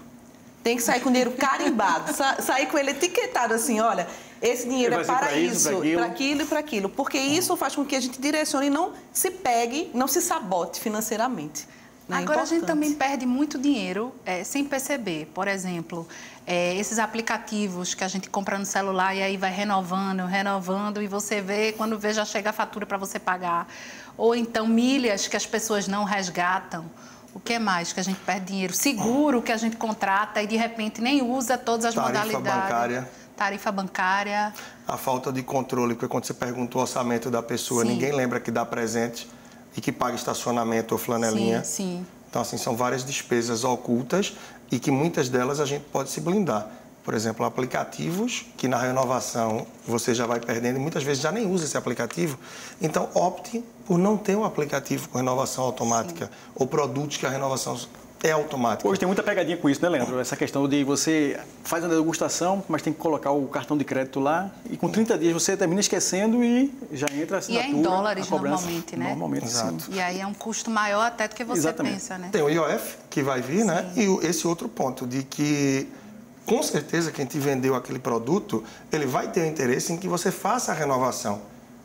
Tem 0.63 0.77
que 0.77 0.81
sair 0.83 1.01
com 1.01 1.09
o 1.09 1.11
dinheiro 1.11 1.31
carimbado, 1.31 2.13
sa- 2.13 2.41
sair 2.41 2.67
com 2.67 2.77
ele 2.77 2.91
etiquetado 2.91 3.53
assim, 3.53 3.79
olha, 3.81 4.07
esse 4.41 4.67
dinheiro 4.67 4.95
é 4.95 5.03
para 5.03 5.37
isso, 5.37 5.69
aquilo. 5.69 5.97
para 6.01 6.05
aquilo 6.05 6.41
e 6.41 6.45
para 6.45 6.59
aquilo. 6.59 6.89
Porque 6.89 7.17
isso 7.17 7.55
faz 7.57 7.75
com 7.75 7.83
que 7.83 7.95
a 7.95 7.99
gente 7.99 8.19
direcione 8.19 8.67
e 8.67 8.69
não 8.69 8.93
se 9.11 9.29
pegue, 9.29 9.91
não 9.93 10.07
se 10.07 10.21
sabote 10.21 10.79
financeiramente. 10.79 11.67
Né? 12.07 12.17
Agora 12.17 12.41
a 12.41 12.45
gente 12.45 12.63
Importante. 12.63 12.67
também 12.67 12.93
perde 12.93 13.25
muito 13.25 13.57
dinheiro 13.57 14.13
é, 14.25 14.43
sem 14.43 14.65
perceber. 14.65 15.31
Por 15.33 15.47
exemplo, 15.47 16.07
é, 16.45 16.75
esses 16.75 16.99
aplicativos 16.99 17.93
que 17.93 18.03
a 18.03 18.07
gente 18.07 18.29
compra 18.29 18.57
no 18.57 18.65
celular 18.65 19.15
e 19.15 19.21
aí 19.21 19.37
vai 19.37 19.51
renovando, 19.51 20.25
renovando 20.25 21.01
e 21.01 21.07
você 21.07 21.39
vê, 21.39 21.71
quando 21.71 21.97
vê 21.97 22.13
já 22.13 22.25
chega 22.25 22.49
a 22.49 22.53
fatura 22.53 22.85
para 22.85 22.97
você 22.97 23.19
pagar. 23.19 23.67
Ou 24.17 24.35
então 24.35 24.67
milhas 24.67 25.27
que 25.27 25.37
as 25.37 25.45
pessoas 25.45 25.87
não 25.87 26.03
resgatam. 26.03 26.85
O 27.33 27.39
que 27.39 27.57
mais 27.57 27.91
que 27.91 27.99
a 27.99 28.03
gente 28.03 28.19
perde 28.19 28.47
dinheiro? 28.47 28.73
Seguro 28.73 29.41
que 29.41 29.51
a 29.51 29.57
gente 29.57 29.75
contrata 29.75 30.41
e 30.43 30.45
de 30.45 30.55
repente 30.55 31.01
nem 31.01 31.23
usa 31.23 31.57
todas 31.57 31.85
as 31.85 31.95
Tarifa 31.95 32.13
modalidades. 32.13 32.63
bancária. 32.63 33.09
Tarifa 33.35 33.71
bancária. 33.71 34.53
A 34.87 34.97
falta 34.97 35.31
de 35.31 35.41
controle, 35.41 35.95
porque 35.95 36.07
quando 36.07 36.25
você 36.25 36.33
pergunta 36.35 36.77
o 36.77 36.81
orçamento 36.81 37.31
da 37.31 37.41
pessoa, 37.41 37.81
Sim. 37.81 37.89
ninguém 37.89 38.11
lembra 38.11 38.39
que 38.39 38.51
dá 38.51 38.63
presente 38.63 39.27
e 39.75 39.81
que 39.81 39.91
paga 39.91 40.15
estacionamento 40.15 40.93
ou 40.93 40.97
flanelinha. 40.97 41.63
Sim, 41.63 41.73
sim. 41.73 42.05
Então, 42.29 42.41
assim, 42.41 42.57
são 42.57 42.75
várias 42.75 43.05
despesas 43.05 43.63
ocultas 43.63 44.33
e 44.71 44.79
que 44.79 44.89
muitas 44.89 45.29
delas 45.29 45.59
a 45.59 45.65
gente 45.65 45.83
pode 45.91 46.09
se 46.09 46.19
blindar. 46.19 46.67
Por 47.03 47.13
exemplo, 47.13 47.45
aplicativos 47.45 48.45
que 48.57 48.67
na 48.67 48.77
renovação 48.77 49.67
você 49.85 50.15
já 50.15 50.25
vai 50.25 50.39
perdendo 50.39 50.77
e 50.77 50.79
muitas 50.79 51.03
vezes 51.03 51.21
já 51.21 51.31
nem 51.31 51.45
usa 51.45 51.65
esse 51.65 51.77
aplicativo. 51.77 52.39
Então, 52.81 53.09
opte 53.13 53.63
por 53.85 53.97
não 53.97 54.17
ter 54.17 54.35
um 54.37 54.45
aplicativo 54.45 55.09
com 55.09 55.17
renovação 55.17 55.65
automática 55.65 56.31
ou 56.55 56.65
produtos 56.65 57.17
que 57.17 57.25
a 57.25 57.29
renovação 57.29 57.77
é 58.23 58.31
automática. 58.31 58.87
Hoje 58.89 58.99
tem 58.99 59.05
muita 59.05 59.21
pegadinha 59.21 59.57
com 59.57 59.69
isso, 59.69 59.81
né, 59.81 59.89
Leandro? 59.89 60.17
Essa 60.17 60.37
questão 60.37 60.67
de 60.67 60.81
você 60.85 61.37
faz 61.63 61.83
uma 61.83 61.93
degustação, 61.93 62.63
mas 62.69 62.81
tem 62.81 62.93
que 62.93 62.99
colocar 62.99 63.31
o 63.31 63.45
cartão 63.47 63.77
de 63.77 63.83
crédito 63.83 64.19
lá 64.21 64.49
e 64.71 64.77
com 64.77 64.89
30 64.89 65.17
dias 65.17 65.33
você 65.33 65.57
termina 65.57 65.81
esquecendo 65.81 66.41
e 66.41 66.73
já 66.93 67.07
entra 67.13 67.37
a 67.37 67.39
E 67.49 67.57
é 67.57 67.59
assinatura, 67.59 67.67
em 67.77 67.81
dólares 67.81 68.27
a 68.27 68.31
normalmente, 68.31 68.95
né? 68.95 69.09
Normalmente, 69.09 69.45
Exato. 69.45 69.83
sim. 69.83 69.93
E 69.93 69.99
aí 69.99 70.21
é 70.21 70.25
um 70.25 70.33
custo 70.33 70.71
maior 70.71 71.05
até 71.05 71.27
do 71.27 71.35
que 71.35 71.43
você 71.43 71.59
Exatamente. 71.59 71.93
pensa, 71.95 72.17
né? 72.17 72.29
Tem 72.31 72.41
o 72.41 72.49
IOF 72.49 72.95
que 73.09 73.21
vai 73.21 73.41
vir, 73.41 73.65
né? 73.65 73.91
E 73.95 74.07
o- 74.07 74.21
esse 74.25 74.47
outro 74.47 74.69
ponto 74.69 75.05
de 75.05 75.23
que, 75.23 75.87
com 76.45 76.63
certeza, 76.63 77.11
quem 77.11 77.25
te 77.25 77.37
vendeu 77.37 77.75
aquele 77.75 77.99
produto, 77.99 78.63
ele 78.91 79.05
vai 79.05 79.27
ter 79.27 79.41
o 79.41 79.45
interesse 79.45 79.91
em 79.91 79.97
que 79.97 80.07
você 80.07 80.31
faça 80.31 80.71
a 80.71 80.75
renovação. 80.75 81.41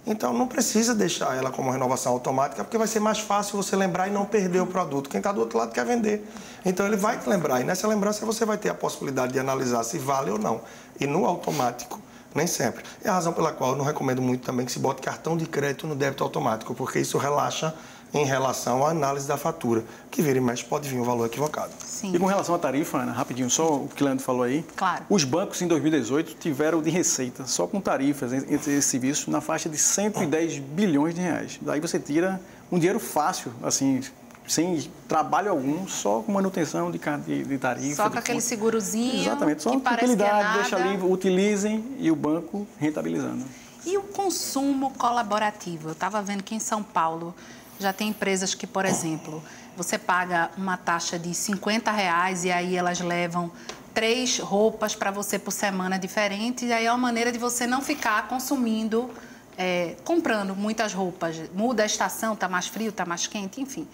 Então, 0.08 0.32
não 0.32 0.46
precisa 0.46 0.94
deixar 0.94 1.36
ela 1.36 1.50
como 1.50 1.70
renovação 1.70 2.14
automática, 2.14 2.64
porque 2.64 2.78
vai 2.78 2.86
ser 2.86 2.98
mais 2.98 3.18
fácil 3.18 3.62
você 3.62 3.76
lembrar 3.76 4.08
e 4.08 4.10
não 4.10 4.24
perder 4.24 4.60
o 4.60 4.66
produto. 4.66 5.10
Quem 5.10 5.18
está 5.18 5.30
do 5.30 5.40
outro 5.40 5.58
lado 5.58 5.70
quer 5.70 5.84
vender. 5.84 6.26
Então, 6.64 6.86
ele 6.86 6.96
vai 6.96 7.18
te 7.18 7.28
lembrar. 7.28 7.60
E 7.60 7.64
nessa 7.64 7.86
lembrança 7.86 8.24
você 8.24 8.46
vai 8.46 8.56
ter 8.56 8.70
a 8.70 8.74
possibilidade 8.74 9.34
de 9.34 9.38
analisar 9.38 9.84
se 9.84 9.98
vale 9.98 10.30
ou 10.30 10.38
não. 10.38 10.62
E 10.98 11.06
no 11.06 11.26
automático, 11.26 12.00
nem 12.34 12.46
sempre. 12.46 12.84
É 13.04 13.10
a 13.10 13.12
razão 13.12 13.34
pela 13.34 13.52
qual 13.52 13.72
eu 13.72 13.76
não 13.76 13.84
recomendo 13.84 14.22
muito 14.22 14.46
também 14.46 14.64
que 14.64 14.72
se 14.72 14.78
bote 14.78 15.02
cartão 15.02 15.36
de 15.36 15.44
crédito 15.44 15.86
no 15.86 15.94
débito 15.94 16.24
automático, 16.24 16.74
porque 16.74 16.98
isso 17.00 17.18
relaxa 17.18 17.74
em 18.12 18.24
relação 18.24 18.84
à 18.84 18.90
análise 18.90 19.26
da 19.26 19.36
fatura, 19.36 19.84
que 20.10 20.22
vira 20.22 20.38
e 20.38 20.40
mexe 20.40 20.64
pode 20.64 20.88
vir 20.88 20.98
um 20.98 21.04
valor 21.04 21.26
equivocado. 21.26 21.72
Sim. 21.84 22.14
E 22.14 22.18
com 22.18 22.26
relação 22.26 22.54
à 22.54 22.58
tarifa, 22.58 22.98
Ana, 22.98 23.12
rapidinho, 23.12 23.50
só 23.50 23.74
o 23.74 23.88
que 23.88 24.02
o 24.02 24.04
Leandro 24.04 24.24
falou 24.24 24.42
aí. 24.42 24.64
Claro. 24.76 25.04
Os 25.08 25.24
bancos 25.24 25.60
em 25.62 25.66
2018 25.66 26.36
tiveram 26.36 26.80
de 26.82 26.90
receita, 26.90 27.46
só 27.46 27.66
com 27.66 27.80
tarifas 27.80 28.32
entre 28.32 28.54
esses 28.54 28.86
serviços, 28.86 29.28
na 29.28 29.40
faixa 29.40 29.68
de 29.68 29.76
110 29.76 30.58
bilhões 30.58 31.14
de 31.14 31.20
reais. 31.20 31.58
Daí 31.60 31.80
você 31.80 31.98
tira 31.98 32.40
um 32.70 32.78
dinheiro 32.78 33.00
fácil, 33.00 33.52
assim, 33.62 34.00
sem 34.46 34.90
trabalho 35.06 35.50
algum, 35.50 35.86
só 35.86 36.20
com 36.20 36.32
manutenção 36.32 36.90
de, 36.90 36.98
de, 36.98 37.44
de 37.44 37.58
tarifa. 37.58 37.96
Só 37.96 38.10
com 38.10 38.18
aquele 38.18 38.40
segurozinho. 38.40 39.22
Exatamente, 39.22 39.62
só 39.62 39.70
que 39.70 39.80
tranquilidade, 39.80 40.52
que 40.52 40.58
é 40.58 40.62
deixa 40.62 40.76
ali, 40.76 41.02
utilizem 41.02 41.84
e 41.98 42.10
o 42.10 42.16
banco 42.16 42.66
rentabilizando. 42.78 43.44
E 43.84 43.96
o 43.96 44.02
consumo 44.02 44.92
colaborativo? 44.98 45.88
Eu 45.88 45.92
estava 45.92 46.20
vendo 46.20 46.42
que 46.42 46.54
em 46.54 46.58
São 46.58 46.82
Paulo 46.82 47.34
já 47.78 47.92
tem 47.92 48.08
empresas 48.08 48.54
que, 48.54 48.66
por 48.66 48.84
exemplo, 48.84 49.42
você 49.76 49.96
paga 49.96 50.50
uma 50.56 50.76
taxa 50.76 51.18
de 51.18 51.32
50 51.32 51.90
reais 51.92 52.44
e 52.44 52.50
aí 52.50 52.76
elas 52.76 53.00
levam 53.00 53.50
três 53.94 54.38
roupas 54.38 54.94
para 54.94 55.10
você 55.10 55.38
por 55.38 55.50
semana 55.50 55.98
diferentes, 55.98 56.68
e 56.68 56.72
aí 56.72 56.86
é 56.86 56.90
uma 56.90 56.98
maneira 56.98 57.32
de 57.32 57.38
você 57.38 57.66
não 57.66 57.80
ficar 57.80 58.28
consumindo, 58.28 59.10
é, 59.56 59.96
comprando 60.04 60.54
muitas 60.54 60.92
roupas. 60.92 61.36
Muda 61.54 61.82
a 61.82 61.86
estação, 61.86 62.34
está 62.34 62.48
mais 62.48 62.68
frio, 62.68 62.90
está 62.90 63.04
mais 63.04 63.26
quente, 63.26 63.60
enfim. 63.60 63.88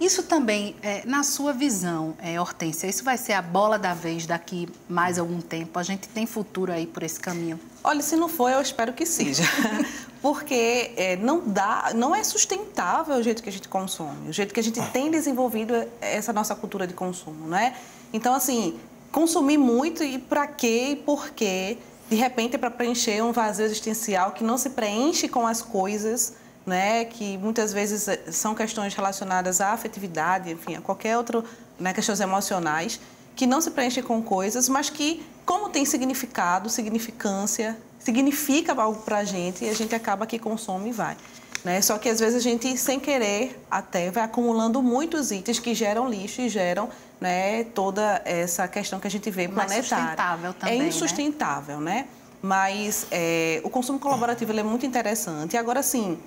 Isso 0.00 0.22
também, 0.22 0.74
é, 0.82 1.02
na 1.04 1.22
sua 1.22 1.52
visão, 1.52 2.16
é, 2.22 2.40
Hortência, 2.40 2.86
isso 2.86 3.04
vai 3.04 3.18
ser 3.18 3.34
a 3.34 3.42
bola 3.42 3.78
da 3.78 3.92
vez 3.92 4.26
daqui 4.26 4.66
mais 4.88 5.18
algum 5.18 5.40
tempo? 5.40 5.78
A 5.78 5.82
gente 5.82 6.08
tem 6.08 6.26
futuro 6.26 6.72
aí 6.72 6.86
por 6.86 7.02
esse 7.02 7.20
caminho? 7.20 7.60
Olha, 7.84 8.00
se 8.00 8.16
não 8.16 8.28
for, 8.28 8.50
eu 8.50 8.60
espero 8.60 8.92
que 8.94 9.04
seja. 9.04 9.42
Porque 10.22 10.92
é, 10.96 11.16
não 11.16 11.40
dá, 11.40 11.92
não 11.94 12.14
é 12.14 12.22
sustentável 12.22 13.16
o 13.16 13.22
jeito 13.22 13.42
que 13.42 13.48
a 13.48 13.52
gente 13.52 13.68
consome, 13.68 14.28
o 14.28 14.32
jeito 14.32 14.52
que 14.52 14.60
a 14.60 14.62
gente 14.62 14.80
tem 14.90 15.10
desenvolvido 15.10 15.74
essa 16.00 16.32
nossa 16.32 16.54
cultura 16.54 16.86
de 16.86 16.92
consumo, 16.92 17.48
não 17.48 17.56
é? 17.56 17.74
Então, 18.12 18.34
assim, 18.34 18.78
consumir 19.10 19.56
muito 19.56 20.04
e 20.04 20.18
para 20.18 20.46
quê 20.46 20.90
e 20.90 20.96
por 20.96 21.30
quê? 21.30 21.78
De 22.10 22.16
repente 22.16 22.56
é 22.56 22.58
para 22.58 22.70
preencher 22.70 23.22
um 23.22 23.32
vazio 23.32 23.64
existencial 23.64 24.32
que 24.32 24.44
não 24.44 24.58
se 24.58 24.70
preenche 24.70 25.28
com 25.28 25.46
as 25.46 25.62
coisas 25.62 26.34
né, 26.66 27.04
que 27.04 27.38
muitas 27.38 27.72
vezes 27.72 28.06
eh, 28.08 28.30
são 28.30 28.54
questões 28.54 28.94
relacionadas 28.94 29.60
à 29.60 29.72
afetividade, 29.72 30.52
enfim, 30.52 30.76
a 30.76 30.80
qualquer 30.80 31.16
outro, 31.16 31.44
né, 31.78 31.92
questões 31.92 32.20
emocionais, 32.20 33.00
que 33.34 33.46
não 33.46 33.60
se 33.60 33.70
preenchem 33.70 34.02
com 34.02 34.22
coisas, 34.22 34.68
mas 34.68 34.90
que, 34.90 35.24
como 35.44 35.68
tem 35.68 35.84
significado, 35.84 36.68
significância, 36.68 37.76
significa 37.98 38.72
algo 38.80 39.02
para 39.02 39.18
a 39.18 39.24
gente 39.24 39.64
e 39.64 39.68
a 39.68 39.74
gente 39.74 39.94
acaba 39.94 40.26
que 40.26 40.38
consome 40.38 40.90
e 40.90 40.92
vai. 40.92 41.16
Né? 41.64 41.80
Só 41.82 41.98
que 41.98 42.08
às 42.08 42.18
vezes 42.18 42.36
a 42.36 42.40
gente, 42.40 42.76
sem 42.76 42.98
querer, 42.98 43.62
até 43.70 44.10
vai 44.10 44.24
acumulando 44.24 44.82
muitos 44.82 45.30
itens 45.30 45.58
que 45.58 45.74
geram 45.74 46.08
lixo 46.08 46.40
e 46.40 46.48
geram 46.48 46.88
né, 47.20 47.64
toda 47.64 48.22
essa 48.24 48.66
questão 48.66 48.98
que 48.98 49.06
a 49.06 49.10
gente 49.10 49.30
vê 49.30 49.46
planetária. 49.46 49.82
Sustentável 49.82 50.54
também, 50.54 50.80
é 50.80 50.88
insustentável, 50.88 51.80
né? 51.80 51.94
né? 51.94 52.08
Mas 52.42 53.06
é, 53.10 53.60
o 53.62 53.68
consumo 53.68 53.98
colaborativo 53.98 54.58
é 54.58 54.62
muito 54.62 54.86
interessante. 54.86 55.58
Agora, 55.58 55.82
sim, 55.82 56.18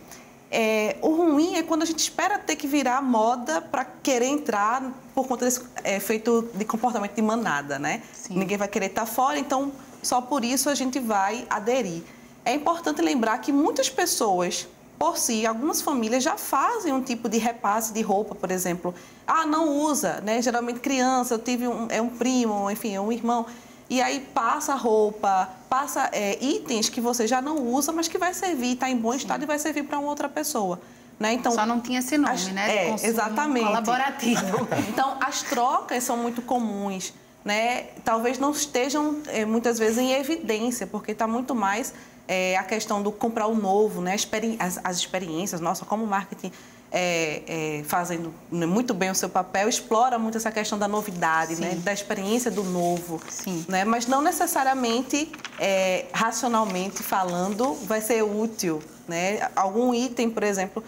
é, 0.55 0.97
o 1.01 1.09
ruim 1.09 1.55
é 1.55 1.63
quando 1.63 1.81
a 1.81 1.85
gente 1.85 1.97
espera 1.97 2.37
ter 2.37 2.55
que 2.55 2.67
virar 2.67 3.01
moda 3.01 3.59
para 3.59 3.83
querer 3.83 4.27
entrar 4.27 4.83
por 5.15 5.27
conta 5.27 5.45
desse 5.45 5.61
é, 5.83 5.95
efeito 5.95 6.47
de 6.53 6.63
comportamento 6.63 7.15
de 7.15 7.23
manada, 7.23 7.79
né? 7.79 8.03
Sim. 8.13 8.37
Ninguém 8.37 8.55
vai 8.55 8.67
querer 8.67 8.85
estar 8.85 9.07
fora, 9.07 9.39
então 9.39 9.71
só 10.03 10.21
por 10.21 10.45
isso 10.45 10.69
a 10.69 10.75
gente 10.75 10.99
vai 10.99 11.47
aderir. 11.49 12.03
É 12.45 12.53
importante 12.53 13.01
lembrar 13.01 13.39
que 13.39 13.51
muitas 13.51 13.89
pessoas, 13.89 14.67
por 14.99 15.17
si, 15.17 15.43
algumas 15.43 15.81
famílias 15.81 16.23
já 16.23 16.37
fazem 16.37 16.93
um 16.93 17.01
tipo 17.01 17.27
de 17.27 17.39
repasse 17.39 17.91
de 17.91 18.01
roupa, 18.03 18.35
por 18.35 18.51
exemplo. 18.51 18.93
Ah, 19.25 19.47
não 19.47 19.79
usa, 19.79 20.21
né? 20.21 20.39
Geralmente 20.39 20.79
criança, 20.79 21.33
eu 21.33 21.39
tive 21.39 21.67
um, 21.67 21.87
é 21.89 21.99
um 21.99 22.09
primo, 22.09 22.69
enfim, 22.69 22.93
é 22.93 23.01
um 23.01 23.11
irmão 23.11 23.47
e 23.93 24.01
aí 24.01 24.21
passa 24.21 24.73
roupa, 24.73 25.47
passa 25.69 26.09
é, 26.11 26.43
itens 26.43 26.89
que 26.89 26.99
você 26.99 27.27
já 27.27 27.39
não 27.39 27.57
usa, 27.59 27.91
mas 27.91 28.07
que 28.07 28.17
vai 28.17 28.33
servir, 28.33 28.73
está 28.73 28.89
em 28.89 28.97
bom 28.97 29.13
estado 29.13 29.41
Sim. 29.41 29.43
e 29.43 29.45
vai 29.45 29.59
servir 29.59 29.83
para 29.83 29.99
uma 29.99 30.09
outra 30.09 30.27
pessoa. 30.27 30.81
Né? 31.19 31.33
Então, 31.33 31.51
Só 31.51 31.63
não 31.63 31.79
tinha 31.79 31.99
esse 31.99 32.17
nome, 32.17 32.33
as, 32.33 32.47
né? 32.47 32.87
É, 32.87 32.95
exatamente. 33.05 33.67
Colaborativo. 33.67 34.67
então, 34.89 35.15
as 35.21 35.43
trocas 35.43 36.03
são 36.03 36.17
muito 36.17 36.41
comuns. 36.41 37.13
Né? 37.45 37.83
Talvez 38.03 38.39
não 38.39 38.49
estejam 38.49 39.21
é, 39.27 39.45
muitas 39.45 39.77
vezes 39.77 39.99
em 39.99 40.11
evidência, 40.13 40.87
porque 40.87 41.11
está 41.11 41.27
muito 41.27 41.53
mais 41.53 41.93
é, 42.27 42.57
a 42.57 42.63
questão 42.63 43.03
do 43.03 43.11
comprar 43.11 43.45
o 43.45 43.53
novo, 43.53 44.01
né? 44.01 44.15
as, 44.57 44.79
as 44.83 44.97
experiências, 44.97 45.61
nossa, 45.61 45.85
como 45.85 46.03
marketing 46.07 46.51
é, 46.95 47.41
é, 47.47 47.83
fazendo 47.85 48.31
muito 48.51 48.93
bem 48.93 49.09
o 49.09 49.15
seu 49.15 49.27
papel, 49.27 49.67
explora 49.67 50.19
muito 50.19 50.37
essa 50.37 50.51
questão 50.51 50.77
da 50.77 50.87
novidade, 50.87 51.59
né? 51.59 51.73
da 51.83 51.91
experiência 51.91 52.51
do 52.51 52.63
novo. 52.63 53.19
Sim. 53.27 53.65
Né? 53.67 53.83
Mas 53.83 54.05
não 54.05 54.21
necessariamente, 54.21 55.31
é, 55.59 56.05
racionalmente 56.13 57.01
falando, 57.01 57.73
vai 57.85 57.99
ser 57.99 58.21
útil. 58.23 58.79
Né? 59.07 59.39
Algum 59.55 59.91
item, 59.91 60.29
por 60.29 60.43
exemplo, 60.43 60.83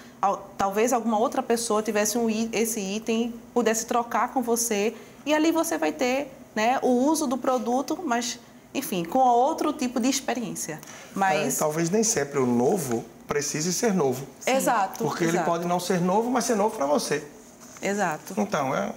talvez 0.55 0.93
alguma 0.93 1.17
outra 1.17 1.41
pessoa 1.41 1.81
tivesse 1.81 2.19
um, 2.19 2.29
esse 2.53 2.79
item, 2.79 3.33
pudesse 3.51 3.87
trocar 3.87 4.31
com 4.31 4.43
você, 4.43 4.93
e 5.25 5.33
ali 5.33 5.51
você 5.51 5.75
vai 5.75 5.91
ter 5.91 6.31
né, 6.53 6.77
o 6.83 6.89
uso 6.89 7.25
do 7.25 7.35
produto, 7.35 7.99
mas 8.05 8.39
enfim, 8.75 9.03
com 9.03 9.19
outro 9.19 9.73
tipo 9.73 9.99
de 9.99 10.09
experiência. 10.09 10.79
Mas 11.15 11.55
é, 11.55 11.59
talvez 11.59 11.89
nem 11.89 12.03
sempre 12.03 12.39
o 12.39 12.45
novo 12.45 13.03
precise 13.27 13.73
ser 13.73 13.93
novo. 13.93 14.25
Sim. 14.39 14.51
Exato. 14.51 15.03
Porque 15.03 15.23
exato. 15.23 15.37
ele 15.37 15.45
pode 15.45 15.67
não 15.67 15.79
ser 15.79 15.99
novo, 15.99 16.29
mas 16.29 16.45
ser 16.45 16.55
novo 16.55 16.75
para 16.75 16.85
você. 16.85 17.23
Exato. 17.81 18.33
Então, 18.37 18.75
é 18.75 18.91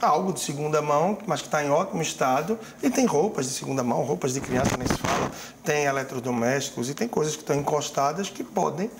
algo 0.00 0.32
de 0.32 0.40
segunda 0.40 0.80
mão, 0.80 1.18
mas 1.26 1.40
que 1.40 1.48
está 1.48 1.64
em 1.64 1.70
ótimo 1.70 2.02
estado. 2.02 2.58
E 2.82 2.90
tem 2.90 3.06
roupas 3.06 3.46
de 3.46 3.52
segunda 3.52 3.82
mão, 3.82 4.02
roupas 4.02 4.34
de 4.34 4.40
criança, 4.40 4.76
nem 4.76 4.86
se 4.86 4.98
fala. 4.98 5.30
Tem 5.64 5.84
eletrodomésticos 5.84 6.88
e 6.88 6.94
tem 6.94 7.08
coisas 7.08 7.36
que 7.36 7.42
estão 7.42 7.56
encostadas 7.56 8.28
que 8.28 8.42
podem 8.42 8.90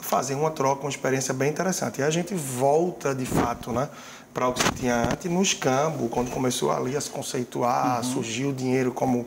fazer 0.00 0.34
uma 0.34 0.50
troca, 0.50 0.82
uma 0.82 0.90
experiência 0.90 1.32
bem 1.32 1.50
interessante. 1.50 2.00
E 2.00 2.04
a 2.04 2.10
gente 2.10 2.34
volta, 2.34 3.14
de 3.14 3.24
fato, 3.24 3.72
né, 3.72 3.88
para 4.34 4.48
o 4.48 4.52
que 4.52 4.62
se 4.62 4.72
tinha 4.72 4.96
antes, 5.10 5.30
no 5.30 5.42
escambo, 5.42 6.08
quando 6.08 6.30
começou 6.30 6.72
ali 6.72 6.96
a 6.96 7.00
se 7.00 7.10
conceituar, 7.10 7.98
uhum. 7.98 8.12
surgiu 8.12 8.50
o 8.50 8.52
dinheiro 8.52 8.92
como 8.92 9.26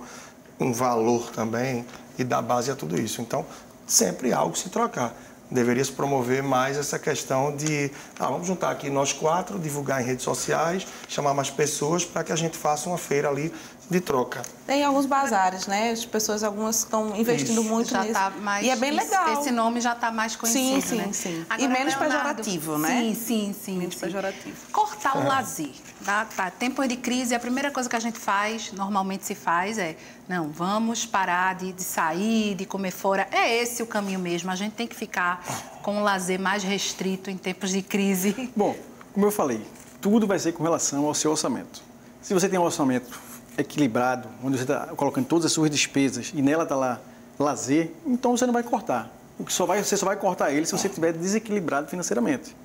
um 0.60 0.74
valor 0.74 1.32
também 1.32 1.86
e 2.18 2.24
dar 2.24 2.42
base 2.42 2.72
a 2.72 2.76
tudo 2.76 3.00
isso. 3.00 3.22
Então, 3.22 3.46
sempre 3.86 4.34
algo 4.34 4.58
se 4.58 4.70
trocar. 4.70 5.14
Deveria 5.50 5.86
se 5.86 5.92
promover 5.92 6.42
mais 6.42 6.76
essa 6.76 6.98
questão 6.98 7.56
de, 7.56 7.92
ah, 8.20 8.28
vamos 8.28 8.48
juntar 8.48 8.72
aqui 8.72 8.90
nós 8.90 9.14
quatro, 9.14 9.60
divulgar 9.60 10.02
em 10.02 10.06
redes 10.06 10.24
sociais, 10.24 10.88
chamar 11.08 11.36
mais 11.36 11.52
pessoas 11.52 12.04
para 12.04 12.24
que 12.24 12.32
a 12.32 12.36
gente 12.36 12.58
faça 12.58 12.90
uma 12.90 12.98
feira 12.98 13.30
ali 13.30 13.54
de 13.88 14.00
troca. 14.00 14.42
Tem 14.66 14.84
alguns 14.84 15.06
bazares, 15.06 15.68
né? 15.68 15.92
As 15.92 16.04
pessoas, 16.04 16.44
algumas 16.44 16.80
estão 16.80 17.16
investindo 17.16 17.62
Isso. 17.62 17.70
muito 17.70 17.92
já 17.92 18.02
nisso. 18.02 18.14
Tá 18.14 18.32
mais, 18.32 18.66
e 18.66 18.70
é 18.72 18.76
bem 18.76 18.92
legal. 18.92 19.40
Esse 19.40 19.52
nome 19.52 19.80
já 19.80 19.94
está 19.94 20.12
mais 20.12 20.36
conhecido, 20.36 20.82
Sim, 20.82 20.82
sim, 20.82 20.96
né? 20.96 21.10
sim. 21.14 21.46
Agora, 21.48 21.62
e 21.62 21.68
menos 21.68 21.94
Leonardo, 21.94 22.42
pejorativo, 22.44 22.78
né? 22.80 22.90
Sim, 22.90 23.16
sim, 23.16 23.56
sim. 23.64 23.78
Menos 23.78 23.94
sim. 23.94 24.02
pejorativo. 24.02 24.56
Cortar 24.72 25.16
é. 25.16 25.20
o 25.20 25.28
lazer. 25.28 25.72
Tá, 26.06 26.24
tá. 26.24 26.52
Tempos 26.52 26.88
de 26.88 26.98
crise, 26.98 27.34
a 27.34 27.40
primeira 27.40 27.72
coisa 27.72 27.90
que 27.90 27.96
a 27.96 28.00
gente 28.00 28.20
faz, 28.20 28.72
normalmente 28.72 29.26
se 29.26 29.34
faz, 29.34 29.80
é 29.80 29.96
não, 30.30 30.52
vamos 30.52 31.04
parar 31.04 31.56
de, 31.56 31.74
de 31.74 31.82
sair, 31.82 32.54
de 32.54 32.64
comer 32.64 32.92
fora. 32.92 33.28
É 33.32 33.58
esse 33.58 33.82
o 33.82 33.88
caminho 33.88 34.20
mesmo. 34.20 34.52
A 34.52 34.56
gente 34.56 34.74
tem 34.74 34.86
que 34.86 34.96
ficar 34.96 35.44
com 35.82 36.00
o 36.00 36.04
lazer 36.04 36.40
mais 36.40 36.62
restrito 36.62 37.32
em 37.32 37.38
tempos 37.38 37.72
de 37.72 37.82
crise. 37.82 38.52
Bom, 38.56 38.76
como 39.14 39.26
eu 39.26 39.32
falei, 39.32 39.66
tudo 40.00 40.28
vai 40.28 40.38
ser 40.38 40.52
com 40.52 40.62
relação 40.62 41.08
ao 41.08 41.16
seu 41.16 41.32
orçamento. 41.32 41.82
Se 42.22 42.36
você 42.36 42.48
tem 42.48 42.60
um 42.60 42.64
orçamento 42.64 43.20
equilibrado, 43.58 44.30
onde 44.44 44.58
você 44.58 44.64
está 44.64 44.88
colocando 44.96 45.26
todas 45.26 45.46
as 45.46 45.54
suas 45.54 45.72
despesas 45.72 46.32
e 46.36 46.42
nela 46.42 46.64
está 46.64 46.76
lá 46.76 47.02
lazer, 47.40 47.92
então 48.06 48.38
você 48.38 48.46
não 48.46 48.54
vai 48.54 48.62
cortar. 48.62 49.12
O 49.40 49.44
que 49.44 49.52
só 49.52 49.66
vai, 49.66 49.84
você 49.84 49.98
só 49.98 50.06
vai 50.06 50.18
cortar 50.18 50.52
ele 50.52 50.68
se 50.68 50.72
você 50.72 50.88
estiver 50.88 51.14
desequilibrado 51.14 51.88
financeiramente. 51.88 52.56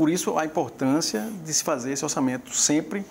Por 0.00 0.08
isso 0.08 0.38
a 0.38 0.46
importância 0.46 1.30
de 1.44 1.52
se 1.52 1.62
fazer 1.62 1.92
esse 1.92 2.02
orçamento 2.02 2.56
sempre, 2.56 3.04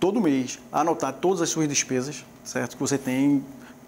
todo 0.00 0.20
mês, 0.20 0.58
anotar 0.72 1.12
todas 1.12 1.40
as 1.40 1.48
suas 1.48 1.68
despesas, 1.68 2.24
certo? 2.42 2.72
Que 2.72 2.80
você 2.80 2.98
tem. 2.98 3.44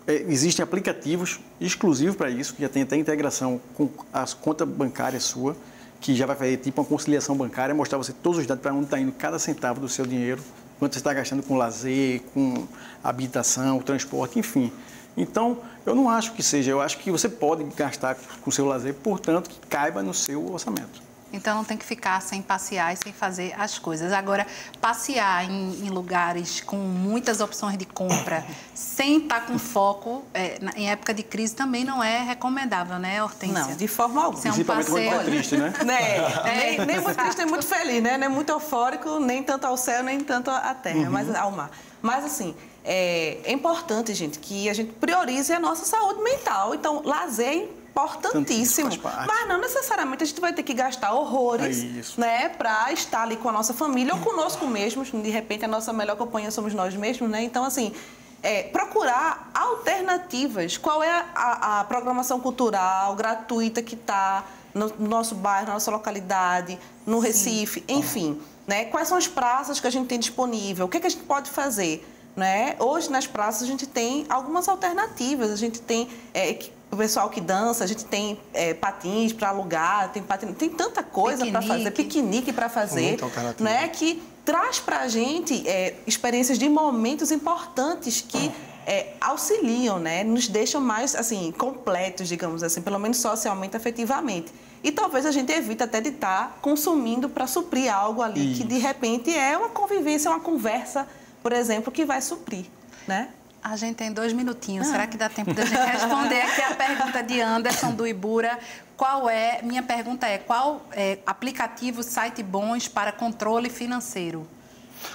É, 0.06 0.22
existem 0.28 0.62
aplicativos 0.62 1.40
exclusivos 1.60 2.14
para 2.14 2.30
isso, 2.30 2.54
que 2.54 2.62
já 2.62 2.68
tem 2.68 2.84
até 2.84 2.94
integração 2.94 3.60
com 3.74 3.90
a 4.12 4.24
conta 4.40 4.64
bancária 4.64 5.18
sua, 5.18 5.56
que 6.00 6.14
já 6.14 6.26
vai 6.26 6.36
fazer 6.36 6.58
tipo 6.58 6.80
uma 6.80 6.86
conciliação 6.86 7.36
bancária, 7.36 7.74
mostrar 7.74 7.98
você 7.98 8.12
todos 8.12 8.38
os 8.38 8.46
dados 8.46 8.62
para 8.62 8.72
onde 8.72 8.84
está 8.84 9.00
indo 9.00 9.10
cada 9.10 9.40
centavo 9.40 9.80
do 9.80 9.88
seu 9.88 10.06
dinheiro, 10.06 10.40
quanto 10.78 10.92
você 10.92 11.00
está 11.00 11.12
gastando 11.12 11.42
com 11.42 11.56
lazer, 11.56 12.22
com 12.32 12.68
habitação, 13.02 13.80
transporte, 13.80 14.38
enfim. 14.38 14.70
Então, 15.16 15.58
eu 15.84 15.92
não 15.92 16.08
acho 16.08 16.34
que 16.34 16.42
seja, 16.44 16.70
eu 16.70 16.80
acho 16.80 16.98
que 16.98 17.10
você 17.10 17.28
pode 17.28 17.64
gastar 17.74 18.14
com 18.14 18.48
o 18.48 18.52
seu 18.52 18.64
lazer, 18.64 18.94
portanto, 18.94 19.50
que 19.50 19.58
caiba 19.66 20.04
no 20.04 20.14
seu 20.14 20.52
orçamento. 20.52 21.07
Então 21.32 21.56
não 21.56 21.64
tem 21.64 21.76
que 21.76 21.84
ficar 21.84 22.20
sem 22.22 22.40
passear 22.40 22.92
e 22.92 22.96
sem 22.96 23.12
fazer 23.12 23.54
as 23.58 23.78
coisas. 23.78 24.12
Agora, 24.12 24.46
passear 24.80 25.44
em, 25.44 25.86
em 25.86 25.90
lugares 25.90 26.60
com 26.60 26.76
muitas 26.76 27.40
opções 27.40 27.76
de 27.76 27.84
compra, 27.84 28.44
sem 28.74 29.18
estar 29.18 29.44
com 29.46 29.58
foco, 29.58 30.24
é, 30.32 30.58
na- 30.60 30.72
em 30.76 30.90
época 30.90 31.12
de 31.12 31.22
crise 31.22 31.54
também 31.54 31.84
não 31.84 32.02
é 32.02 32.22
recomendável, 32.22 32.98
né, 32.98 33.22
Hortência? 33.22 33.66
Não, 33.66 33.76
de 33.76 33.88
forma 33.88 34.24
alguma. 34.24 34.38
Isso 34.38 34.48
é 34.60 34.62
um 34.62 34.64
passeio. 34.64 35.10
tá 35.10 35.24
triste, 35.24 35.56
né? 35.56 35.72
Né? 35.84 36.76
nem, 36.76 36.86
nem 36.86 37.00
muito 37.00 37.16
triste, 37.18 37.38
nem 37.38 37.46
muito 37.46 37.66
feliz, 37.66 38.02
né? 38.02 38.16
Nem 38.16 38.28
muito 38.28 38.50
eufórico, 38.50 39.18
nem 39.20 39.42
tanto 39.42 39.66
ao 39.66 39.76
céu, 39.76 40.02
nem 40.02 40.20
tanto 40.20 40.50
à 40.50 40.72
terra, 40.74 41.10
mas 41.10 41.34
ao 41.34 41.50
mar. 41.50 41.70
Mas, 42.00 42.24
assim, 42.24 42.54
é, 42.84 43.38
é 43.44 43.52
importante, 43.52 44.14
gente, 44.14 44.38
que 44.38 44.68
a 44.68 44.72
gente 44.74 44.92
priorize 44.94 45.52
a 45.52 45.58
nossa 45.60 45.84
saúde 45.84 46.22
mental. 46.22 46.74
Então, 46.74 47.02
lazer 47.04 47.48
é 47.48 47.68
importantíssimo. 47.90 48.96
Parte. 48.98 49.26
Mas 49.26 49.48
não 49.48 49.60
necessariamente 49.60 50.22
a 50.22 50.26
gente 50.26 50.40
vai 50.40 50.52
ter 50.52 50.62
que 50.62 50.74
gastar 50.74 51.12
horrores, 51.12 51.82
É 52.16 52.20
né? 52.20 52.48
Para 52.48 52.92
estar 52.92 53.22
ali 53.22 53.36
com 53.36 53.48
a 53.48 53.52
nossa 53.52 53.74
família 53.74 54.14
ou 54.14 54.20
conosco 54.20 54.66
mesmos. 54.66 55.10
De 55.10 55.30
repente, 55.30 55.64
a 55.64 55.68
nossa 55.68 55.92
melhor 55.92 56.16
companhia 56.16 56.50
somos 56.50 56.74
nós 56.74 56.94
mesmos, 56.94 57.28
né? 57.28 57.42
Então, 57.42 57.64
assim, 57.64 57.94
é, 58.42 58.64
procurar 58.64 59.50
alternativas. 59.54 60.76
Qual 60.76 61.02
é 61.02 61.24
a, 61.34 61.80
a 61.80 61.84
programação 61.84 62.40
cultural 62.40 63.16
gratuita 63.16 63.82
que 63.82 63.94
está 63.94 64.44
no, 64.74 64.88
no 64.98 65.08
nosso 65.08 65.34
bairro, 65.34 65.66
na 65.66 65.74
nossa 65.74 65.90
localidade, 65.90 66.78
no 67.06 67.18
Recife, 67.18 67.84
enfim. 67.88 68.40
Né? 68.66 68.84
Quais 68.86 69.08
são 69.08 69.16
as 69.16 69.26
praças 69.26 69.80
que 69.80 69.86
a 69.86 69.90
gente 69.90 70.06
tem 70.06 70.18
disponível? 70.18 70.86
O 70.86 70.88
que, 70.88 70.98
é 70.98 71.00
que 71.00 71.06
a 71.06 71.10
gente 71.10 71.24
pode 71.24 71.50
fazer? 71.50 72.06
Né? 72.38 72.76
Hoje, 72.78 73.10
nas 73.10 73.26
praças, 73.26 73.64
a 73.64 73.66
gente 73.66 73.84
tem 73.84 74.24
algumas 74.28 74.68
alternativas. 74.68 75.50
A 75.50 75.56
gente 75.56 75.80
tem 75.80 76.08
é, 76.32 76.56
o 76.88 76.96
pessoal 76.96 77.28
que 77.28 77.40
dança, 77.40 77.82
a 77.82 77.86
gente 77.86 78.04
tem 78.04 78.38
é, 78.54 78.74
patins 78.74 79.32
para 79.32 79.48
alugar, 79.48 80.12
tem, 80.12 80.22
patin... 80.22 80.52
tem 80.52 80.70
tanta 80.70 81.02
coisa 81.02 81.44
para 81.46 81.60
fazer, 81.60 81.90
piquenique 81.90 82.52
para 82.52 82.68
fazer, 82.68 83.18
né? 83.58 83.88
que 83.88 84.22
traz 84.44 84.78
para 84.78 85.00
a 85.00 85.08
gente 85.08 85.68
é, 85.68 85.96
experiências 86.06 86.60
de 86.60 86.68
momentos 86.68 87.32
importantes 87.32 88.20
que 88.20 88.52
é, 88.86 89.14
auxiliam, 89.20 89.98
né? 89.98 90.22
nos 90.22 90.46
deixam 90.46 90.80
mais 90.80 91.16
assim 91.16 91.52
completos, 91.58 92.28
digamos 92.28 92.62
assim, 92.62 92.80
pelo 92.80 93.00
menos 93.00 93.18
socialmente, 93.18 93.76
afetivamente. 93.76 94.52
E 94.82 94.92
talvez 94.92 95.26
a 95.26 95.32
gente 95.32 95.52
evite 95.52 95.82
até 95.82 96.00
de 96.00 96.10
estar 96.10 96.58
consumindo 96.62 97.28
para 97.28 97.48
suprir 97.48 97.92
algo 97.92 98.22
ali 98.22 98.54
que 98.54 98.62
de 98.62 98.78
repente 98.78 99.34
é 99.34 99.58
uma 99.58 99.70
convivência, 99.70 100.30
uma 100.30 100.38
conversa, 100.38 101.06
por 101.42 101.52
exemplo, 101.52 101.92
que 101.92 102.04
vai 102.04 102.20
suprir, 102.20 102.66
né? 103.06 103.30
A 103.62 103.76
gente 103.76 103.96
tem 103.96 104.12
dois 104.12 104.32
minutinhos. 104.32 104.86
Ah. 104.88 104.92
Será 104.92 105.06
que 105.06 105.16
dá 105.16 105.28
tempo 105.28 105.52
da 105.52 105.64
gente 105.64 105.80
responder 105.80 106.40
aqui 106.40 106.62
a 106.62 106.74
pergunta 106.74 107.22
de 107.22 107.40
Anderson 107.40 107.92
do 107.92 108.06
Ibura? 108.06 108.58
Qual 108.96 109.28
é? 109.28 109.60
Minha 109.62 109.82
pergunta 109.82 110.26
é: 110.26 110.38
qual 110.38 110.82
é, 110.92 111.18
aplicativo, 111.26 112.02
site 112.02 112.42
bons 112.42 112.88
para 112.88 113.12
controle 113.12 113.68
financeiro? 113.68 114.46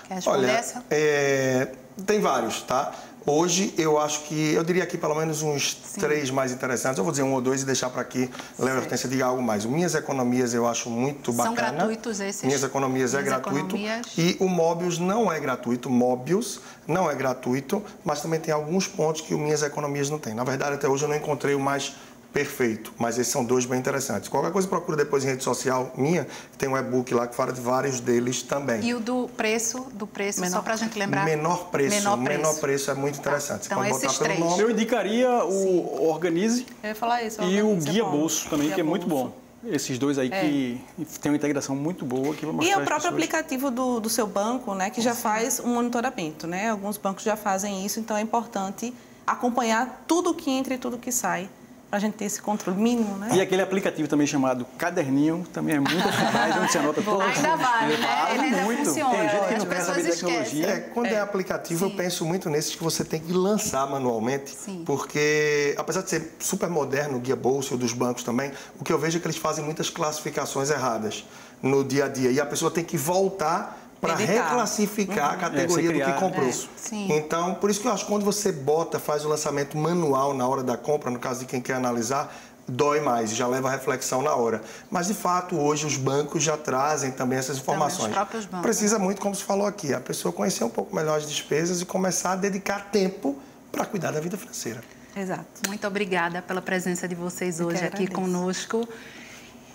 Quer 0.07 0.15
responder 0.15 0.47
Olha, 0.47 0.51
essa? 0.51 0.83
é, 0.89 1.71
tem 2.05 2.19
vários, 2.19 2.61
tá? 2.61 2.93
Hoje 3.25 3.73
eu 3.77 3.97
acho 3.97 4.23
que, 4.23 4.53
eu 4.53 4.63
diria 4.63 4.83
aqui 4.83 4.97
pelo 4.97 5.15
menos 5.15 5.41
uns 5.41 5.75
três 5.97 6.29
mais 6.29 6.51
interessantes. 6.51 6.97
Eu 6.97 7.05
vou 7.05 7.11
dizer 7.11 7.23
um 7.23 7.33
ou 7.33 7.41
dois 7.41 7.61
e 7.61 7.65
deixar 7.65 7.89
para 7.89 8.01
aqui, 8.01 8.29
Léo 8.59 8.77
Hortência 8.77 9.07
diga 9.07 9.25
algo 9.25 9.41
mais. 9.41 9.63
Minhas 9.65 9.95
Economias 9.95 10.53
eu 10.53 10.67
acho 10.67 10.89
muito 10.89 11.31
São 11.31 11.53
bacana. 11.53 11.71
gratuitos 11.71 12.19
esses? 12.19 12.43
Minhas 12.43 12.63
Economias 12.63 13.13
é 13.13 13.21
Minhas 13.21 13.29
gratuito. 13.29 13.75
Economias. 13.77 14.07
E 14.17 14.35
o 14.41 14.49
Mobius 14.49 14.99
não 14.99 15.31
é 15.31 15.39
gratuito. 15.39 15.89
Mobius 15.89 16.59
não 16.85 17.09
é 17.09 17.15
gratuito, 17.15 17.81
mas 18.03 18.21
também 18.21 18.41
tem 18.41 18.53
alguns 18.53 18.87
pontos 18.87 19.21
que 19.21 19.33
o 19.33 19.39
Minhas 19.39 19.63
Economias 19.63 20.09
não 20.09 20.19
tem. 20.19 20.33
Na 20.33 20.43
verdade, 20.43 20.75
até 20.75 20.87
hoje 20.89 21.05
eu 21.05 21.09
não 21.09 21.15
encontrei 21.15 21.55
o 21.55 21.59
mais 21.59 21.95
perfeito, 22.33 22.91
mas 22.97 23.19
esses 23.19 23.31
são 23.31 23.45
dois 23.45 23.63
bem 23.65 23.77
interessantes. 23.79 24.27
Qualquer 24.27 24.51
coisa 24.51 24.67
procura 24.67 24.97
depois 24.97 25.23
em 25.23 25.27
rede 25.27 25.43
social 25.43 25.93
minha, 25.95 26.25
que 26.51 26.57
tem 26.57 26.67
um 26.67 26.75
e-book 26.75 27.13
lá 27.13 27.27
que 27.27 27.35
fala 27.35 27.53
de 27.53 27.61
vários 27.61 27.99
deles 27.99 28.41
também. 28.41 28.83
E 28.83 28.93
o 28.95 28.99
do 28.99 29.29
preço, 29.37 29.87
do 29.93 30.07
preço, 30.07 30.39
só 30.39 30.45
Menor- 30.45 30.63
para 30.63 30.73
a 30.73 30.77
gente 30.77 30.97
lembrar? 30.97 31.23
Menor 31.25 31.65
preço, 31.69 31.95
Menor 31.95 32.17
menor 32.17 32.41
preço. 32.43 32.59
preço, 32.59 32.91
é 32.91 32.93
muito 32.95 33.19
interessante. 33.19 33.67
Então, 33.67 33.77
Você 33.83 33.89
pode 33.91 34.05
esses 34.05 34.17
botar 34.17 34.25
pelo 34.33 34.35
três. 34.39 34.51
nome. 34.51 34.63
Eu 34.63 34.71
indicaria 34.71 35.29
o 35.45 36.09
Organize 36.09 36.65
Eu 36.81 36.89
ia 36.89 36.95
falar 36.95 37.21
isso. 37.23 37.41
e 37.43 37.61
o 37.61 37.73
é 37.73 37.75
Guia 37.75 38.03
bom. 38.03 38.11
Bolso 38.11 38.49
também, 38.49 38.65
Guia 38.65 38.75
que 38.75 38.81
é 38.81 38.83
muito 38.83 39.07
Bolso. 39.07 39.25
bom. 39.25 39.43
Esses 39.71 39.97
dois 39.97 40.17
aí 40.17 40.29
que 40.29 40.81
tem 41.21 41.31
uma 41.31 41.37
integração 41.37 41.73
muito 41.73 42.03
boa 42.03 42.33
que 42.35 42.45
vai 42.45 42.53
mostrar 42.53 42.73
E 42.73 42.75
o 42.75 42.79
às 42.79 42.85
próprio 42.85 43.11
pessoas. 43.11 43.13
aplicativo 43.13 43.71
do, 43.71 43.99
do 44.01 44.09
seu 44.09 44.27
banco, 44.27 44.73
né, 44.75 44.89
que 44.89 44.99
já 44.99 45.15
faz 45.15 45.61
um 45.61 45.67
monitoramento, 45.75 46.45
né? 46.47 46.69
Alguns 46.69 46.97
bancos 46.97 47.23
já 47.23 47.37
fazem 47.37 47.85
isso, 47.85 47.97
então 47.99 48.17
é 48.17 48.21
importante 48.21 48.93
acompanhar 49.25 50.03
tudo 50.05 50.33
que 50.33 50.51
entra 50.51 50.73
e 50.73 50.77
tudo 50.77 50.97
que 50.97 51.13
sai, 51.13 51.49
para 51.93 51.99
a 51.99 52.01
gente 52.01 52.15
ter 52.15 52.25
esse 52.25 52.41
controle 52.41 52.81
mínimo, 52.81 53.19
né? 53.19 53.29
E 53.35 53.39
aquele 53.39 53.61
aplicativo 53.61 54.07
também 54.07 54.25
chamado 54.25 54.65
Caderninho 54.79 55.45
também 55.53 55.75
é 55.75 55.79
muito 55.79 55.95
eficaz, 55.95 56.57
onde 56.57 56.71
você 56.71 56.77
anota 56.79 57.03
todas 57.03 57.27
as 57.27 57.37
Ainda 57.37 57.55
vale, 57.55 57.97
né? 57.97 58.33
Ele 58.33 58.41
ainda 58.41 58.61
muito. 58.63 58.85
funciona. 58.85 59.11
Tem 59.11 59.29
gente 59.29 59.47
que 59.47 59.57
não 59.59 59.65
quer 59.67 59.81
saber 59.81 60.03
tecnologia. 60.03 60.67
É, 60.69 60.79
quando 60.79 61.05
é, 61.05 61.19
aplicativo, 61.19 61.85
eu 61.85 61.91
penso 61.91 62.25
muito 62.25 62.49
nesses 62.49 62.73
que 62.73 62.83
você 62.83 63.05
tem 63.05 63.19
que 63.19 63.31
lançar 63.31 63.87
manualmente, 63.87 64.49
Sim. 64.49 64.81
porque 64.83 65.75
apesar 65.77 66.01
de 66.01 66.09
ser 66.09 66.35
super 66.39 66.67
moderno, 66.67 67.17
o 67.17 67.19
guia 67.19 67.35
bolso 67.35 67.77
dos 67.77 67.93
bancos 67.93 68.23
também, 68.23 68.51
o 68.79 68.83
que 68.83 68.91
eu 68.91 68.97
vejo 68.97 69.19
é 69.19 69.21
que 69.21 69.27
eles 69.27 69.37
fazem 69.37 69.63
muitas 69.63 69.91
classificações 69.91 70.71
erradas 70.71 71.23
no 71.61 71.83
dia 71.83 72.05
a 72.05 72.07
dia 72.07 72.31
e 72.31 72.41
a 72.41 72.45
pessoa 72.47 72.71
tem 72.71 72.83
que 72.83 72.97
voltar 72.97 73.82
para 74.07 74.15
reclassificar 74.15 75.31
a 75.31 75.33
É, 75.33 75.37
categoria 75.37 75.91
você 75.91 75.99
do 75.99 76.05
que 76.13 76.19
comprou. 76.19 76.47
é, 76.47 76.51
sim. 76.51 77.07
Então, 77.11 77.55
por 77.55 77.69
isso 77.69 77.79
que 77.81 77.87
eu 77.87 77.91
acho 77.91 78.05
que 78.05 78.11
quando 78.11 78.23
você 78.23 78.51
bota, 78.51 78.99
faz 78.99 79.25
o 79.25 79.29
lançamento 79.29 79.77
manual 79.77 80.33
na 80.33 80.47
hora 80.47 80.61
da 80.63 80.77
compra, 80.77 81.09
no 81.09 81.19
caso 81.19 81.41
de 81.41 81.45
quem 81.45 81.61
quer 81.61 81.73
analisar, 81.73 82.33
dói 82.67 83.01
mais, 83.01 83.35
já 83.35 83.45
leva 83.47 83.67
a 83.67 83.71
reflexão 83.71 84.21
na 84.21 84.33
hora. 84.35 84.61
Mas, 84.89 85.07
de 85.07 85.13
fato, 85.13 85.57
hoje 85.59 85.85
os 85.85 85.97
bancos 85.97 86.41
já 86.43 86.55
trazem 86.55 87.11
também 87.11 87.37
essas 87.37 87.57
informações. 87.57 88.07
os 88.09 88.13
próprios 88.13 88.45
bancos. 88.45 88.61
Precisa 88.61 88.97
muito, 88.99 89.21
como 89.21 89.35
se 89.35 89.43
falou 89.43 89.67
aqui, 89.67 89.93
a 89.93 89.99
pessoa 89.99 90.31
conhecer 90.31 90.63
um 90.63 90.69
pouco 90.69 90.95
melhor 90.95 91.17
as 91.17 91.27
despesas 91.27 91.81
e 91.81 91.85
começar 91.85 92.31
a 92.33 92.35
dedicar 92.35 92.89
tempo 92.91 93.37
para 93.71 93.85
cuidar 93.85 94.11
da 94.11 94.19
vida 94.19 94.37
financeira. 94.37 94.81
Exato. 95.15 95.45
Muito 95.67 95.85
obrigada 95.85 96.41
pela 96.41 96.61
presença 96.61 97.07
de 97.07 97.13
vocês 97.15 97.59
hoje 97.59 97.77
aqui 97.85 98.03
agradeço. 98.03 98.13
conosco. 98.13 98.87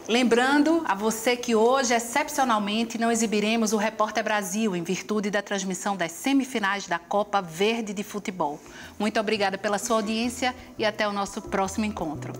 Lembrando 0.08 0.82
a 0.86 0.94
você 0.94 1.36
que 1.36 1.54
hoje, 1.54 1.92
excepcionalmente, 1.92 2.96
não 2.96 3.12
exibiremos 3.12 3.74
o 3.74 3.76
Repórter 3.76 4.24
Brasil 4.24 4.74
em 4.74 4.82
virtude 4.82 5.30
da 5.30 5.42
transmissão 5.42 5.98
das 5.98 6.12
semifinais 6.12 6.86
da 6.86 6.98
Copa 6.98 7.42
Verde 7.42 7.92
de 7.92 8.02
Futebol. 8.02 8.58
Muito 8.98 9.20
obrigada 9.20 9.58
pela 9.58 9.76
sua 9.76 9.96
audiência 9.96 10.54
e 10.78 10.84
até 10.86 11.06
o 11.06 11.12
nosso 11.12 11.42
próximo 11.42 11.84
encontro. 11.84 12.32